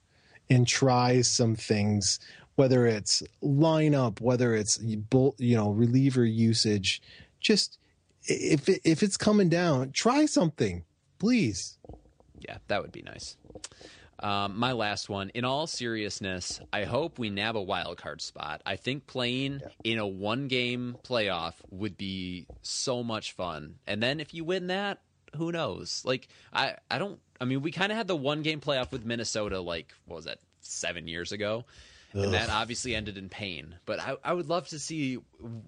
and 0.49 0.67
tries 0.67 1.27
some 1.29 1.55
things 1.55 2.19
whether 2.55 2.85
it's 2.85 3.23
lineup 3.43 4.21
whether 4.21 4.53
it's 4.53 4.77
bull- 4.77 5.35
you 5.39 5.55
know 5.55 5.71
reliever 5.71 6.25
usage 6.25 7.01
just 7.39 7.77
if 8.25 8.69
it, 8.69 8.81
if 8.83 9.01
it's 9.01 9.17
coming 9.17 9.49
down 9.49 9.91
try 9.91 10.25
something 10.25 10.83
please 11.17 11.77
Yeah, 12.39 12.57
that 12.67 12.81
would 12.81 12.91
be 12.91 13.01
nice. 13.01 13.37
Um, 14.21 14.57
my 14.57 14.73
last 14.73 15.07
one. 15.09 15.29
In 15.29 15.45
all 15.45 15.65
seriousness, 15.67 16.59
I 16.73 16.83
hope 16.83 17.17
we 17.19 17.29
nab 17.29 17.55
a 17.55 17.61
wild 17.61 17.97
card 17.97 18.21
spot. 18.21 18.61
I 18.65 18.75
think 18.75 19.07
playing 19.07 19.61
in 19.83 19.97
a 19.97 20.07
one 20.07 20.47
game 20.47 20.97
playoff 21.03 21.53
would 21.71 21.97
be 21.97 22.45
so 22.61 23.03
much 23.03 23.31
fun. 23.31 23.75
And 23.87 24.03
then 24.03 24.19
if 24.19 24.33
you 24.33 24.43
win 24.43 24.67
that, 24.67 24.99
who 25.35 25.51
knows? 25.51 26.01
Like 26.05 26.27
I, 26.51 26.75
I 26.91 26.99
don't. 26.99 27.19
I 27.39 27.45
mean, 27.45 27.61
we 27.61 27.71
kind 27.71 27.91
of 27.91 27.97
had 27.97 28.07
the 28.07 28.15
one 28.15 28.41
game 28.41 28.59
playoff 28.59 28.91
with 28.91 29.05
Minnesota. 29.05 29.59
Like 29.61 29.93
what 30.05 30.17
was 30.17 30.25
that? 30.25 30.39
Seven 30.61 31.07
years 31.07 31.31
ago. 31.31 31.63
And 32.11 32.33
that 32.33 32.49
obviously 32.49 32.95
ended 32.95 33.17
in 33.19 33.29
pain. 33.29 33.75
But 33.85 33.99
I, 33.99 34.15
I 34.23 34.33
would 34.33 34.49
love 34.49 34.67
to 34.69 34.79
see, 34.79 35.19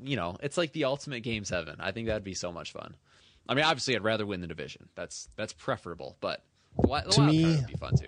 you 0.04 0.16
know, 0.16 0.38
it's 0.42 0.58
like 0.58 0.72
the 0.74 0.86
ultimate 0.86 1.22
game 1.22 1.46
seven. 1.46 1.76
I 1.80 1.92
think 1.92 2.08
that'd 2.08 2.24
be 2.24 2.34
so 2.34 2.52
much 2.52 2.72
fun. 2.72 2.96
I 3.48 3.54
mean, 3.54 3.64
obviously, 3.64 3.96
I'd 3.96 4.04
rather 4.04 4.26
win 4.26 4.42
the 4.42 4.48
division. 4.48 4.90
That's 4.96 5.30
that's 5.36 5.54
preferable. 5.54 6.18
But 6.20 6.44
the, 6.82 6.88
the 6.88 7.12
To 7.12 7.20
wild 7.22 7.32
me- 7.32 7.46
would 7.46 7.68
be 7.68 7.74
fun 7.76 7.96
too. 7.96 8.08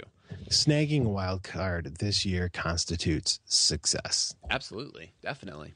Snagging 0.50 1.06
a 1.06 1.10
wild 1.10 1.44
card 1.44 1.98
this 2.00 2.26
year 2.26 2.50
constitutes 2.50 3.40
success 3.46 4.36
Absolutely, 4.50 5.14
definitely. 5.22 5.74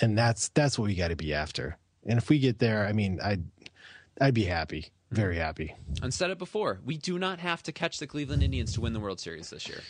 and 0.00 0.16
that's 0.16 0.48
that's 0.48 0.78
what 0.78 0.86
we 0.86 0.94
got 0.94 1.08
to 1.08 1.16
be 1.16 1.32
after. 1.34 1.78
And 2.06 2.18
if 2.18 2.28
we 2.28 2.38
get 2.38 2.58
there, 2.58 2.86
I 2.86 2.92
mean, 2.92 3.18
I'd 3.22 3.44
I'd 4.20 4.34
be 4.34 4.44
happy, 4.44 4.90
very 5.10 5.36
hmm. 5.36 5.42
happy. 5.42 5.74
And 6.02 6.12
said 6.12 6.30
it 6.30 6.38
before. 6.38 6.80
We 6.84 6.96
do 6.96 7.18
not 7.18 7.40
have 7.40 7.62
to 7.64 7.72
catch 7.72 7.98
the 7.98 8.06
Cleveland 8.06 8.42
Indians 8.42 8.72
to 8.74 8.80
win 8.80 8.92
the 8.92 9.00
World 9.00 9.20
Series 9.20 9.50
this 9.50 9.68
year. 9.68 9.80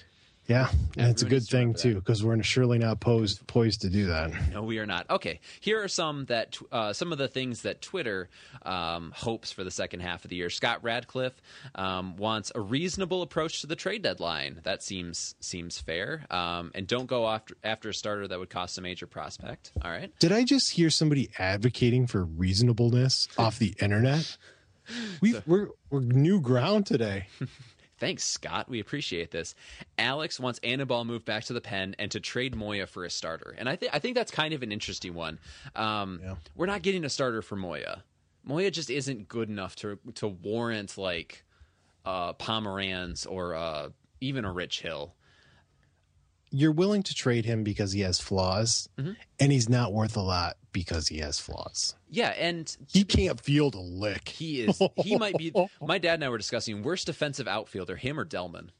Yeah, 0.48 0.68
and 0.96 1.08
it's 1.08 1.22
a 1.22 1.26
good 1.26 1.42
thing 1.42 1.74
too 1.74 1.96
because 1.96 2.22
we're 2.22 2.40
surely 2.42 2.78
not 2.78 3.00
posed 3.00 3.44
poised 3.48 3.80
to 3.80 3.90
do 3.90 4.06
that. 4.06 4.30
No, 4.52 4.62
we 4.62 4.78
are 4.78 4.86
not. 4.86 5.08
Okay, 5.10 5.40
here 5.60 5.82
are 5.82 5.88
some 5.88 6.24
that 6.26 6.56
uh, 6.70 6.92
some 6.92 7.10
of 7.10 7.18
the 7.18 7.26
things 7.26 7.62
that 7.62 7.82
Twitter 7.82 8.28
um, 8.62 9.12
hopes 9.16 9.50
for 9.50 9.64
the 9.64 9.70
second 9.72 10.00
half 10.00 10.24
of 10.24 10.30
the 10.30 10.36
year. 10.36 10.48
Scott 10.48 10.84
Radcliffe 10.84 11.40
um, 11.74 12.16
wants 12.16 12.52
a 12.54 12.60
reasonable 12.60 13.22
approach 13.22 13.60
to 13.62 13.66
the 13.66 13.74
trade 13.74 14.02
deadline. 14.02 14.60
That 14.62 14.84
seems 14.84 15.34
seems 15.40 15.80
fair. 15.80 16.24
Um, 16.30 16.70
and 16.74 16.86
don't 16.86 17.06
go 17.06 17.26
after 17.28 17.56
after 17.64 17.88
a 17.88 17.94
starter 17.94 18.28
that 18.28 18.38
would 18.38 18.50
cost 18.50 18.78
a 18.78 18.80
major 18.82 19.08
prospect. 19.08 19.72
All 19.82 19.90
right. 19.90 20.16
Did 20.20 20.30
I 20.30 20.44
just 20.44 20.72
hear 20.72 20.90
somebody 20.90 21.28
advocating 21.38 22.06
for 22.06 22.24
reasonableness 22.24 23.26
off 23.36 23.58
the 23.58 23.74
internet? 23.80 24.36
We 25.20 25.34
we're 25.48 25.70
we're 25.90 25.98
new 25.98 26.40
ground 26.40 26.86
today. 26.86 27.26
Thanks, 27.98 28.24
Scott. 28.24 28.68
We 28.68 28.80
appreciate 28.80 29.30
this. 29.30 29.54
Alex 29.96 30.38
wants 30.38 30.60
Anibal 30.62 31.04
moved 31.04 31.24
back 31.24 31.44
to 31.44 31.52
the 31.52 31.60
pen 31.62 31.96
and 31.98 32.10
to 32.10 32.20
trade 32.20 32.54
Moya 32.54 32.86
for 32.86 33.04
a 33.04 33.10
starter, 33.10 33.54
and 33.56 33.68
I 33.68 33.76
think 33.76 33.94
I 33.94 33.98
think 33.98 34.14
that's 34.16 34.30
kind 34.30 34.52
of 34.52 34.62
an 34.62 34.70
interesting 34.72 35.14
one. 35.14 35.38
Um, 35.74 36.20
Yeah. 36.22 36.34
We're 36.54 36.66
not 36.66 36.82
getting 36.82 37.04
a 37.04 37.08
starter 37.08 37.40
for 37.42 37.56
Moya. 37.56 38.02
Moya 38.44 38.70
just 38.70 38.90
isn't 38.90 39.28
good 39.28 39.48
enough 39.48 39.76
to 39.76 39.98
to 40.16 40.28
warrant 40.28 40.98
like 40.98 41.44
uh, 42.04 42.34
Pomeranz 42.34 43.26
or 43.28 43.54
uh, 43.54 43.88
even 44.20 44.44
a 44.44 44.52
Rich 44.52 44.82
Hill. 44.82 45.14
You're 46.50 46.72
willing 46.72 47.02
to 47.04 47.14
trade 47.14 47.44
him 47.44 47.64
because 47.64 47.92
he 47.92 48.00
has 48.00 48.20
flaws, 48.20 48.88
Mhm. 48.98 49.16
and 49.40 49.52
he's 49.52 49.68
not 49.68 49.92
worth 49.92 50.16
a 50.16 50.20
lot 50.22 50.56
because 50.72 51.08
he 51.08 51.18
has 51.18 51.38
flaws. 51.40 51.94
Yeah, 52.08 52.28
and 52.30 52.74
He 52.88 53.02
can't 53.04 53.40
field 53.40 53.74
a 53.74 53.80
lick. 53.80 54.28
he 54.30 54.62
is 54.62 54.80
he 55.02 55.16
might 55.16 55.36
be. 55.36 55.52
My 55.80 55.98
dad 55.98 56.14
and 56.14 56.24
I 56.24 56.28
were 56.28 56.38
discussing 56.38 56.82
worst 56.82 57.06
defensive 57.06 57.48
outfielder, 57.48 57.96
him 57.96 58.18
or 58.18 58.24
Delman. 58.24 58.70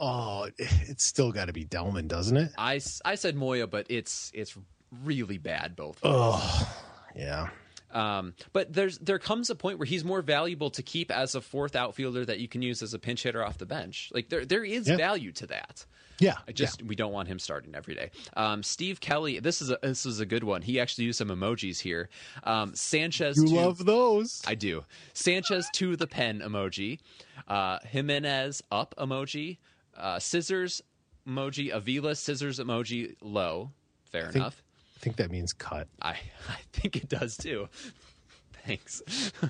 Oh, 0.00 0.48
it's 0.58 1.04
still 1.04 1.32
got 1.32 1.46
to 1.46 1.52
be 1.52 1.64
Delman, 1.64 2.06
doesn't 2.06 2.36
it? 2.36 2.52
I, 2.56 2.80
I 3.04 3.14
said 3.16 3.34
Moya, 3.34 3.66
but 3.66 3.86
it's 3.88 4.30
it's 4.34 4.56
really 5.02 5.38
bad 5.38 5.74
both. 5.74 5.98
Oh, 6.04 6.76
yeah. 7.16 7.48
Um, 7.90 8.34
but 8.52 8.72
there's 8.72 8.98
there 8.98 9.18
comes 9.18 9.50
a 9.50 9.54
point 9.54 9.78
where 9.78 9.86
he's 9.86 10.04
more 10.04 10.22
valuable 10.22 10.70
to 10.70 10.82
keep 10.82 11.10
as 11.10 11.34
a 11.34 11.40
fourth 11.40 11.74
outfielder 11.74 12.24
that 12.26 12.38
you 12.38 12.46
can 12.46 12.62
use 12.62 12.82
as 12.82 12.94
a 12.94 12.98
pinch 12.98 13.22
hitter 13.24 13.44
off 13.44 13.58
the 13.58 13.66
bench. 13.66 14.10
Like 14.14 14.28
there 14.28 14.44
there 14.44 14.62
is 14.64 14.88
Yeah. 14.88 14.96
value 14.96 15.32
to 15.32 15.46
that. 15.48 15.84
Yeah. 16.20 16.36
I 16.48 16.52
just 16.52 16.82
we 16.82 16.96
don't 16.96 17.12
want 17.12 17.28
him 17.28 17.38
starting 17.38 17.74
every 17.74 17.94
day. 17.94 18.10
Um, 18.36 18.62
Steve 18.62 19.00
Kelly, 19.00 19.38
this 19.38 19.62
is 19.62 19.70
a 19.70 19.78
this 19.82 20.04
is 20.06 20.20
a 20.20 20.26
good 20.26 20.42
one. 20.44 20.62
He 20.62 20.80
actually 20.80 21.04
used 21.04 21.18
some 21.18 21.28
emojis 21.28 21.78
here. 21.80 22.08
Um, 22.44 22.74
Sanchez, 22.74 23.36
You 23.36 23.46
to- 23.48 23.54
love 23.54 23.84
those. 23.84 24.42
I 24.46 24.54
do. 24.54 24.84
Sanchez 25.12 25.68
to 25.74 25.94
the 25.96 26.06
pen 26.06 26.40
emoji, 26.40 26.98
uh, 27.46 27.78
Jimenez 27.84 28.62
up 28.72 28.94
emoji, 28.98 29.58
uh, 29.96 30.18
scissors 30.18 30.82
emoji, 31.28 31.70
Avila 31.72 32.14
scissors 32.14 32.58
emoji 32.58 33.14
low. 33.22 33.70
Fair 34.10 34.24
think- 34.24 34.36
enough. 34.36 34.62
I 34.96 35.00
think 35.00 35.16
that 35.16 35.30
means 35.30 35.52
cut. 35.52 35.86
I 36.02 36.10
I 36.48 36.58
think 36.72 36.96
it 36.96 37.08
does 37.08 37.36
too. 37.36 37.68
Thanks. 38.66 39.02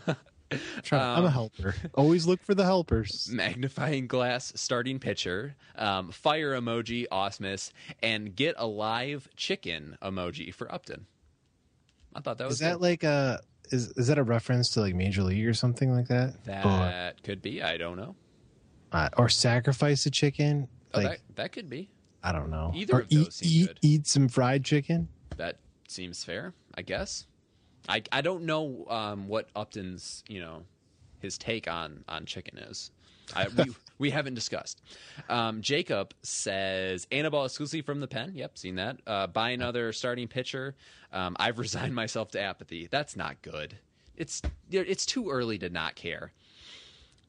Try- 0.83 0.99
I'm 1.17 1.25
a 1.25 1.31
helper. 1.31 1.75
Always 1.95 2.27
look 2.27 2.43
for 2.43 2.55
the 2.55 2.65
helpers. 2.65 3.29
Magnifying 3.33 4.07
glass 4.07 4.53
starting 4.57 4.99
pitcher, 4.99 5.55
um, 5.77 6.11
fire 6.11 6.59
emoji 6.59 7.07
Ausmus, 7.13 7.71
and 8.03 8.35
get 8.35 8.55
a 8.59 8.67
live 8.67 9.29
chicken 9.37 9.99
emoji 10.03 10.53
for 10.55 10.73
Upton. 10.73 11.07
I 12.15 12.21
thought 12.21 12.39
that 12.39 12.45
was 12.47 12.55
Is 12.55 12.61
that 12.61 12.75
good. 12.75 12.83
like 12.83 13.05
a 13.05 13.41
is 13.71 13.89
is 13.93 14.07
that 14.07 14.17
a 14.19 14.23
reference 14.23 14.71
to 14.71 14.81
like 14.81 14.95
Major 14.95 15.23
League 15.23 15.47
or 15.47 15.53
something 15.55 15.93
like 15.95 16.09
that? 16.09 16.43
that 16.45 17.23
could 17.23 17.43
be. 17.43 17.63
I 17.63 17.77
don't 17.77 17.97
know. 17.97 18.17
Or, 18.93 18.99
uh, 19.01 19.09
or 19.19 19.29
sacrifice 19.29 20.07
a 20.07 20.11
chicken? 20.11 20.69
Oh, 20.95 21.01
Like 21.01 21.09
that 21.09 21.37
that 21.37 21.53
could 21.53 21.69
be. 21.69 21.91
I 22.23 22.33
don't 22.33 22.51
know. 22.51 22.73
Either 22.75 22.95
or 22.95 23.01
of 23.01 23.11
those 23.11 23.41
eat 23.43 23.51
eat, 23.51 23.67
good. 23.69 23.79
eat 23.83 24.07
some 24.07 24.29
fried 24.29 24.65
chicken. 24.65 25.09
That 25.37 25.57
seems 25.87 26.25
fair, 26.25 26.55
I 26.75 26.83
guess. 26.83 27.27
I 27.89 28.03
I 28.13 28.21
don't 28.21 28.45
know 28.45 28.87
um, 28.89 29.29
what 29.29 29.49
Upton's 29.55 30.25
you 30.29 30.41
know 30.41 30.63
his 31.21 31.39
take 31.39 31.69
on 31.69 32.05
on 32.09 32.25
chicken 32.27 32.59
is. 32.59 32.91
I, 33.35 33.49
we 33.49 33.65
we 33.99 34.11
haven't 34.11 34.35
discussed. 34.35 34.81
Um, 35.29 35.61
Jacob 35.61 36.15
says 36.23 37.07
Anibal 37.13 37.45
exclusively 37.45 37.83
from 37.83 38.01
the 38.01 38.09
pen. 38.09 38.33
Yep, 38.35 38.59
seen 38.59 38.77
that. 38.77 38.99
Uh, 39.07 39.27
buy 39.27 39.51
another 39.51 39.93
starting 39.93 40.29
pitcher. 40.29 40.77
Um, 41.13 41.37
I've 41.39 41.59
resigned 41.59 41.95
myself 41.95 42.31
to 42.33 42.41
apathy. 42.41 42.89
That's 42.91 43.17
not 43.17 43.43
good. 43.43 43.79
It's 44.17 44.43
it's 44.71 45.07
too 45.07 45.31
early 45.31 45.59
to 45.59 45.71
not 45.71 45.95
care. 45.95 46.33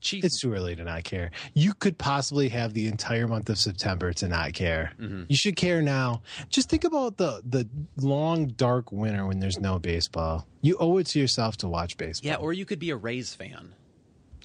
Chief, 0.01 0.23
It's 0.23 0.39
too 0.39 0.53
early 0.53 0.75
to 0.75 0.83
not 0.83 1.03
care. 1.03 1.31
You 1.53 1.73
could 1.73 1.97
possibly 1.97 2.47
have 2.49 2.73
the 2.73 2.87
entire 2.87 3.27
month 3.27 3.49
of 3.49 3.57
September 3.57 4.13
to 4.13 4.27
not 4.27 4.53
care. 4.53 4.93
Mm-hmm. 4.99 5.23
You 5.27 5.35
should 5.35 5.55
care 5.57 5.81
now. 5.81 6.21
Just 6.49 6.69
think 6.69 6.83
about 6.85 7.17
the 7.17 7.41
the 7.45 7.67
long 7.97 8.47
dark 8.47 8.91
winter 8.91 9.25
when 9.25 9.39
there's 9.39 9.59
no 9.59 9.77
baseball. 9.77 10.47
You 10.61 10.77
owe 10.79 10.97
it 10.97 11.07
to 11.07 11.19
yourself 11.19 11.57
to 11.57 11.67
watch 11.67 11.97
baseball. 11.97 12.29
yeah, 12.29 12.37
or 12.37 12.53
you 12.53 12.65
could 12.65 12.79
be 12.79 12.91
a 12.91 12.95
Rays 12.95 13.33
fan. 13.33 13.73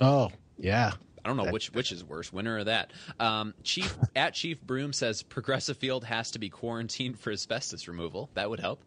oh 0.00 0.30
yeah. 0.59 0.92
I 1.24 1.28
don't 1.28 1.38
know 1.38 1.50
which 1.52 1.68
which 1.72 1.90
is 1.90 2.05
worse, 2.05 2.32
winner 2.32 2.59
or 2.59 2.64
that. 2.64 2.92
Um, 3.18 3.55
Chief 3.62 3.96
at 4.16 4.34
Chief 4.34 4.61
Broom 4.61 4.92
says 4.92 5.22
Progressive 5.22 5.76
Field 5.78 6.05
has 6.05 6.32
to 6.32 6.38
be 6.38 6.50
quarantined 6.50 7.18
for 7.18 7.32
asbestos 7.32 7.88
removal. 7.88 8.28
That 8.34 8.50
would 8.50 8.61
help. 8.61 8.82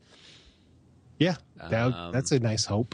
Yeah, 1.17 1.35
that, 1.69 1.93
Um, 1.93 2.11
that's 2.11 2.31
a 2.31 2.39
nice 2.39 2.63
hope. 2.65 2.93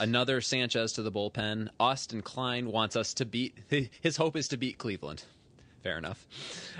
Another 0.00 0.40
Sanchez 0.40 0.92
to 0.94 1.02
the 1.02 1.12
bullpen. 1.12 1.68
Austin 1.78 2.22
Klein 2.22 2.70
wants 2.70 2.96
us 2.96 3.14
to 3.14 3.24
beat. 3.24 3.56
His 4.00 4.16
hope 4.16 4.36
is 4.36 4.48
to 4.48 4.56
beat 4.56 4.78
Cleveland. 4.78 5.24
Fair 5.82 5.98
enough. 5.98 6.26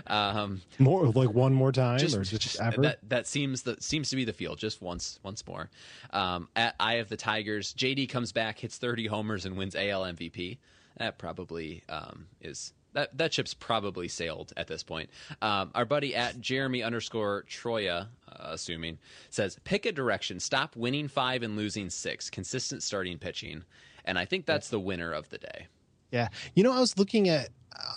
Um, 0.07 0.63
More 0.79 1.07
like 1.09 1.31
one 1.31 1.53
more 1.53 1.73
time 1.73 1.99
just, 1.99 2.17
or 2.17 2.23
just, 2.23 2.43
just- 2.43 2.61
ever. 2.61 2.83
that 2.83 2.99
that 3.09 3.27
seems 3.27 3.63
that 3.63 3.83
seems 3.83 4.11
to 4.11 4.17
be 4.17 4.25
the 4.25 4.33
field. 4.33 4.59
Just 4.59 4.81
once 4.81 5.19
once 5.25 5.45
more. 5.47 5.71
Um, 6.13 6.49
at 6.55 6.77
Eye 6.79 6.95
of 6.95 7.09
the 7.09 7.17
Tigers, 7.17 7.75
JD 7.75 8.09
comes 8.09 8.31
back, 8.31 8.61
hits 8.61 8.79
30 8.79 9.09
homers, 9.09 9.45
and 9.45 9.57
wins 9.57 9.75
AL 9.75 10.03
MVP. 10.03 10.59
That 10.99 11.19
probably 11.19 11.83
um, 11.89 12.27
is 12.41 12.73
that 12.93 13.17
that 13.19 13.35
ship's 13.35 13.55
probably 13.55 14.09
sailed 14.09 14.53
at 14.57 14.67
this 14.67 14.83
point. 14.83 15.11
Um, 15.41 15.71
our 15.75 15.85
buddy 15.85 16.15
at 16.15 16.41
Jeremy 16.41 16.83
underscore 16.83 17.45
Troya, 17.49 18.09
uh, 18.29 18.35
assuming 18.41 18.99
says 19.31 19.59
pick 19.65 19.87
a 19.87 19.93
direction. 19.93 20.41
Stop 20.41 20.77
winning 20.77 21.09
five 21.09 21.43
and 21.43 21.57
losing 21.57 21.91
six. 21.91 22.31
Consistent 22.31 22.83
starting 22.83 23.19
pitching, 23.19 23.65
and 24.05 24.19
I 24.19 24.25
think 24.25 24.47
that's 24.47 24.69
the 24.69 24.81
winner 24.81 25.13
of 25.13 25.29
the 25.31 25.39
day. 25.39 25.67
Yeah. 26.13 26.29
You 26.55 26.63
know, 26.63 26.73
I 26.73 26.79
was 26.79 26.97
looking 26.99 27.29
at, 27.31 27.49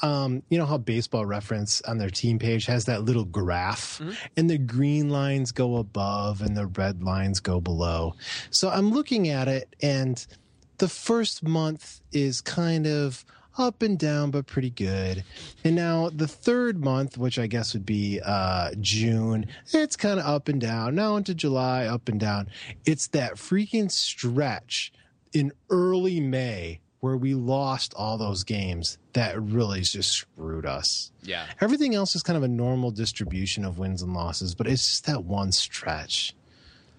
um, 0.01 0.41
you 0.49 0.57
know, 0.57 0.65
how 0.65 0.77
Baseball 0.77 1.25
Reference 1.25 1.81
on 1.81 1.97
their 1.97 2.09
team 2.09 2.39
page 2.39 2.65
has 2.65 2.85
that 2.85 3.03
little 3.03 3.25
graph 3.25 4.01
and 4.37 4.49
the 4.49 4.57
green 4.57 5.09
lines 5.09 5.51
go 5.51 5.75
above 5.75 6.41
and 6.41 6.55
the 6.55 6.65
red 6.67 7.03
lines 7.03 7.41
go 7.41 7.59
below. 7.59 8.15
So 8.49 8.69
I'm 8.69 8.91
looking 8.91 9.27
at 9.27 9.47
it 9.49 9.75
and 9.81 10.25
the 10.77 10.87
first 10.87 11.43
month 11.43 12.01
is 12.11 12.41
kind 12.41 12.87
of 12.87 13.25
up 13.57 13.81
and 13.81 13.97
down, 13.97 14.31
but 14.31 14.47
pretty 14.47 14.69
good. 14.69 15.23
And 15.63 15.75
now 15.75 16.09
the 16.09 16.27
third 16.27 16.83
month, 16.83 17.17
which 17.17 17.39
I 17.39 17.47
guess 17.47 17.73
would 17.73 17.85
be 17.85 18.19
uh, 18.23 18.71
June, 18.79 19.47
it's 19.73 19.95
kind 19.95 20.19
of 20.19 20.25
up 20.25 20.47
and 20.47 20.59
down. 20.59 20.95
Now 20.95 21.15
into 21.15 21.33
July, 21.33 21.85
up 21.85 22.09
and 22.09 22.19
down. 22.19 22.49
It's 22.85 23.07
that 23.07 23.35
freaking 23.35 23.91
stretch 23.91 24.91
in 25.33 25.51
early 25.69 26.19
May 26.19 26.79
where 27.01 27.17
we 27.17 27.35
lost 27.35 27.93
all 27.93 28.17
those 28.17 28.43
games 28.43 28.97
that 29.13 29.39
really 29.39 29.81
just 29.81 30.11
screwed 30.11 30.65
us. 30.65 31.11
Yeah. 31.21 31.45
Everything 31.61 31.93
else 31.93 32.15
is 32.15 32.23
kind 32.23 32.35
of 32.35 32.41
a 32.41 32.47
normal 32.47 32.89
distribution 32.89 33.63
of 33.63 33.77
wins 33.77 34.01
and 34.01 34.13
losses, 34.13 34.55
but 34.55 34.65
it's 34.65 34.87
just 34.87 35.05
that 35.05 35.23
one 35.23 35.51
stretch. 35.51 36.33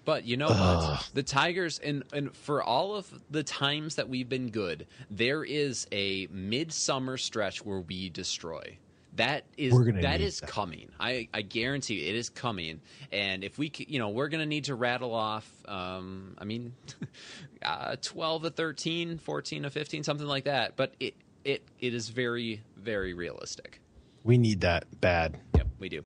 But 0.07 0.23
you 0.23 0.37
know 0.37 0.47
what? 0.47 1.09
The 1.13 1.21
Tigers, 1.21 1.79
and 1.79 2.01
and 2.13 2.33
for 2.33 2.63
all 2.63 2.95
of 2.95 3.11
the 3.29 3.43
times 3.43 3.95
that 3.95 4.07
we've 4.07 4.29
been 4.29 4.51
good, 4.51 4.87
there 5.11 5.43
is 5.43 5.85
a 5.91 6.27
midsummer 6.31 7.17
stretch 7.17 7.65
where 7.65 7.81
we 7.81 8.09
destroy. 8.09 8.77
That 9.17 9.43
is 9.57 9.77
that 10.01 10.21
is 10.21 10.39
that. 10.39 10.49
coming. 10.49 10.87
I, 10.97 11.27
I 11.33 11.41
guarantee 11.41 11.95
you, 11.95 12.07
it 12.07 12.15
is 12.15 12.29
coming. 12.29 12.79
And 13.11 13.43
if 13.43 13.57
we, 13.57 13.69
you 13.79 13.99
know, 13.99 14.07
we're 14.07 14.29
gonna 14.29 14.45
need 14.45 14.63
to 14.65 14.75
rattle 14.75 15.13
off. 15.13 15.51
Um, 15.67 16.35
I 16.37 16.45
mean, 16.45 16.71
uh, 17.61 17.97
twelve 18.01 18.43
to 18.43 18.49
13, 18.49 19.17
14 19.17 19.63
to 19.63 19.69
fifteen, 19.69 20.03
something 20.03 20.25
like 20.25 20.45
that. 20.45 20.77
But 20.77 20.93
it 21.01 21.15
it 21.43 21.63
it 21.81 21.93
is 21.93 22.07
very 22.07 22.61
very 22.77 23.13
realistic. 23.13 23.81
We 24.23 24.37
need 24.37 24.61
that 24.61 24.85
bad. 25.01 25.37
Yep, 25.57 25.67
we 25.79 25.89
do. 25.89 26.05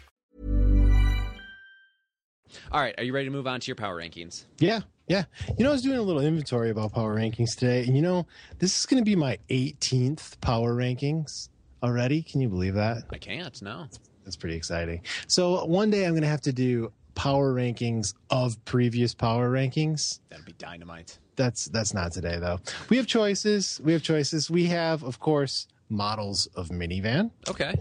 All 2.71 2.79
right, 2.79 2.95
are 2.97 3.03
you 3.03 3.11
ready 3.11 3.25
to 3.25 3.31
move 3.31 3.47
on 3.47 3.59
to 3.59 3.67
your 3.67 3.75
power 3.75 3.97
rankings? 3.97 4.45
Yeah, 4.59 4.79
yeah. 5.07 5.25
You 5.57 5.65
know, 5.65 5.71
I 5.71 5.73
was 5.73 5.81
doing 5.81 5.97
a 5.97 6.01
little 6.01 6.21
inventory 6.21 6.69
about 6.69 6.93
power 6.93 7.13
rankings 7.17 7.53
today, 7.53 7.83
and 7.83 7.97
you 7.97 8.01
know, 8.01 8.25
this 8.59 8.79
is 8.79 8.85
going 8.85 9.03
to 9.03 9.05
be 9.05 9.13
my 9.13 9.37
18th 9.49 10.39
power 10.39 10.73
rankings 10.73 11.49
already. 11.83 12.21
Can 12.21 12.39
you 12.39 12.47
believe 12.47 12.75
that? 12.75 13.03
I 13.11 13.17
can't. 13.17 13.61
No. 13.61 13.87
That's 14.23 14.37
pretty 14.37 14.55
exciting. 14.55 15.01
So 15.27 15.65
one 15.65 15.89
day 15.89 16.05
I'm 16.05 16.11
going 16.11 16.21
to 16.21 16.29
have 16.29 16.41
to 16.41 16.53
do 16.53 16.93
power 17.13 17.53
rankings 17.53 18.13
of 18.29 18.63
previous 18.63 19.13
power 19.13 19.51
rankings. 19.51 20.19
That'd 20.29 20.45
be 20.45 20.53
dynamite. 20.53 21.19
That's 21.35 21.65
that's 21.65 21.93
not 21.93 22.13
today 22.13 22.37
though. 22.39 22.61
We 22.87 22.95
have 22.95 23.07
choices. 23.07 23.81
We 23.83 23.91
have 23.91 24.01
choices. 24.01 24.49
We 24.49 24.67
have, 24.67 25.03
of 25.03 25.19
course, 25.19 25.67
models 25.89 26.47
of 26.55 26.69
minivan. 26.69 27.31
Okay. 27.49 27.73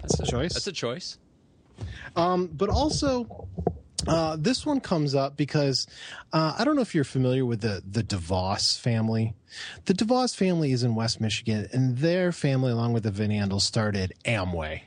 That's 0.00 0.20
a 0.20 0.26
choice. 0.26 0.54
That's 0.54 0.68
a 0.68 0.72
choice. 0.72 1.18
Um, 2.14 2.46
but 2.46 2.68
also, 2.68 3.48
uh, 4.06 4.36
this 4.38 4.66
one 4.66 4.80
comes 4.80 5.14
up 5.14 5.36
because 5.36 5.86
uh, 6.32 6.54
I 6.58 6.64
don't 6.64 6.76
know 6.76 6.82
if 6.82 6.94
you're 6.94 7.04
familiar 7.04 7.44
with 7.44 7.60
the 7.60 7.82
the 7.88 8.02
DeVos 8.02 8.78
family. 8.78 9.34
The 9.84 9.94
DeVos 9.94 10.34
family 10.34 10.72
is 10.72 10.82
in 10.82 10.94
West 10.94 11.20
Michigan, 11.20 11.68
and 11.72 11.98
their 11.98 12.32
family, 12.32 12.72
along 12.72 12.92
with 12.92 13.02
the 13.02 13.10
Van 13.10 13.30
Andels, 13.30 13.62
started 13.62 14.12
Amway. 14.24 14.82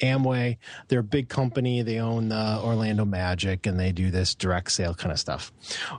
Amway, 0.00 0.56
they're 0.88 1.00
a 1.00 1.04
big 1.04 1.28
company. 1.28 1.82
They 1.82 1.98
own 1.98 2.28
the 2.28 2.60
Orlando 2.62 3.04
Magic, 3.04 3.66
and 3.66 3.78
they 3.78 3.92
do 3.92 4.10
this 4.10 4.34
direct 4.34 4.72
sale 4.72 4.94
kind 4.94 5.12
of 5.12 5.18
stuff. 5.18 5.52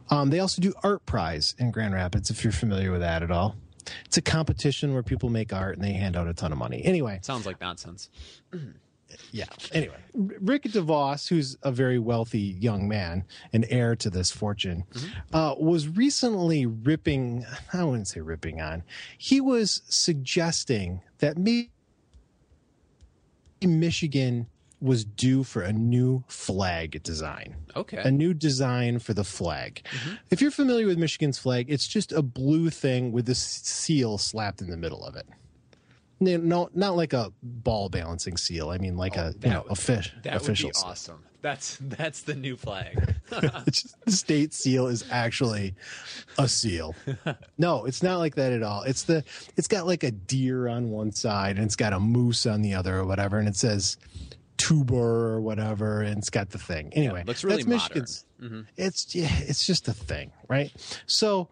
Um, 0.10 0.30
they 0.30 0.40
also 0.40 0.62
do 0.62 0.74
Art 0.84 1.06
Prize 1.06 1.56
in 1.58 1.72
Grand 1.72 1.94
Rapids, 1.94 2.30
if 2.30 2.44
you're 2.44 2.54
familiar 2.54 2.92
with 2.92 3.02
that 3.02 3.24
at 3.24 3.32
all. 3.32 3.56
It's 4.06 4.18
a 4.18 4.22
competition 4.22 4.94
where 4.94 5.04
people 5.04 5.30
make 5.30 5.54
art 5.54 5.76
and 5.76 5.84
they 5.84 5.94
hand 5.94 6.16
out 6.16 6.28
a 6.28 6.34
ton 6.34 6.52
of 6.52 6.58
money. 6.58 6.84
Anyway, 6.86 7.20
Sounds 7.22 7.46
like 7.46 7.60
nonsense. 7.60 8.10
yeah. 9.32 9.46
Anyway, 9.72 9.98
Rick 10.14 10.64
DeVos, 10.64 11.28
who's 11.28 11.58
a 11.64 11.72
very 11.72 12.00
wealthy 12.00 12.40
young 12.40 12.88
man, 12.88 13.26
an 13.52 13.66
heir 13.66 13.96
to 13.98 14.10
this 14.10 14.32
fortune, 14.32 14.84
uh, 15.34 15.56
was 15.58 15.88
recently 15.88 16.66
ripping, 16.66 17.46
I 17.74 17.84
wouldn't 17.84 18.08
say 18.08 18.22
ripping 18.22 18.62
on, 18.62 18.84
he 19.18 19.42
was 19.42 19.82
suggesting 19.88 21.02
that 21.20 21.38
maybe 21.38 21.72
Michigan 23.62 24.48
was 24.84 25.06
due 25.06 25.44
for 25.44 25.62
a 25.62 25.72
new 25.72 26.24
flag 26.28 27.02
design. 27.04 27.56
Okay. 27.76 28.02
A 28.04 28.12
new 28.12 28.34
design 28.34 29.00
for 29.00 29.14
the 29.14 29.24
flag. 29.24 29.88
If 30.30 30.42
you're 30.42 30.52
familiar 30.52 30.86
with 30.86 30.98
Michigan's 30.98 31.40
flag, 31.40 31.68
it's 31.70 31.88
just 31.88 32.12
a 32.12 32.22
blue 32.22 32.70
thing 32.70 33.14
with 33.14 33.30
a 33.30 33.36
seal 33.36 34.18
slapped 34.18 34.62
in 34.62 34.70
the 34.70 34.76
middle 34.76 35.06
of 35.06 35.16
it. 35.16 35.26
No, 36.20 36.38
no, 36.38 36.70
not 36.74 36.96
like 36.96 37.14
a 37.14 37.32
ball 37.42 37.90
balancing 37.90 38.38
seal. 38.38 38.70
I 38.70 38.78
mean, 38.78 38.96
like 38.98 39.18
oh, 39.18 39.28
a 39.28 39.34
you 39.42 39.54
know, 39.54 39.64
would- 39.64 39.72
a 39.72 39.76
fish. 39.76 40.14
That 40.24 40.36
official 40.36 40.68
would 40.68 40.74
be 40.74 40.80
seal. 40.80 40.90
awesome. 40.90 41.24
That's 41.42 41.78
that's 41.82 42.22
the 42.22 42.36
new 42.36 42.56
flag. 42.56 43.16
The 43.34 44.12
state 44.12 44.54
seal 44.54 44.88
is 44.88 45.04
actually 45.12 45.76
a 46.38 46.48
seal. 46.48 46.96
No, 47.58 47.86
it's 47.86 48.02
not 48.04 48.20
like 48.20 48.36
that 48.36 48.52
at 48.54 48.64
all. 48.64 48.84
It's 48.84 49.04
the 49.04 49.24
it's 49.58 49.68
got 49.68 49.86
like 49.86 50.04
a 50.04 50.12
deer 50.12 50.68
on 50.68 50.90
one 50.90 51.12
side 51.12 51.58
and 51.58 51.66
it's 51.66 51.76
got 51.76 51.94
a 51.94 52.00
moose 52.00 52.46
on 52.46 52.62
the 52.62 52.74
other 52.76 52.98
or 52.98 53.06
whatever, 53.06 53.40
and 53.40 53.48
it 53.48 53.56
says 53.56 53.98
Tuebor 54.58 54.92
or 54.94 55.42
whatever, 55.42 56.02
and 56.02 56.18
it's 56.20 56.30
got 56.30 56.52
the 56.52 56.58
thing. 56.58 56.94
Anyway, 56.94 57.24
looks 57.26 57.44
really 57.44 57.58
that's 57.58 57.68
Michigan's. 57.68 58.26
Mm-hmm. 58.42 58.62
It's 58.78 59.14
yeah, 59.16 59.30
it's 59.40 59.66
just 59.66 59.88
a 59.88 59.94
thing, 59.94 60.32
right? 60.48 60.72
So. 61.06 61.50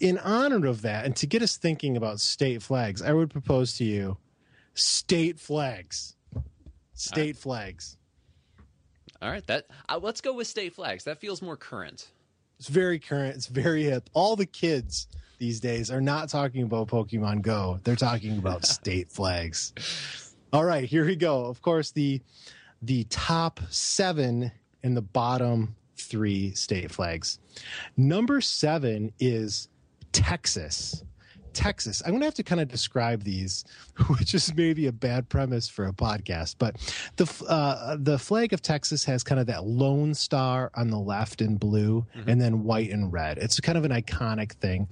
In 0.00 0.18
honor 0.18 0.66
of 0.66 0.82
that, 0.82 1.04
and 1.04 1.16
to 1.16 1.26
get 1.26 1.42
us 1.42 1.56
thinking 1.56 1.96
about 1.96 2.20
state 2.20 2.62
flags, 2.62 3.02
I 3.02 3.12
would 3.12 3.30
propose 3.30 3.76
to 3.78 3.84
you 3.84 4.16
state 4.74 5.40
flags. 5.40 6.16
State 6.94 7.36
flags. 7.36 7.96
All 9.22 9.30
right, 9.30 9.46
that 9.48 9.66
uh, 9.88 9.98
let's 10.00 10.20
go 10.20 10.34
with 10.34 10.46
state 10.46 10.74
flags. 10.74 11.04
That 11.04 11.18
feels 11.18 11.42
more 11.42 11.56
current. 11.56 12.08
It's 12.58 12.68
very 12.68 12.98
current. 12.98 13.36
It's 13.36 13.46
very 13.46 13.84
hip. 13.84 14.08
All 14.12 14.36
the 14.36 14.46
kids 14.46 15.08
these 15.38 15.60
days 15.60 15.90
are 15.90 16.00
not 16.00 16.28
talking 16.28 16.62
about 16.62 16.88
Pokemon 16.88 17.42
Go. 17.42 17.80
They're 17.84 17.96
talking 17.96 18.38
about 18.38 18.64
state 18.66 19.10
flags. 19.10 19.72
All 20.52 20.64
right, 20.64 20.84
here 20.84 21.04
we 21.04 21.16
go. 21.16 21.46
Of 21.46 21.62
course, 21.62 21.90
the 21.90 22.20
the 22.82 23.04
top 23.04 23.60
seven 23.70 24.52
and 24.82 24.96
the 24.96 25.02
bottom 25.02 25.76
three 26.04 26.52
state 26.54 26.90
flags. 26.90 27.38
Number 27.96 28.40
seven 28.40 29.12
is 29.18 29.68
Texas. 30.12 31.04
Texas. 31.52 32.02
I'm 32.04 32.10
going 32.10 32.20
to 32.20 32.26
have 32.26 32.34
to 32.34 32.42
kind 32.42 32.60
of 32.60 32.68
describe 32.68 33.24
these, 33.24 33.64
which 34.18 34.34
is 34.34 34.54
maybe 34.54 34.86
a 34.86 34.92
bad 34.92 35.28
premise 35.28 35.68
for 35.68 35.86
a 35.86 35.92
podcast. 35.92 36.56
But 36.58 36.76
the 37.16 37.30
uh, 37.48 37.96
the 37.98 38.18
flag 38.18 38.52
of 38.52 38.62
Texas 38.62 39.04
has 39.04 39.22
kind 39.22 39.40
of 39.40 39.46
that 39.46 39.64
lone 39.64 40.14
star 40.14 40.70
on 40.74 40.90
the 40.90 40.98
left 40.98 41.40
in 41.40 41.56
blue, 41.56 42.06
and 42.26 42.40
then 42.40 42.64
white 42.64 42.90
and 42.90 43.12
red. 43.12 43.38
It's 43.38 43.58
kind 43.60 43.78
of 43.78 43.84
an 43.84 43.92
iconic 43.92 44.52
thing. 44.54 44.88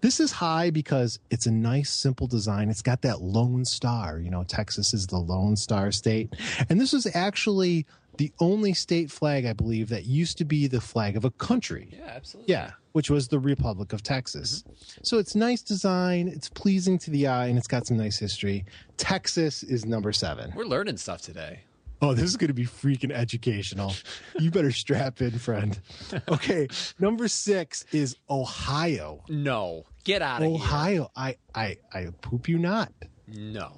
This 0.00 0.20
is 0.20 0.32
high 0.32 0.70
because 0.70 1.18
it's 1.30 1.46
a 1.46 1.50
nice, 1.52 1.90
simple 1.90 2.26
design. 2.26 2.68
It's 2.68 2.82
got 2.82 3.02
that 3.02 3.22
lone 3.22 3.64
star. 3.64 4.18
You 4.18 4.30
know, 4.30 4.44
Texas 4.44 4.94
is 4.94 5.06
the 5.06 5.18
lone 5.18 5.56
star 5.56 5.92
state, 5.92 6.34
and 6.68 6.80
this 6.80 6.92
was 6.92 7.06
actually 7.14 7.86
the 8.22 8.32
only 8.38 8.72
state 8.72 9.10
flag 9.10 9.44
I 9.46 9.52
believe 9.52 9.88
that 9.88 10.04
used 10.04 10.38
to 10.38 10.44
be 10.44 10.68
the 10.68 10.80
flag 10.80 11.16
of 11.16 11.24
a 11.24 11.30
country. 11.32 11.88
Yeah, 11.90 12.04
absolutely. 12.06 12.54
Yeah, 12.54 12.70
which 12.92 13.10
was 13.10 13.26
the 13.26 13.40
Republic 13.40 13.92
of 13.92 14.04
Texas. 14.04 14.62
Mm-hmm. 14.62 15.00
So 15.02 15.18
it's 15.18 15.34
nice 15.34 15.60
design, 15.60 16.28
it's 16.28 16.48
pleasing 16.48 16.98
to 16.98 17.10
the 17.10 17.26
eye, 17.26 17.46
and 17.46 17.58
it's 17.58 17.66
got 17.66 17.84
some 17.84 17.96
nice 17.96 18.20
history. 18.20 18.64
Texas 18.96 19.64
is 19.64 19.84
number 19.84 20.12
seven. 20.12 20.52
We're 20.54 20.66
learning 20.66 20.98
stuff 20.98 21.20
today. 21.20 21.62
Oh, 22.00 22.14
this 22.14 22.26
is 22.26 22.36
going 22.36 22.46
to 22.46 22.54
be 22.54 22.64
freaking 22.64 23.10
educational. 23.10 23.92
You 24.38 24.52
better 24.52 24.70
strap 24.70 25.20
in, 25.20 25.36
friend. 25.40 25.80
Okay, 26.28 26.68
number 27.00 27.26
six 27.26 27.84
is 27.90 28.16
Ohio. 28.30 29.24
No, 29.28 29.84
get 30.04 30.22
out 30.22 30.42
of 30.42 30.46
here. 30.46 30.54
Ohio. 30.54 31.10
I, 31.16 31.38
I, 31.56 31.78
I 31.92 32.06
poop 32.20 32.48
you 32.48 32.60
not. 32.60 32.92
No. 33.26 33.72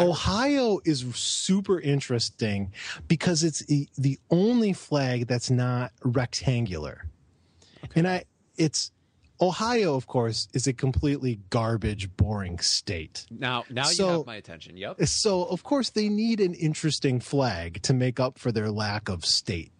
Ohio 0.00 0.80
is 0.84 1.04
super 1.14 1.80
interesting 1.80 2.72
because 3.08 3.42
it's 3.42 3.64
the, 3.66 4.18
only 4.30 4.72
flag 4.72 5.26
that's 5.26 5.50
not 5.50 5.92
rectangular. 6.04 7.06
And 7.94 8.06
I 8.06 8.24
it's 8.56 8.90
Ohio 9.40 9.94
of 9.94 10.06
course 10.06 10.48
is 10.52 10.66
a 10.66 10.72
completely 10.72 11.38
garbage 11.50 12.14
boring 12.16 12.58
state. 12.58 13.24
Now, 13.30 13.64
now 13.70 13.88
you 13.88 13.94
So- 13.94 14.18
have 14.18 14.26
my 14.26 14.36
attention. 14.36 14.76
Yep. 14.76 15.04
So 15.06 15.44
of 15.44 15.62
course 15.62 15.90
they 15.90 16.08
need 16.08 16.40
an 16.40 16.54
interesting 16.54 17.20
flag 17.20 17.80
to 17.82 17.94
make 17.94 18.18
up 18.20 18.38
for 18.38 18.50
their 18.52 18.70
lack 18.70 19.08
of 19.08 19.24
state 19.24 19.72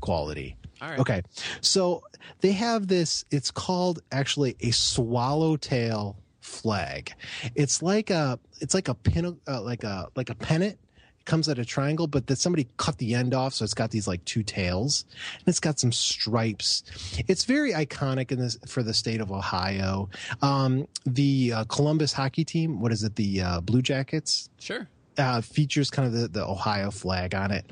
quality. 0.00 0.56
All 0.80 0.88
right. 0.90 0.98
Okay. 1.00 1.22
So 1.60 2.02
they 2.40 2.52
have 2.52 2.86
this, 2.86 3.24
it's 3.30 3.50
called 3.50 4.00
actually 4.12 4.56
a 4.60 4.70
swallowtail 4.70 6.16
flag. 6.48 7.12
It's 7.54 7.82
like 7.82 8.10
a, 8.10 8.38
it's 8.60 8.74
like 8.74 8.88
a 8.88 8.94
pin, 8.94 9.38
uh, 9.46 9.62
like 9.62 9.84
a, 9.84 10.08
like 10.16 10.30
a 10.30 10.34
pennant. 10.34 10.78
It 11.20 11.24
comes 11.24 11.48
at 11.48 11.58
a 11.58 11.64
triangle, 11.64 12.06
but 12.06 12.26
that 12.28 12.36
somebody 12.38 12.66
cut 12.78 12.96
the 12.98 13.14
end 13.14 13.34
off. 13.34 13.52
So 13.54 13.64
it's 13.64 13.74
got 13.74 13.90
these 13.90 14.08
like 14.08 14.24
two 14.24 14.42
tails 14.42 15.04
and 15.38 15.46
it's 15.46 15.60
got 15.60 15.78
some 15.78 15.92
stripes. 15.92 16.82
It's 17.28 17.44
very 17.44 17.72
iconic 17.72 18.32
in 18.32 18.38
this 18.38 18.58
for 18.66 18.82
the 18.82 18.94
state 18.94 19.20
of 19.20 19.30
Ohio. 19.30 20.08
Um, 20.42 20.88
the 21.04 21.52
uh, 21.54 21.64
Columbus 21.64 22.12
hockey 22.14 22.44
team, 22.44 22.80
what 22.80 22.92
is 22.92 23.02
it? 23.04 23.14
The 23.16 23.42
uh, 23.42 23.60
Blue 23.60 23.82
Jackets 23.82 24.48
Sure. 24.58 24.88
uh, 25.18 25.40
features 25.42 25.90
kind 25.90 26.06
of 26.06 26.14
the, 26.14 26.28
the 26.28 26.44
Ohio 26.46 26.90
flag 26.90 27.34
on 27.34 27.50
it, 27.50 27.66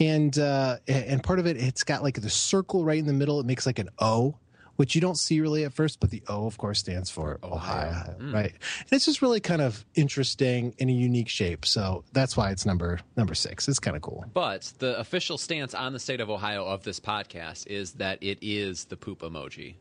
and 0.00 0.36
uh, 0.38 0.78
and 0.88 1.22
part 1.22 1.38
of 1.38 1.46
it 1.46 1.56
it's 1.56 1.84
got 1.84 2.02
like 2.02 2.20
the 2.20 2.30
circle 2.30 2.84
right 2.84 2.98
in 2.98 3.06
the 3.06 3.12
middle. 3.12 3.38
It 3.38 3.46
makes 3.46 3.66
like 3.66 3.78
an 3.78 3.88
O, 4.00 4.34
which 4.76 4.94
you 4.94 5.00
don't 5.00 5.18
see 5.18 5.40
really 5.40 5.64
at 5.64 5.72
first, 5.72 6.00
but 6.00 6.10
the 6.10 6.22
O 6.28 6.46
of 6.46 6.56
course 6.58 6.78
stands 6.78 7.10
for 7.10 7.38
Ohio, 7.42 8.14
right? 8.32 8.52
And 8.52 8.92
it's 8.92 9.04
just 9.06 9.22
really 9.22 9.40
kind 9.40 9.60
of 9.62 9.84
interesting 9.94 10.74
in 10.78 10.88
a 10.88 10.92
unique 10.92 11.28
shape. 11.28 11.66
So 11.66 12.04
that's 12.12 12.36
why 12.36 12.50
it's 12.50 12.64
number 12.66 13.00
number 13.16 13.34
six. 13.34 13.68
It's 13.68 13.78
kind 13.78 13.96
of 13.96 14.02
cool. 14.02 14.24
But 14.32 14.72
the 14.78 14.98
official 14.98 15.38
stance 15.38 15.74
on 15.74 15.92
the 15.92 15.98
state 15.98 16.20
of 16.20 16.30
Ohio 16.30 16.64
of 16.66 16.82
this 16.84 17.00
podcast 17.00 17.66
is 17.66 17.92
that 17.92 18.18
it 18.22 18.38
is 18.42 18.84
the 18.84 18.96
poop 18.96 19.20
emoji. 19.20 19.74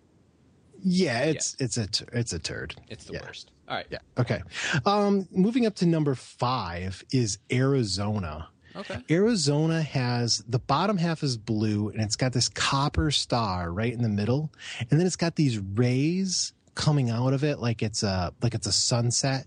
Yeah, 0.83 1.19
it's 1.21 1.55
it's 1.59 1.77
a 1.77 1.87
it's 2.13 2.33
a 2.33 2.39
turd. 2.39 2.75
It's 2.89 3.05
the 3.05 3.13
Yeah. 3.13 3.23
worst. 3.25 3.51
All 3.67 3.75
right. 3.75 3.87
Yeah. 3.89 3.99
Okay. 4.19 4.41
Um, 4.85 5.27
moving 5.31 5.65
up 5.65 5.75
to 5.75 5.85
number 5.85 6.13
five 6.15 7.03
is 7.11 7.39
Arizona. 7.51 8.49
Okay. 8.75 8.99
Arizona 9.09 9.81
has 9.81 10.43
the 10.47 10.59
bottom 10.59 10.97
half 10.97 11.23
is 11.23 11.37
blue 11.37 11.89
and 11.89 12.01
it's 12.01 12.15
got 12.15 12.33
this 12.33 12.49
copper 12.49 13.11
star 13.11 13.71
right 13.71 13.93
in 13.93 14.01
the 14.01 14.09
middle, 14.09 14.51
and 14.79 14.99
then 14.99 15.07
it's 15.07 15.15
got 15.15 15.35
these 15.35 15.59
rays 15.59 16.53
coming 16.75 17.09
out 17.09 17.33
of 17.33 17.43
it 17.43 17.59
like 17.59 17.81
it's 17.81 18.03
a 18.03 18.33
like 18.41 18.53
it's 18.53 18.67
a 18.67 18.71
sunset. 18.71 19.45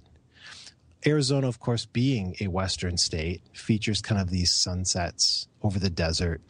Arizona, 1.06 1.46
of 1.46 1.60
course, 1.60 1.86
being 1.86 2.34
a 2.40 2.48
western 2.48 2.96
state, 2.96 3.40
features 3.52 4.02
kind 4.02 4.20
of 4.20 4.30
these 4.30 4.50
sunsets 4.50 5.46
over 5.62 5.78
the 5.78 5.90
desert, 5.90 6.40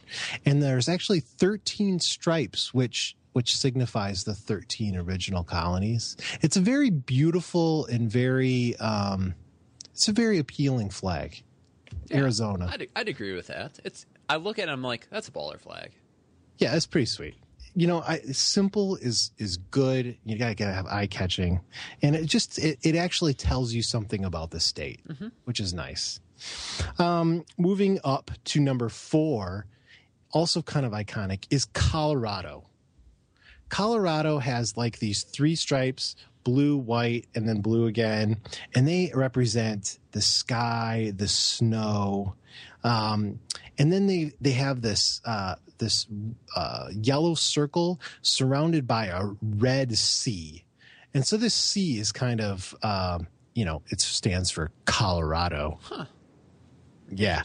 and 0.45 0.63
there's 0.63 0.89
actually 0.89 1.19
13 1.19 1.99
stripes, 1.99 2.73
which 2.73 3.15
which 3.33 3.55
signifies 3.55 4.23
the 4.23 4.33
13 4.33 4.95
original 4.95 5.43
colonies. 5.43 6.17
It's 6.41 6.57
a 6.57 6.61
very 6.61 6.89
beautiful 6.89 7.85
and 7.85 8.11
very, 8.11 8.75
um, 8.77 9.35
it's 9.91 10.07
a 10.07 10.11
very 10.11 10.39
appealing 10.39 10.89
flag. 10.89 11.43
Arizona. 12.11 12.69
I'd, 12.71 12.87
I'd 12.95 13.07
agree 13.07 13.33
with 13.33 13.47
that. 13.47 13.79
It's 13.83 14.05
I 14.27 14.37
look 14.37 14.59
at 14.59 14.69
it, 14.69 14.71
I'm 14.71 14.83
like, 14.83 15.07
that's 15.09 15.27
a 15.27 15.31
baller 15.31 15.59
flag. 15.59 15.91
Yeah, 16.57 16.75
it's 16.75 16.85
pretty 16.85 17.05
sweet. 17.05 17.35
You 17.75 17.87
know, 17.87 18.01
I, 18.01 18.19
simple 18.31 18.95
is 18.97 19.31
is 19.37 19.57
good. 19.57 20.17
You 20.25 20.37
gotta, 20.37 20.55
gotta 20.55 20.73
have 20.73 20.87
eye 20.87 21.07
catching, 21.07 21.61
and 22.01 22.15
it 22.15 22.25
just 22.25 22.57
it, 22.59 22.79
it 22.83 22.95
actually 22.95 23.33
tells 23.33 23.73
you 23.73 23.81
something 23.83 24.25
about 24.25 24.51
the 24.51 24.59
state, 24.59 25.01
which 25.45 25.59
is 25.59 25.73
nice. 25.73 26.19
Um, 26.97 27.45
moving 27.57 27.99
up 28.03 28.31
to 28.45 28.59
number 28.59 28.89
four, 28.89 29.67
also 30.31 30.61
kind 30.61 30.85
of 30.85 30.93
iconic, 30.93 31.45
is 31.49 31.65
Colorado. 31.65 32.65
Colorado 33.69 34.39
has 34.39 34.75
like 34.75 34.97
these 34.99 35.23
three 35.23 35.55
stripes 35.55 36.15
blue, 36.43 36.77
white, 36.77 37.27
and 37.35 37.47
then 37.47 37.61
blue 37.61 37.87
again. 37.87 38.37
And 38.75 38.87
they 38.87 39.11
represent 39.13 39.99
the 40.11 40.21
sky, 40.21 41.13
the 41.15 41.27
snow. 41.27 42.35
Um, 42.83 43.39
and 43.77 43.91
then 43.91 44.07
they, 44.07 44.33
they 44.41 44.51
have 44.51 44.81
this, 44.81 45.21
uh, 45.25 45.55
this 45.77 46.07
uh, 46.55 46.87
yellow 46.91 47.35
circle 47.35 47.99
surrounded 48.21 48.87
by 48.87 49.07
a 49.07 49.25
red 49.41 49.97
sea. 49.97 50.63
And 51.13 51.25
so 51.25 51.37
this 51.37 51.53
sea 51.53 51.99
is 51.99 52.11
kind 52.11 52.41
of, 52.41 52.75
um, 52.83 53.27
you 53.55 53.65
know, 53.65 53.81
it 53.87 53.99
stands 53.99 54.51
for 54.51 54.71
Colorado. 54.85 55.79
Huh. 55.81 56.05
Yeah. 57.11 57.41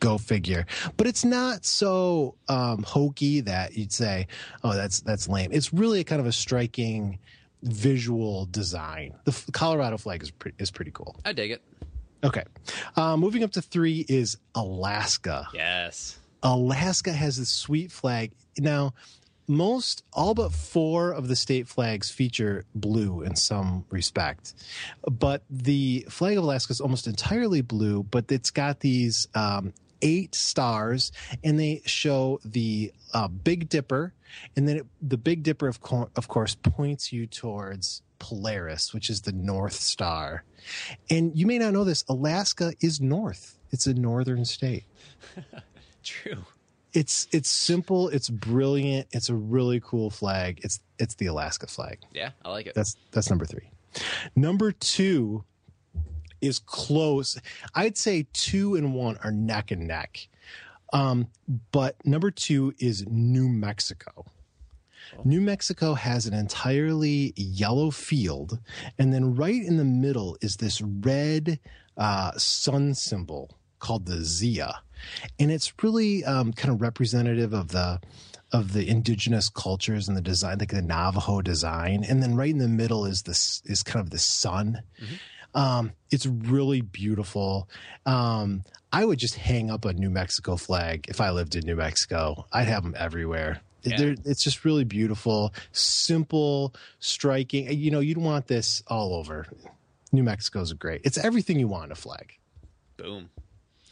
Go 0.00 0.18
figure. 0.18 0.66
But 0.96 1.06
it's 1.06 1.24
not 1.24 1.64
so 1.64 2.36
um, 2.48 2.82
hokey 2.82 3.40
that 3.42 3.76
you'd 3.76 3.92
say, 3.92 4.26
"Oh, 4.64 4.74
that's 4.74 5.00
that's 5.00 5.28
lame." 5.28 5.50
It's 5.52 5.72
really 5.72 6.02
kind 6.02 6.20
of 6.20 6.26
a 6.26 6.32
striking 6.32 7.20
visual 7.62 8.46
design. 8.46 9.14
The 9.24 9.32
f- 9.32 9.46
Colorado 9.52 9.98
flag 9.98 10.22
is 10.22 10.30
pretty 10.30 10.56
is 10.58 10.70
pretty 10.70 10.90
cool. 10.90 11.16
I 11.24 11.32
dig 11.32 11.50
it. 11.50 11.62
Okay, 12.24 12.44
uh, 12.96 13.16
moving 13.16 13.42
up 13.42 13.50
to 13.52 13.62
three 13.62 14.04
is 14.08 14.36
Alaska. 14.54 15.48
Yes. 15.52 16.18
Alaska 16.42 17.12
has 17.12 17.36
this 17.36 17.48
sweet 17.48 17.90
flag. 17.90 18.32
Now, 18.58 18.94
most, 19.48 20.04
all 20.12 20.34
but 20.34 20.52
four 20.52 21.10
of 21.10 21.28
the 21.28 21.36
state 21.36 21.66
flags 21.68 22.10
feature 22.10 22.64
blue 22.74 23.22
in 23.22 23.34
some 23.36 23.84
respect. 23.90 24.54
But 25.10 25.42
the 25.50 26.06
flag 26.08 26.36
of 26.38 26.44
Alaska 26.44 26.72
is 26.72 26.80
almost 26.80 27.06
entirely 27.06 27.60
blue, 27.60 28.04
but 28.04 28.30
it's 28.30 28.50
got 28.50 28.80
these 28.80 29.26
um, 29.34 29.72
eight 30.00 30.34
stars, 30.34 31.12
and 31.42 31.58
they 31.58 31.82
show 31.86 32.40
the 32.44 32.92
uh, 33.12 33.28
Big 33.28 33.68
Dipper. 33.68 34.14
And 34.56 34.68
then 34.68 34.78
it, 34.78 34.86
the 35.00 35.16
Big 35.16 35.42
Dipper, 35.42 35.68
of, 35.68 35.80
co- 35.80 36.10
of 36.16 36.28
course, 36.28 36.54
points 36.54 37.12
you 37.12 37.26
towards 37.26 38.02
Polaris, 38.18 38.94
which 38.94 39.10
is 39.10 39.22
the 39.22 39.32
North 39.32 39.74
Star. 39.74 40.44
And 41.10 41.36
you 41.36 41.46
may 41.46 41.58
not 41.58 41.72
know 41.72 41.84
this 41.84 42.04
Alaska 42.08 42.72
is 42.80 43.00
north, 43.00 43.58
it's 43.70 43.86
a 43.86 43.94
northern 43.94 44.44
state. 44.44 44.84
True. 46.04 46.44
it's 46.92 47.28
it's 47.30 47.48
simple 47.48 48.08
it's 48.08 48.28
brilliant 48.28 49.06
it's 49.12 49.28
a 49.28 49.34
really 49.34 49.80
cool 49.80 50.10
flag. 50.10 50.60
It's 50.64 50.80
it's 50.98 51.14
the 51.14 51.26
alaska 51.26 51.66
flag. 51.68 52.00
Yeah, 52.12 52.30
I 52.44 52.50
like 52.50 52.66
it. 52.66 52.74
that's 52.74 52.96
that's 53.12 53.30
number 53.30 53.44
three. 53.46 53.70
Number 54.34 54.72
two 54.72 55.44
is 56.40 56.58
close. 56.58 57.40
I'd 57.74 57.96
say 57.96 58.26
two 58.32 58.74
and 58.74 58.94
one 58.94 59.16
are 59.22 59.30
neck 59.30 59.70
and 59.70 59.86
neck 59.86 60.26
um, 60.92 61.28
but 61.70 61.96
number 62.04 62.30
two 62.30 62.74
is 62.78 63.06
new 63.08 63.48
mexico 63.48 64.26
New 65.24 65.40
Mexico 65.40 65.94
has 65.94 66.26
an 66.26 66.34
entirely 66.34 67.32
yellow 67.36 67.90
field, 67.90 68.58
and 68.98 69.12
then 69.12 69.34
right 69.34 69.62
in 69.62 69.76
the 69.76 69.84
middle 69.84 70.36
is 70.40 70.56
this 70.56 70.80
red 70.80 71.58
uh, 71.96 72.32
sun 72.36 72.94
symbol 72.94 73.50
called 73.78 74.06
the 74.06 74.24
Zia, 74.24 74.80
and 75.38 75.50
it's 75.50 75.72
really 75.82 76.24
um, 76.24 76.52
kind 76.52 76.74
of 76.74 76.80
representative 76.80 77.52
of 77.52 77.68
the 77.68 78.00
of 78.52 78.72
the 78.74 78.86
indigenous 78.88 79.48
cultures 79.48 80.08
and 80.08 80.16
the 80.16 80.22
design, 80.22 80.58
like 80.58 80.70
the 80.70 80.82
Navajo 80.82 81.40
design. 81.40 82.04
And 82.06 82.22
then 82.22 82.36
right 82.36 82.50
in 82.50 82.58
the 82.58 82.68
middle 82.68 83.06
is 83.06 83.22
this 83.22 83.62
is 83.64 83.82
kind 83.82 84.04
of 84.04 84.10
the 84.10 84.18
sun. 84.18 84.82
Um, 85.54 85.92
it's 86.10 86.26
really 86.26 86.82
beautiful. 86.82 87.68
Um, 88.04 88.62
I 88.92 89.04
would 89.04 89.18
just 89.18 89.34
hang 89.36 89.70
up 89.70 89.84
a 89.84 89.92
New 89.92 90.10
Mexico 90.10 90.56
flag 90.56 91.06
if 91.08 91.20
I 91.20 91.30
lived 91.30 91.54
in 91.54 91.64
New 91.64 91.76
Mexico. 91.76 92.46
I'd 92.52 92.68
have 92.68 92.82
them 92.82 92.94
everywhere. 92.98 93.60
Yeah. 93.82 94.14
It's 94.24 94.44
just 94.44 94.64
really 94.64 94.84
beautiful, 94.84 95.52
simple, 95.72 96.74
striking. 97.00 97.72
You 97.72 97.90
know, 97.90 98.00
you'd 98.00 98.18
want 98.18 98.46
this 98.46 98.82
all 98.86 99.14
over. 99.14 99.46
New 100.12 100.22
Mexico's 100.22 100.72
great. 100.74 101.00
It's 101.04 101.18
everything 101.18 101.58
you 101.58 101.66
want 101.68 101.86
in 101.86 101.92
a 101.92 101.96
flag. 101.96 102.38
Boom. 102.96 103.30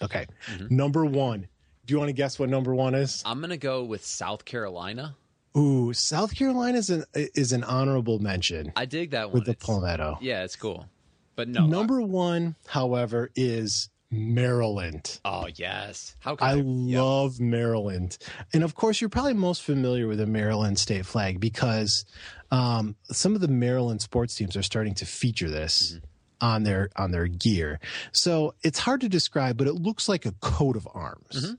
Okay. 0.02 0.26
Mm-hmm. 0.46 0.74
Number 0.76 1.04
one. 1.04 1.46
Do 1.86 1.94
you 1.94 1.98
want 1.98 2.08
to 2.10 2.12
guess 2.14 2.38
what 2.38 2.48
number 2.48 2.72
one 2.74 2.94
is? 2.94 3.20
I'm 3.26 3.40
gonna 3.40 3.56
go 3.56 3.82
with 3.82 4.04
South 4.04 4.44
Carolina. 4.44 5.16
Ooh, 5.56 5.92
South 5.92 6.36
Carolina 6.36 6.78
is 6.78 6.90
an 6.90 7.04
is 7.14 7.50
an 7.52 7.64
honorable 7.64 8.20
mention 8.20 8.72
I 8.76 8.84
dig 8.84 9.10
that 9.10 9.28
one. 9.30 9.34
with 9.34 9.44
the 9.46 9.52
It's- 9.52 9.66
palmetto. 9.66 10.18
Yeah, 10.20 10.44
it's 10.44 10.54
cool. 10.54 10.86
But 11.34 11.48
no. 11.48 11.66
Number 11.66 12.00
one, 12.00 12.54
however, 12.66 13.30
is 13.34 13.88
Maryland. 14.10 15.20
Oh 15.24 15.46
yes. 15.54 16.16
How 16.20 16.36
could 16.36 16.44
I 16.44 16.54
Yep. 16.56 16.64
love 16.66 17.40
Maryland. 17.40 18.18
And 18.52 18.64
of 18.64 18.74
course, 18.74 19.00
you're 19.00 19.10
probably 19.10 19.34
most 19.34 19.62
familiar 19.62 20.06
with 20.08 20.18
the 20.18 20.26
Maryland 20.26 20.78
state 20.78 21.06
flag 21.06 21.40
because 21.40 22.04
um, 22.50 22.96
some 23.10 23.34
of 23.34 23.40
the 23.40 23.48
Maryland 23.48 24.02
sports 24.02 24.34
teams 24.34 24.56
are 24.56 24.62
starting 24.62 24.94
to 24.96 25.06
feature 25.06 25.48
this 25.48 25.98
on 26.40 26.62
their 26.64 26.88
on 26.96 27.10
their 27.10 27.26
gear. 27.26 27.78
So 28.12 28.54
it's 28.62 28.78
hard 28.80 29.00
to 29.02 29.08
describe, 29.08 29.56
but 29.56 29.66
it 29.66 29.74
looks 29.74 30.08
like 30.08 30.26
a 30.26 30.32
coat 30.40 30.76
of 30.76 30.88
arms. 30.94 31.54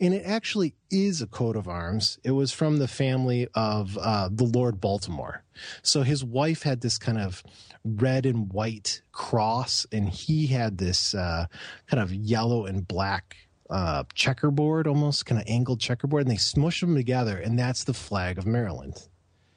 And 0.00 0.14
it 0.14 0.24
actually 0.24 0.74
is 0.90 1.20
a 1.22 1.26
coat 1.26 1.56
of 1.56 1.68
arms. 1.68 2.18
It 2.24 2.32
was 2.32 2.52
from 2.52 2.78
the 2.78 2.88
family 2.88 3.48
of 3.54 3.98
uh, 4.00 4.28
the 4.32 4.44
Lord 4.44 4.80
Baltimore. 4.80 5.44
So 5.82 6.02
his 6.02 6.24
wife 6.24 6.62
had 6.62 6.80
this 6.80 6.98
kind 6.98 7.18
of 7.18 7.42
red 7.84 8.26
and 8.26 8.52
white 8.52 9.02
cross, 9.12 9.86
and 9.92 10.08
he 10.08 10.46
had 10.48 10.78
this 10.78 11.14
uh, 11.14 11.46
kind 11.86 12.02
of 12.02 12.12
yellow 12.12 12.66
and 12.66 12.86
black 12.86 13.36
uh, 13.70 14.04
checkerboard, 14.14 14.86
almost 14.86 15.26
kind 15.26 15.40
of 15.40 15.46
angled 15.48 15.80
checkerboard, 15.80 16.22
and 16.22 16.30
they 16.30 16.36
smush 16.36 16.80
them 16.80 16.94
together, 16.94 17.38
and 17.38 17.58
that's 17.58 17.84
the 17.84 17.94
flag 17.94 18.38
of 18.38 18.46
Maryland. 18.46 19.08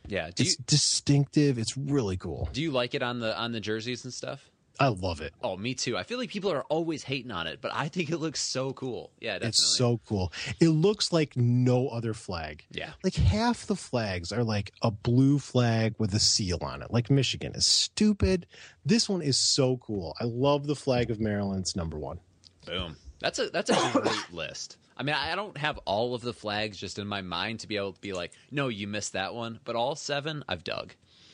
Yeah. 0.07 0.29
Do 0.33 0.43
you 0.43 0.49
It's 0.49 0.55
distinctive. 0.55 1.57
It's 1.57 1.77
really 1.77 2.17
cool. 2.17 2.49
do 2.53 2.61
you 2.61 2.71
like 2.71 2.93
it 2.95 3.03
on 3.03 3.19
the 3.19 3.37
on 3.37 3.51
the 3.51 3.59
jerseys 3.59 4.05
and 4.05 4.13
stuff? 4.13 4.49
I 4.79 4.89
love 4.89 5.21
it. 5.21 5.33
Oh, 5.41 5.57
me 5.57 5.73
too. 5.73 5.97
I 5.97 6.03
feel 6.03 6.19
like 6.19 6.29
people 6.29 6.51
are 6.51 6.63
always 6.63 7.03
hating 7.03 7.31
on 7.31 7.47
it, 7.47 7.59
but 7.61 7.71
I 7.73 7.87
think 7.87 8.09
it 8.09 8.17
looks 8.17 8.41
so 8.41 8.73
cool. 8.73 9.11
Yeah, 9.19 9.33
definitely. 9.33 9.47
It's 9.49 9.77
so 9.77 9.99
cool. 10.07 10.31
It 10.59 10.69
looks 10.69 11.11
like 11.11 11.35
no 11.35 11.87
other 11.87 12.13
flag. 12.13 12.63
Yeah. 12.71 12.91
Like 13.03 13.15
half 13.15 13.65
the 13.65 13.75
flags 13.75 14.31
are 14.31 14.43
like 14.43 14.71
a 14.81 14.91
blue 14.91 15.39
flag 15.39 15.95
with 15.97 16.13
a 16.13 16.19
seal 16.19 16.59
on 16.61 16.81
it. 16.81 16.91
Like 16.91 17.09
Michigan 17.09 17.53
is 17.55 17.65
stupid. 17.65 18.45
This 18.85 19.09
one 19.09 19.21
is 19.21 19.37
so 19.37 19.77
cool. 19.77 20.15
I 20.19 20.25
love 20.25 20.67
the 20.67 20.75
flag 20.75 21.09
of 21.09 21.19
Maryland's 21.19 21.75
number 21.75 21.97
one. 21.97 22.19
Boom. 22.65 22.97
That's 23.19 23.39
a 23.39 23.49
that's 23.49 23.71
a 23.71 23.91
great 23.99 24.33
list. 24.33 24.77
I 24.95 25.03
mean, 25.03 25.15
I 25.15 25.35
don't 25.35 25.57
have 25.57 25.79
all 25.85 26.15
of 26.15 26.21
the 26.21 26.33
flags 26.33 26.77
just 26.77 26.97
in 26.97 27.05
my 27.07 27.21
mind 27.21 27.59
to 27.59 27.67
be 27.67 27.77
able 27.77 27.93
to 27.93 28.01
be 28.01 28.13
like, 28.13 28.31
no, 28.49 28.67
you 28.67 28.87
missed 28.87 29.13
that 29.13 29.33
one, 29.33 29.59
but 29.63 29.75
all 29.75 29.95
seven 29.95 30.43
I've 30.49 30.63
dug. 30.63 30.93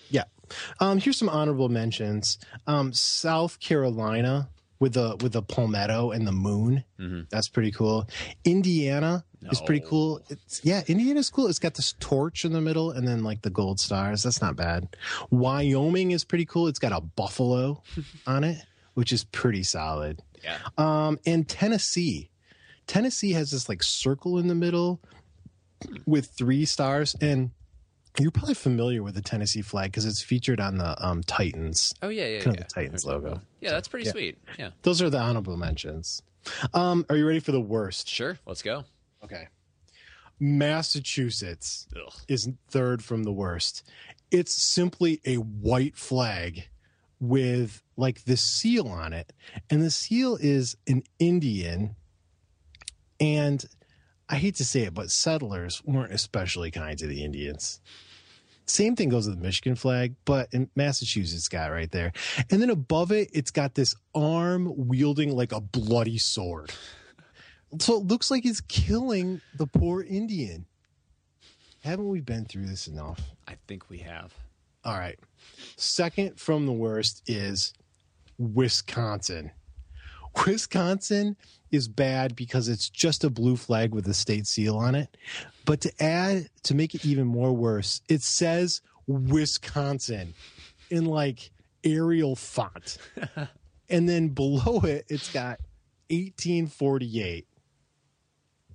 Yeah. 0.10 0.24
Um, 0.80 1.00
here's 1.00 1.18
some 1.18 1.30
honorable 1.30 1.70
mentions. 1.70 2.38
Um, 2.68 2.94
South 2.94 3.60
Carolina 3.60 4.50
with 4.80 4.94
the 4.94 5.16
with 5.22 5.34
the 5.34 5.42
palmetto 5.42 6.12
and 6.12 6.28
the 6.28 6.32
moon. 6.32 6.84
That's 7.30 7.48
pretty 7.48 7.72
cool. 7.72 8.08
Indiana 8.44 9.24
is 9.52 9.62
pretty 9.62 9.86
cool. 9.88 10.22
It's 10.30 10.62
yeah, 10.64 10.84
Indiana's 10.88 11.30
cool. 11.30 11.48
It's 11.48 11.60
got 11.60 11.74
this 11.76 11.94
torch 12.00 12.46
in 12.46 12.54
the 12.54 12.62
middle 12.62 12.92
and 12.92 13.08
then 13.08 13.24
like 13.24 13.42
the 13.42 13.50
gold 13.50 13.80
stars. 13.80 14.24
That's 14.24 14.42
not 14.42 14.56
bad. 14.56 14.96
Wyoming 15.32 16.12
is 16.12 16.24
pretty 16.24 16.46
cool. 16.46 16.68
It's 16.68 16.80
got 16.80 16.92
a 16.92 17.02
buffalo 17.02 17.82
on 18.28 18.44
it, 18.44 18.58
which 18.94 19.12
is 19.14 19.24
pretty 19.24 19.64
solid. 19.64 20.22
Yeah. 20.44 20.58
Um, 20.78 21.20
and 21.26 21.48
Tennessee. 21.48 22.30
Tennessee 22.86 23.32
has 23.32 23.52
this 23.52 23.70
like 23.70 23.82
circle 23.82 24.38
in 24.38 24.48
the 24.48 24.56
middle 24.56 25.02
with 26.06 26.28
three 26.28 26.66
stars 26.66 27.16
and 27.22 27.52
you're 28.20 28.32
probably 28.32 28.54
familiar 28.54 29.02
with 29.04 29.16
the 29.16 29.22
Tennessee 29.22 29.62
flag 29.62 29.92
because 29.92 30.06
it's 30.06 30.22
featured 30.22 30.60
on 30.60 30.78
the 30.78 30.96
um, 31.06 31.22
Titans. 31.24 31.94
Oh 32.02 32.10
yeah, 32.10 32.28
yeah, 32.28 32.40
Kind 32.42 32.56
of 32.58 32.62
yeah. 32.62 32.68
the 32.68 32.74
Titans 32.74 33.06
logo. 33.06 33.42
Yeah, 33.62 33.72
that's 33.72 33.88
pretty 33.88 34.06
Yeah. 34.06 34.12
sweet. 34.12 34.38
Yeah. 34.60 34.70
Those 34.84 35.02
are 35.02 35.10
the 35.10 35.20
honorable 35.20 35.58
mentions. 35.58 36.22
Um, 36.74 37.06
are 37.10 37.16
you 37.18 37.26
ready 37.26 37.40
for 37.40 37.52
the 37.52 37.62
worst? 37.62 38.08
Sure. 38.08 38.38
Let's 38.46 38.62
go. 38.62 38.84
Okay. 39.24 39.48
Massachusetts 40.40 41.88
Ugh. 41.96 42.14
is 42.28 42.50
third 42.70 43.04
from 43.04 43.24
the 43.24 43.32
worst. 43.32 43.84
It's 44.30 44.54
simply 44.62 45.22
a 45.26 45.36
white 45.38 45.96
flag 45.96 46.68
with 47.20 47.82
like 47.96 48.26
this 48.26 48.42
seal 48.42 48.88
on 48.88 49.14
it. 49.14 49.32
And 49.70 49.82
the 49.82 49.90
seal 49.92 50.38
is 50.40 50.76
an 50.88 51.04
Indian. 51.20 51.96
And 53.20 53.64
I 54.34 54.38
hate 54.38 54.56
to 54.56 54.66
say 54.66 54.82
it, 54.82 54.96
but 54.96 55.12
settlers 55.12 55.84
weren't 55.86 56.12
especially 56.12 56.72
kind 56.72 56.98
to 56.98 57.06
the 57.06 57.24
Indians. 57.24 57.82
Same 58.66 58.96
thing 58.96 59.10
goes 59.10 59.28
with 59.28 59.38
the 59.38 59.44
Michigan 59.44 59.76
flag, 59.76 60.16
but 60.26 60.52
in 60.52 60.72
Massachusetts 60.76 61.48
got 61.48 61.70
right 61.70 61.92
there. 61.92 62.12
And 62.50 62.60
then 62.60 62.72
above 62.72 63.12
it, 63.12 63.30
it's 63.32 63.52
got 63.52 63.76
this 63.76 63.94
arm 64.16 64.74
wielding 64.76 65.36
like 65.36 65.52
a 65.52 65.62
bloody 65.62 66.18
sword. 66.18 66.72
So 67.78 67.98
it 67.98 68.08
looks 68.08 68.32
like 68.32 68.42
he's 68.42 68.62
killing 68.62 69.40
the 69.56 69.68
poor 69.68 70.02
Indian. 70.02 70.66
Haven't 71.82 72.10
we 72.10 72.20
been 72.20 72.46
through 72.46 72.66
this 72.66 72.88
enough? 72.88 73.22
I 73.48 73.58
think 73.68 73.88
we 73.92 74.00
have. 74.00 74.34
All 74.84 74.98
right. 74.98 75.20
Second 75.76 76.40
from 76.40 76.66
the 76.66 76.74
worst 76.74 77.22
is 77.28 77.76
Wisconsin. 78.40 79.52
Wisconsin 80.44 81.38
is 81.74 81.88
bad 81.88 82.36
because 82.36 82.70
it's 82.70 82.88
just 82.88 83.24
a 83.24 83.30
blue 83.30 83.58
flag 83.58 83.94
with 83.94 84.08
a 84.08 84.14
state 84.14 84.46
seal 84.46 84.78
on 84.78 84.94
it. 84.94 85.18
But 85.66 85.82
to 85.82 86.04
add, 86.04 86.48
to 86.64 86.76
make 86.76 86.94
it 86.94 87.04
even 87.04 87.26
more 87.26 87.52
worse, 87.52 88.02
it 88.08 88.22
says 88.22 88.82
Wisconsin 89.08 90.36
in 90.92 91.06
like 91.06 91.50
Arial 91.84 92.36
font. 92.36 93.00
and 93.90 94.08
then 94.08 94.30
below 94.30 94.82
it, 94.82 95.06
it's 95.10 95.34
got 95.34 95.60
1848, 96.10 97.48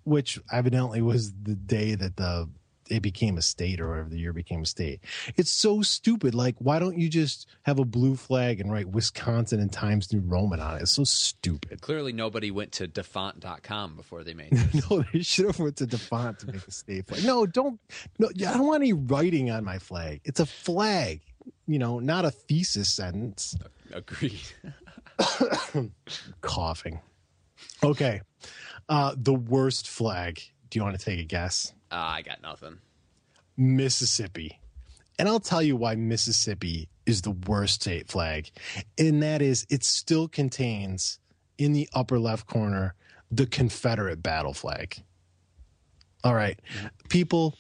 which 0.03 0.41
evidently 0.51 1.01
was 1.01 1.33
the 1.43 1.55
day 1.55 1.95
that 1.95 2.17
the 2.17 2.49
it 2.91 3.01
became 3.03 3.37
a 3.39 3.43
state 3.43 3.81
or 3.81 3.89
whatever 3.91 4.09
the 4.09 4.19
year 4.19 4.33
became 4.33 4.63
a 4.63 4.67
state. 4.67 5.01
It's 5.37 5.51
so 5.51 5.83
stupid. 5.83 6.35
Like, 6.35 6.57
why 6.59 6.79
don't 6.79 6.99
you 6.99 7.09
just 7.09 7.47
have 7.63 7.79
a 7.79 7.85
blue 7.85 8.17
flag 8.17 8.61
and 8.61 8.73
write 8.73 8.89
Wisconsin 8.89 9.61
and 9.61 9.73
Times 9.73 10.13
New 10.13 10.21
Roman 10.21 10.61
on 10.61 10.77
it? 10.77 10.83
It's 10.83 10.93
so 10.93 11.05
stupid. 11.05 11.81
Clearly, 11.81 12.13
nobody 12.13 12.51
went 12.51 12.73
to 12.73 12.87
dafont.com 12.87 13.97
before 13.97 14.25
they 14.25 14.35
made 14.35 14.51
this. 14.53 14.91
no, 14.91 15.05
they 15.13 15.23
should 15.23 15.47
have 15.47 15.59
went 15.59 15.77
to 15.77 15.87
DaFont 15.87 16.39
to 16.41 16.47
make 16.47 16.67
a 16.67 16.71
state 16.71 17.07
flag. 17.07 17.25
No, 17.25 17.47
don't. 17.47 17.81
No, 18.19 18.29
I 18.29 18.33
don't 18.55 18.67
want 18.67 18.83
any 18.83 18.93
writing 18.93 19.51
on 19.51 19.65
my 19.65 19.79
flag. 19.79 20.21
It's 20.25 20.41
a 20.41 20.47
flag, 20.47 21.21
you 21.67 21.79
know, 21.79 21.99
not 21.99 22.25
a 22.25 22.31
thesis 22.31 22.89
sentence. 22.89 23.57
Agreed. 23.93 24.41
Coughing. 26.41 27.01
Okay. 27.83 28.21
Uh, 28.89 29.15
the 29.17 29.35
worst 29.35 29.89
flag. 29.89 30.41
Do 30.71 30.79
you 30.79 30.85
want 30.85 30.99
to 30.99 31.05
take 31.05 31.19
a 31.19 31.25
guess? 31.25 31.73
Uh, 31.91 31.97
I 31.97 32.23
got 32.23 32.43
nothing. 32.43 32.79
Mississippi. 33.57 34.59
And 35.19 35.29
I'll 35.29 35.41
tell 35.41 35.63
you 35.63 35.77
why 35.77 35.97
Mississippi 35.97 36.89
is 37.07 37.23
the 37.23 37.33
worst 37.33 37.83
state 37.83 38.09
flag. 38.09 38.51
And 38.99 39.23
that 39.23 39.43
is 39.43 39.67
it 39.69 39.83
still 39.85 40.29
contains 40.29 41.19
in 41.57 41.73
the 41.73 41.89
upper 41.93 42.19
left 42.19 42.47
corner 42.47 42.95
the 43.31 43.47
Confederate 43.47 44.23
battle 44.23 44.55
flag. 44.55 45.03
All 46.25 46.35
right. 46.35 46.61
People, 47.09 47.57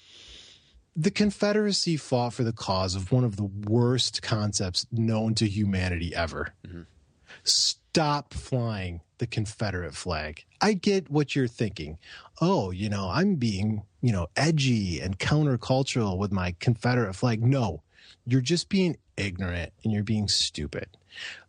the 0.96 1.10
Confederacy 1.10 1.96
fought 1.96 2.32
for 2.32 2.44
the 2.44 2.52
cause 2.52 2.94
of 2.94 3.12
one 3.12 3.24
of 3.24 3.36
the 3.36 3.44
worst 3.44 4.22
concepts 4.22 4.86
known 4.92 5.34
to 5.36 5.48
humanity 5.48 6.14
ever. 6.14 6.54
Stop 7.44 8.34
flying 8.34 9.00
the 9.18 9.26
Confederate 9.26 9.94
flag. 9.94 10.44
I 10.60 10.72
get 10.72 11.10
what 11.10 11.34
you're 11.34 11.48
thinking. 11.48 11.98
Oh, 12.40 12.70
you 12.70 12.88
know, 12.88 13.08
I'm 13.10 13.34
being, 13.36 13.82
you 14.00 14.12
know, 14.12 14.28
edgy 14.36 15.00
and 15.00 15.18
countercultural 15.18 16.18
with 16.18 16.32
my 16.32 16.54
Confederate 16.60 17.14
flag. 17.14 17.42
No, 17.42 17.82
you're 18.26 18.40
just 18.40 18.68
being 18.68 18.96
ignorant 19.16 19.72
and 19.82 19.92
you're 19.92 20.04
being 20.04 20.28
stupid. 20.28 20.88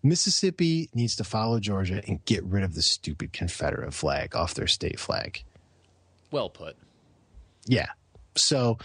Mississippi 0.01 0.89
needs 0.93 1.15
to 1.17 1.23
follow 1.23 1.59
Georgia 1.59 2.01
and 2.07 2.23
get 2.25 2.43
rid 2.43 2.63
of 2.63 2.73
the 2.73 2.81
stupid 2.81 3.33
Confederate 3.33 3.93
flag 3.93 4.35
off 4.35 4.53
their 4.53 4.67
state 4.67 4.99
flag. 4.99 5.43
Well 6.31 6.49
put. 6.49 6.75
Yeah. 7.65 7.89
So 8.35 8.77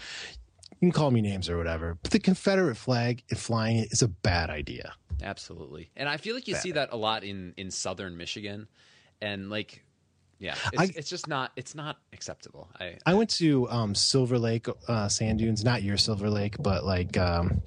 you 0.71 0.77
can 0.79 0.91
call 0.91 1.11
me 1.11 1.21
names 1.21 1.49
or 1.49 1.57
whatever, 1.57 1.97
but 2.01 2.11
the 2.11 2.19
Confederate 2.19 2.75
flag 2.75 3.23
and 3.29 3.39
flying 3.39 3.77
it 3.77 3.91
is 3.91 4.01
a 4.01 4.07
bad 4.07 4.49
idea. 4.49 4.93
Absolutely. 5.23 5.89
And 5.95 6.09
I 6.09 6.17
feel 6.17 6.35
like 6.35 6.47
you 6.47 6.55
Bad. 6.55 6.63
see 6.63 6.71
that 6.73 6.89
a 6.91 6.97
lot 6.97 7.23
in 7.23 7.53
in 7.57 7.71
southern 7.71 8.17
Michigan 8.17 8.67
and 9.21 9.49
like 9.49 9.84
yeah, 10.39 10.55
it's, 10.73 10.81
I- 10.81 10.93
it's 10.95 11.09
just 11.09 11.27
not 11.27 11.51
it's 11.55 11.75
not 11.75 11.97
acceptable. 12.13 12.69
I 12.79 12.97
I 13.05 13.13
went 13.13 13.29
to 13.31 13.69
um, 13.69 13.95
Silver 13.95 14.37
Lake 14.39 14.67
uh, 14.87 15.07
Sand 15.07 15.39
Dunes, 15.39 15.63
not 15.63 15.83
your 15.83 15.97
Silver 15.97 16.29
Lake, 16.29 16.55
but 16.59 16.83
like 16.85 17.17
um, 17.17 17.61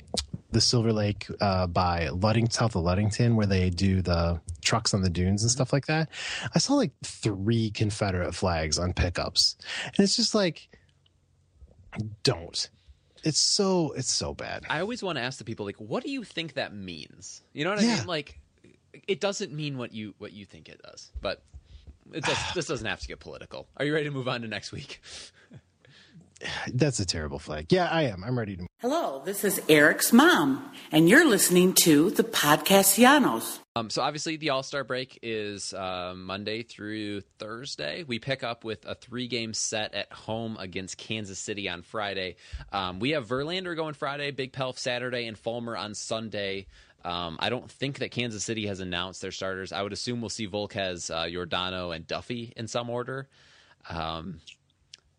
the 0.53 0.61
Silver 0.61 0.93
Lake 0.93 1.27
uh, 1.41 1.66
by 1.66 2.09
Ludding, 2.09 2.49
south 2.51 2.75
of 2.77 2.83
Ludington, 2.83 3.37
where 3.37 3.47
they 3.47 3.71
do 3.71 4.01
the 4.03 4.41
trucks 4.62 4.93
on 4.95 5.03
the 5.03 5.11
dunes 5.11 5.43
and 5.43 5.51
stuff 5.51 5.73
like 5.73 5.87
that. 5.87 6.09
I 6.55 6.59
saw 6.59 6.75
like 6.75 6.93
three 7.05 7.71
Confederate 7.71 8.35
flags 8.35 8.79
on 8.79 8.93
pickups, 8.93 9.57
and 9.85 9.99
it's 10.01 10.16
just 10.16 10.35
like, 10.35 10.69
don't. 12.23 12.69
It's 13.25 13.41
so 13.41 13.93
it's 13.97 14.11
so 14.12 14.33
bad. 14.35 14.64
I 14.71 14.81
always 14.81 15.03
want 15.03 15.16
to 15.19 15.23
ask 15.23 15.39
the 15.39 15.45
people 15.45 15.66
like 15.66 15.77
what 15.81 16.05
do 16.05 16.11
you 16.11 16.23
think 16.23 16.55
that 16.55 16.73
means? 16.73 17.43
You 17.53 17.64
know 17.64 17.71
what 17.71 17.81
I 17.81 17.83
Yeah. 17.83 17.97
mean? 17.97 18.07
Like 18.07 18.39
it 19.07 19.21
doesn't 19.21 19.53
mean 19.53 19.77
what 19.77 19.93
you 19.93 20.14
what 20.19 20.33
you 20.33 20.45
think 20.45 20.69
it 20.69 20.81
does. 20.83 21.11
But 21.21 21.43
does, 22.12 22.38
this 22.54 22.66
doesn't 22.66 22.86
have 22.86 23.00
to 23.00 23.09
get 23.09 23.20
political. 23.20 23.68
Are 23.76 23.84
you 23.84 23.92
ready 23.92 24.06
to 24.06 24.11
move 24.11 24.28
on 24.28 24.42
to 24.42 24.48
next 24.48 24.72
week? 24.72 25.00
That's 26.72 27.00
a 27.00 27.06
terrible 27.06 27.38
flag. 27.38 27.66
Yeah, 27.70 27.88
I 27.88 28.02
am. 28.02 28.22
I'm 28.24 28.38
ready 28.38 28.56
to. 28.56 28.66
Hello, 28.80 29.22
this 29.24 29.42
is 29.42 29.61
Eric's 29.68 30.12
mom, 30.12 30.72
and 30.92 31.09
you're 31.09 31.26
listening 31.28 31.72
to 31.74 32.11
the 32.11 32.22
Podcastellanos. 32.22 33.59
Um, 33.74 33.90
so 33.90 34.02
obviously 34.02 34.36
the 34.36 34.50
All 34.50 34.62
Star 34.62 34.84
break 34.84 35.18
is 35.20 35.72
uh, 35.72 36.14
Monday 36.16 36.62
through 36.62 37.22
Thursday. 37.38 38.04
We 38.04 38.20
pick 38.20 38.44
up 38.44 38.64
with 38.64 38.84
a 38.86 38.94
three 38.94 39.26
game 39.26 39.52
set 39.52 39.94
at 39.94 40.12
home 40.12 40.56
against 40.61 40.96
Kansas 40.96 41.40
City 41.40 41.68
on 41.68 41.82
Friday. 41.82 42.36
Um, 42.72 43.00
we 43.00 43.11
have 43.11 43.26
Verlander 43.26 43.74
going 43.74 43.94
Friday, 43.94 44.30
Big 44.30 44.52
Pelf 44.52 44.78
Saturday, 44.78 45.26
and 45.26 45.36
Fulmer 45.36 45.76
on 45.76 45.94
Sunday. 45.94 46.66
Um, 47.05 47.36
I 47.40 47.49
don't 47.49 47.70
think 47.70 48.01
that 48.01 48.11
Kansas 48.11 48.44
City 48.44 48.66
has 48.66 48.80
announced 48.80 49.22
their 49.22 49.30
starters. 49.30 49.72
I 49.72 49.82
would 49.82 49.92
assume 49.92 50.20
we'll 50.20 50.30
see 50.30 50.49
Volquez, 50.49 51.11
uh, 51.14 51.24
Yordano, 51.24 51.94
and 51.94 52.07
Duffy 52.07 52.53
in 52.57 52.66
some 52.66 52.90
order. 52.90 53.28
Um, 53.88 54.40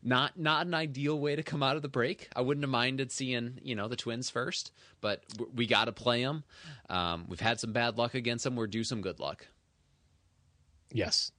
not 0.02 0.38
not 0.40 0.66
an 0.66 0.74
ideal 0.74 1.20
way 1.20 1.36
to 1.36 1.44
come 1.44 1.64
out 1.64 1.76
of 1.76 1.82
the 1.82 1.90
break. 1.90 2.30
I 2.36 2.42
wouldn't 2.42 2.64
have 2.64 2.70
minded 2.70 3.12
seeing 3.12 3.60
you 3.64 3.76
know 3.76 3.88
the 3.88 3.96
Twins 3.96 4.30
first, 4.30 4.72
but 5.02 5.28
w- 5.30 5.52
we 5.54 5.68
got 5.68 5.86
to 5.86 5.92
play 5.92 6.24
them. 6.24 6.44
Um, 6.90 7.26
we've 7.28 7.40
had 7.40 7.60
some 7.60 7.74
bad 7.74 7.98
luck 7.98 8.14
against 8.14 8.44
them. 8.44 8.56
We're 8.56 8.68
due 8.68 8.84
some 8.84 9.02
good 9.02 9.20
luck. 9.20 9.48
Yes. 10.92 11.32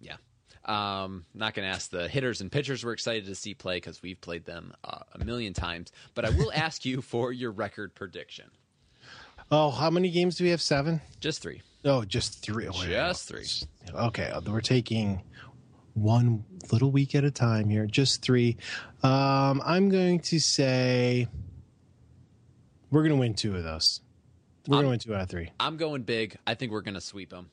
Yeah. 0.00 0.16
Um, 0.64 1.24
not 1.34 1.54
going 1.54 1.66
to 1.66 1.74
ask 1.74 1.90
the 1.90 2.08
hitters 2.08 2.40
and 2.40 2.52
pitchers 2.52 2.84
we're 2.84 2.92
excited 2.92 3.26
to 3.26 3.34
see 3.34 3.54
play 3.54 3.76
because 3.76 4.02
we've 4.02 4.20
played 4.20 4.44
them 4.44 4.74
uh, 4.84 4.98
a 5.14 5.24
million 5.24 5.54
times. 5.54 5.92
But 6.14 6.26
I 6.26 6.30
will 6.30 6.52
ask 6.54 6.84
you 6.84 7.00
for 7.00 7.32
your 7.32 7.50
record 7.50 7.94
prediction. 7.94 8.50
Oh, 9.50 9.70
how 9.70 9.90
many 9.90 10.10
games 10.10 10.36
do 10.36 10.44
we 10.44 10.50
have? 10.50 10.60
Seven. 10.60 11.00
Just 11.20 11.42
three. 11.42 11.62
Oh, 11.84 12.04
just 12.04 12.42
three. 12.42 12.66
Oh, 12.68 12.72
Just 12.84 13.28
three. 13.28 13.46
Okay, 13.94 14.26
uh, 14.30 14.40
we're 14.46 14.60
taking 14.60 15.22
one 15.94 16.44
little 16.70 16.90
week 16.90 17.14
at 17.14 17.24
a 17.24 17.30
time 17.30 17.68
here. 17.68 17.86
Just 17.86 18.20
three. 18.20 18.56
Um, 19.02 19.62
I'm 19.64 19.88
going 19.88 20.20
to 20.20 20.38
say 20.38 21.28
we're 22.90 23.02
going 23.02 23.12
to 23.14 23.18
win 23.18 23.34
two 23.34 23.56
of 23.56 23.62
those. 23.62 24.00
We're 24.66 24.76
going 24.76 24.84
to 24.84 24.90
win 24.90 24.98
two 24.98 25.14
out 25.14 25.22
of 25.22 25.28
three. 25.30 25.50
I'm 25.58 25.76
going 25.78 26.02
big. 26.02 26.36
I 26.46 26.54
think 26.54 26.72
we're 26.72 26.82
going 26.82 26.94
to 26.94 27.00
sweep 27.00 27.30
them. 27.30 27.50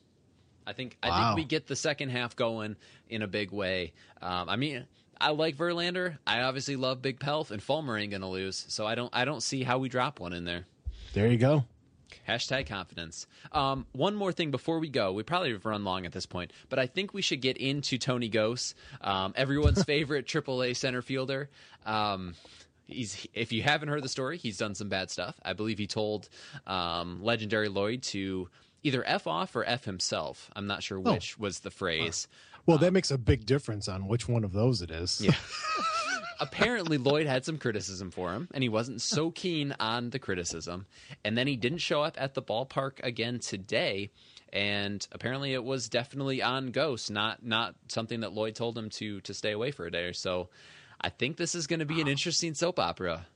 I 0.66 0.72
think 0.74 0.98
I 1.02 1.08
Wow. 1.08 1.28
think 1.28 1.36
we 1.36 1.44
get 1.44 1.66
the 1.66 1.76
second 1.76 2.10
half 2.10 2.36
going 2.36 2.76
in 3.08 3.22
a 3.22 3.28
big 3.28 3.52
way. 3.52 3.92
Um, 4.20 4.48
I 4.50 4.56
mean, 4.56 4.86
I 5.18 5.30
like 5.30 5.56
Verlander. 5.56 6.18
I 6.26 6.42
obviously 6.42 6.76
love 6.76 7.00
Big 7.00 7.20
Pelf, 7.20 7.52
and 7.52 7.62
Fulmer 7.62 7.96
ain't 7.96 8.10
going 8.10 8.20
to 8.22 8.26
lose. 8.28 8.66
So 8.68 8.86
I 8.86 8.96
don't 8.96 9.08
I 9.14 9.24
don't 9.24 9.42
see 9.42 9.62
how 9.62 9.78
we 9.78 9.88
drop 9.88 10.18
one 10.20 10.32
in 10.32 10.44
there. 10.44 10.66
There 11.14 11.28
you 11.28 11.38
go. 11.38 11.64
Hashtag 12.28 12.66
confidence. 12.66 13.26
Um, 13.52 13.86
one 13.92 14.14
more 14.14 14.32
thing 14.32 14.50
before 14.50 14.78
we 14.78 14.88
go. 14.88 15.12
We 15.12 15.22
probably 15.22 15.52
have 15.52 15.64
run 15.64 15.84
long 15.84 16.06
at 16.06 16.12
this 16.12 16.26
point, 16.26 16.52
but 16.68 16.78
I 16.78 16.86
think 16.86 17.14
we 17.14 17.22
should 17.22 17.40
get 17.40 17.56
into 17.56 17.98
Tony 17.98 18.30
Gose, 18.30 18.74
um, 19.00 19.32
everyone's 19.36 19.82
favorite 19.84 20.26
AAA 20.26 20.76
center 20.76 21.02
fielder. 21.02 21.48
Um, 21.84 22.34
he's 22.86 23.26
if 23.34 23.52
you 23.52 23.62
haven't 23.62 23.88
heard 23.88 24.02
the 24.02 24.08
story, 24.08 24.38
he's 24.38 24.58
done 24.58 24.74
some 24.74 24.88
bad 24.88 25.10
stuff. 25.10 25.38
I 25.44 25.52
believe 25.52 25.78
he 25.78 25.86
told 25.86 26.28
um, 26.66 27.22
legendary 27.22 27.68
Lloyd 27.68 28.02
to 28.04 28.48
either 28.82 29.02
f 29.06 29.26
off 29.26 29.56
or 29.56 29.64
f 29.64 29.84
himself. 29.84 30.50
I'm 30.54 30.66
not 30.66 30.82
sure 30.82 31.00
which 31.00 31.38
was 31.38 31.60
the 31.60 31.70
phrase. 31.70 32.28
Well, 32.66 32.78
that 32.78 32.92
makes 32.92 33.12
a 33.12 33.18
big 33.18 33.46
difference 33.46 33.88
on 33.88 34.08
which 34.08 34.28
one 34.28 34.42
of 34.42 34.52
those 34.52 34.82
it 34.82 34.90
is. 34.90 35.20
Yeah. 35.20 35.34
apparently 36.40 36.98
Lloyd 36.98 37.26
had 37.26 37.44
some 37.44 37.58
criticism 37.58 38.10
for 38.10 38.32
him, 38.32 38.48
and 38.52 38.62
he 38.62 38.68
wasn't 38.68 39.00
so 39.00 39.30
keen 39.30 39.74
on 39.78 40.10
the 40.10 40.18
criticism. 40.18 40.86
And 41.24 41.36
then 41.36 41.46
he 41.46 41.56
didn't 41.56 41.78
show 41.78 42.02
up 42.02 42.16
at 42.20 42.34
the 42.34 42.42
ballpark 42.42 43.02
again 43.02 43.38
today. 43.38 44.10
And 44.52 45.06
apparently, 45.12 45.52
it 45.52 45.64
was 45.64 45.88
definitely 45.88 46.42
on 46.42 46.72
Gose, 46.72 47.10
not 47.10 47.44
not 47.44 47.74
something 47.88 48.20
that 48.20 48.32
Lloyd 48.32 48.54
told 48.54 48.78
him 48.78 48.90
to 48.90 49.20
to 49.22 49.34
stay 49.34 49.52
away 49.52 49.70
for 49.70 49.86
a 49.86 49.90
day. 49.90 50.04
Or 50.04 50.12
so, 50.12 50.48
I 51.00 51.08
think 51.08 51.36
this 51.36 51.54
is 51.54 51.66
going 51.66 51.80
to 51.80 51.86
be 51.86 52.00
an 52.00 52.08
interesting 52.08 52.54
soap 52.54 52.78
opera. 52.78 53.26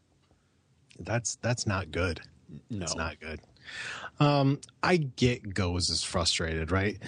That's 0.98 1.36
that's 1.36 1.66
not 1.66 1.90
good. 1.90 2.20
No, 2.68 2.84
It's 2.84 2.96
not 2.96 3.20
good. 3.20 3.40
Um, 4.18 4.60
I 4.82 4.96
get 4.96 5.54
Gose 5.54 5.90
is 5.90 6.02
frustrated, 6.02 6.70
right? 6.70 6.98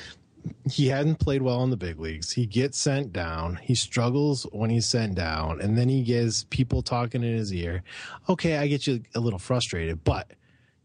He 0.71 0.89
hadn't 0.89 1.17
played 1.17 1.43
well 1.43 1.63
in 1.65 1.71
the 1.71 1.77
big 1.77 1.99
leagues. 2.01 2.33
He 2.33 2.47
gets 2.47 2.79
sent 2.79 3.13
down. 3.13 3.57
He 3.57 3.75
struggles 3.75 4.45
when 4.53 4.71
he's 4.71 4.87
sent 4.87 5.15
down, 5.15 5.61
and 5.61 5.77
then 5.77 5.89
he 5.89 6.03
gets 6.03 6.45
people 6.51 6.83
talking 6.83 7.23
in 7.23 7.37
his 7.37 7.53
ear. 7.55 7.83
Okay, 8.29 8.57
I 8.57 8.67
get 8.67 8.87
you 8.87 9.03
a 9.15 9.21
little 9.21 9.39
frustrated, 9.39 10.03
but 10.05 10.31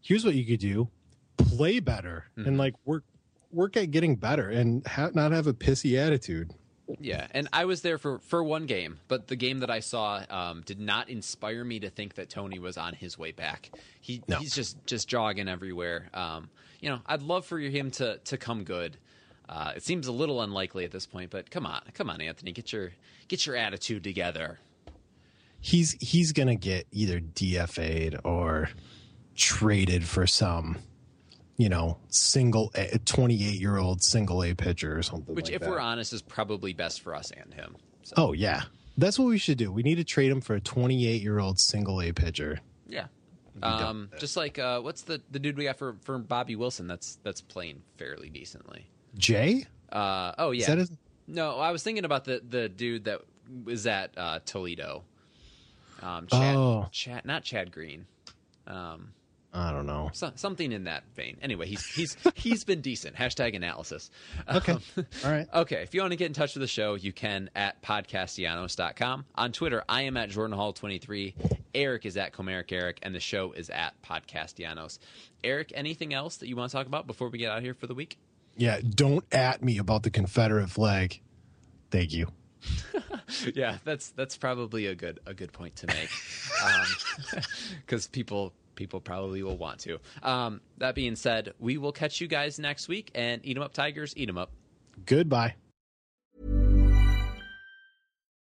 here's 0.00 0.24
what 0.24 0.34
you 0.34 0.44
could 0.44 0.60
do: 0.60 0.88
play 1.36 1.80
better 1.80 2.26
Mm-hmm. 2.36 2.48
and 2.48 2.58
like 2.58 2.74
work 2.84 3.04
work 3.52 3.76
at 3.76 3.90
getting 3.90 4.16
better, 4.16 4.48
and 4.50 4.86
ha- 4.86 5.10
not 5.14 5.32
have 5.32 5.46
a 5.46 5.54
pissy 5.54 5.98
attitude. 5.98 6.52
Yeah, 7.00 7.26
and 7.32 7.48
I 7.52 7.66
was 7.66 7.82
there 7.82 7.98
for 7.98 8.18
for 8.20 8.42
one 8.42 8.64
game, 8.66 8.98
but 9.08 9.26
the 9.28 9.36
game 9.36 9.60
that 9.60 9.70
I 9.70 9.80
saw 9.80 10.22
um, 10.30 10.62
did 10.64 10.80
not 10.80 11.08
inspire 11.10 11.62
me 11.64 11.80
to 11.80 11.90
think 11.90 12.14
that 12.14 12.30
Tony 12.30 12.58
was 12.58 12.78
on 12.78 12.94
his 12.94 13.18
way 13.18 13.30
back. 13.32 13.70
He 14.00 14.22
No. 14.28 14.38
he's 14.38 14.54
just 14.54 14.76
just 14.86 15.06
jogging 15.08 15.48
everywhere. 15.48 16.08
Um, 16.14 16.48
you 16.80 16.88
know, 16.88 17.00
I'd 17.06 17.22
love 17.22 17.44
for 17.44 17.58
him 17.58 17.90
to 17.92 18.18
to 18.24 18.36
come 18.38 18.64
good. 18.64 18.96
Uh, 19.48 19.72
it 19.76 19.82
seems 19.82 20.06
a 20.06 20.12
little 20.12 20.42
unlikely 20.42 20.84
at 20.84 20.90
this 20.90 21.06
point, 21.06 21.30
but 21.30 21.50
come 21.50 21.64
on, 21.64 21.80
come 21.94 22.10
on, 22.10 22.20
Anthony, 22.20 22.52
get 22.52 22.72
your 22.72 22.92
get 23.28 23.46
your 23.46 23.56
attitude 23.56 24.04
together. 24.04 24.58
He's 25.60 25.92
he's 26.00 26.32
gonna 26.32 26.54
get 26.56 26.86
either 26.92 27.18
DFA'd 27.20 28.20
or 28.24 28.68
traded 29.34 30.04
for 30.04 30.26
some, 30.26 30.78
you 31.56 31.68
know, 31.68 31.98
single 32.08 32.72
twenty 33.04 33.34
eight 33.46 33.58
year 33.60 33.78
old 33.78 34.02
single 34.02 34.44
A 34.44 34.54
pitcher 34.54 34.96
or 34.96 35.02
something. 35.02 35.34
Which, 35.34 35.46
like 35.46 35.54
if 35.54 35.60
that. 35.62 35.70
we're 35.70 35.80
honest, 35.80 36.12
is 36.12 36.22
probably 36.22 36.74
best 36.74 37.00
for 37.00 37.14
us 37.14 37.30
and 37.30 37.52
him. 37.54 37.76
So, 38.02 38.14
Oh 38.16 38.32
yeah, 38.34 38.62
that's 38.96 39.18
what 39.18 39.28
we 39.28 39.38
should 39.38 39.58
do. 39.58 39.72
We 39.72 39.82
need 39.82 39.96
to 39.96 40.04
trade 40.04 40.30
him 40.30 40.40
for 40.40 40.54
a 40.54 40.60
28 40.60 41.22
year 41.22 41.38
old 41.38 41.58
single 41.58 42.00
A 42.02 42.12
pitcher. 42.12 42.60
yeah. 42.86 43.06
Um, 43.60 44.10
just 44.18 44.36
like 44.36 44.58
uh, 44.58 44.80
what's 44.80 45.02
the 45.02 45.20
the 45.32 45.40
dude 45.40 45.56
we 45.56 45.64
got 45.64 45.78
for 45.78 45.96
for 46.02 46.18
Bobby 46.18 46.54
Wilson? 46.54 46.86
That's 46.86 47.18
that's 47.24 47.40
playing 47.40 47.82
fairly 47.96 48.28
decently. 48.30 48.88
Jay, 49.16 49.64
Uh, 49.90 50.32
oh 50.38 50.50
yeah. 50.50 50.74
his? 50.74 50.90
No, 51.26 51.58
I 51.58 51.70
was 51.70 51.82
thinking 51.82 52.04
about 52.04 52.24
the 52.24 52.42
the 52.48 52.68
dude 52.68 53.04
that 53.04 53.20
was 53.64 53.86
at 53.86 54.16
uh, 54.16 54.40
Toledo. 54.44 55.02
Um, 56.02 56.26
Chad, 56.28 56.56
Oh. 56.56 56.88
Chad, 56.92 57.24
not 57.24 57.42
Chad 57.44 57.72
Green. 57.72 58.06
Um, 58.66 59.12
I 59.52 59.72
don't 59.72 59.86
know. 59.86 60.10
so, 60.12 60.30
something 60.36 60.70
in 60.72 60.84
that 60.84 61.04
vein. 61.16 61.38
Anyway, 61.42 61.66
he's 61.66 61.84
he's 61.86 62.16
he's 62.34 62.64
been 62.64 62.80
decent. 62.82 63.16
Hashtag 63.16 63.56
analysis. 63.56 64.10
Okay, 64.48 64.72
Um, 64.72 64.82
all 65.24 65.30
right. 65.30 65.46
Okay, 65.52 65.82
if 65.82 65.94
you 65.94 66.00
want 66.02 66.12
to 66.12 66.16
get 66.16 66.26
in 66.26 66.34
touch 66.34 66.54
with 66.54 66.60
the 66.60 66.66
show, 66.68 66.94
you 66.94 67.12
can 67.12 67.48
at 67.56 67.80
podcastellanos.com. 67.82 69.24
On 69.36 69.52
Twitter, 69.52 69.82
I 69.88 70.02
am 70.02 70.16
at 70.16 70.28
Jordan 70.30 70.56
Hall23. 70.56 71.34
Eric 71.74 72.06
is 72.06 72.16
at 72.16 72.32
Comerica 72.32 72.72
Eric, 72.72 72.98
and 73.02 73.14
the 73.14 73.20
show 73.20 73.52
is 73.52 73.70
at 73.70 74.00
Podcastellanos. 74.02 74.98
Eric, 75.42 75.72
anything 75.74 76.12
else 76.14 76.36
that 76.36 76.48
you 76.48 76.56
want 76.56 76.70
to 76.70 76.76
talk 76.76 76.86
about 76.86 77.06
before 77.06 77.28
we 77.28 77.38
get 77.38 77.50
out 77.50 77.58
of 77.58 77.64
here 77.64 77.74
for 77.74 77.86
the 77.86 77.94
week? 77.94 78.18
Yeah, 78.58 78.80
don't 78.82 79.24
at 79.32 79.62
me 79.62 79.78
about 79.78 80.02
the 80.02 80.10
Confederate 80.10 80.68
flag. 80.68 81.20
Thank 81.90 82.12
you. 82.12 82.26
yeah, 83.54 83.78
that's 83.84 84.10
that's 84.10 84.36
probably 84.36 84.86
a 84.86 84.94
good 84.94 85.20
a 85.26 85.32
good 85.32 85.52
point 85.52 85.76
to 85.76 85.86
make, 85.86 86.10
because 87.86 88.08
people 88.08 88.52
people 88.74 89.00
probably 89.00 89.42
will 89.44 89.56
want 89.56 89.78
to. 89.80 89.98
Um, 90.24 90.60
that 90.78 90.94
being 90.96 91.14
said, 91.14 91.54
we 91.60 91.78
will 91.78 91.92
catch 91.92 92.20
you 92.20 92.26
guys 92.26 92.58
next 92.58 92.88
week 92.88 93.10
and 93.14 93.40
eat 93.44 93.56
'em 93.56 93.62
up, 93.62 93.72
Tigers, 93.72 94.12
eat 94.16 94.28
'em 94.28 94.36
up. 94.38 94.50
Goodbye. 95.06 95.54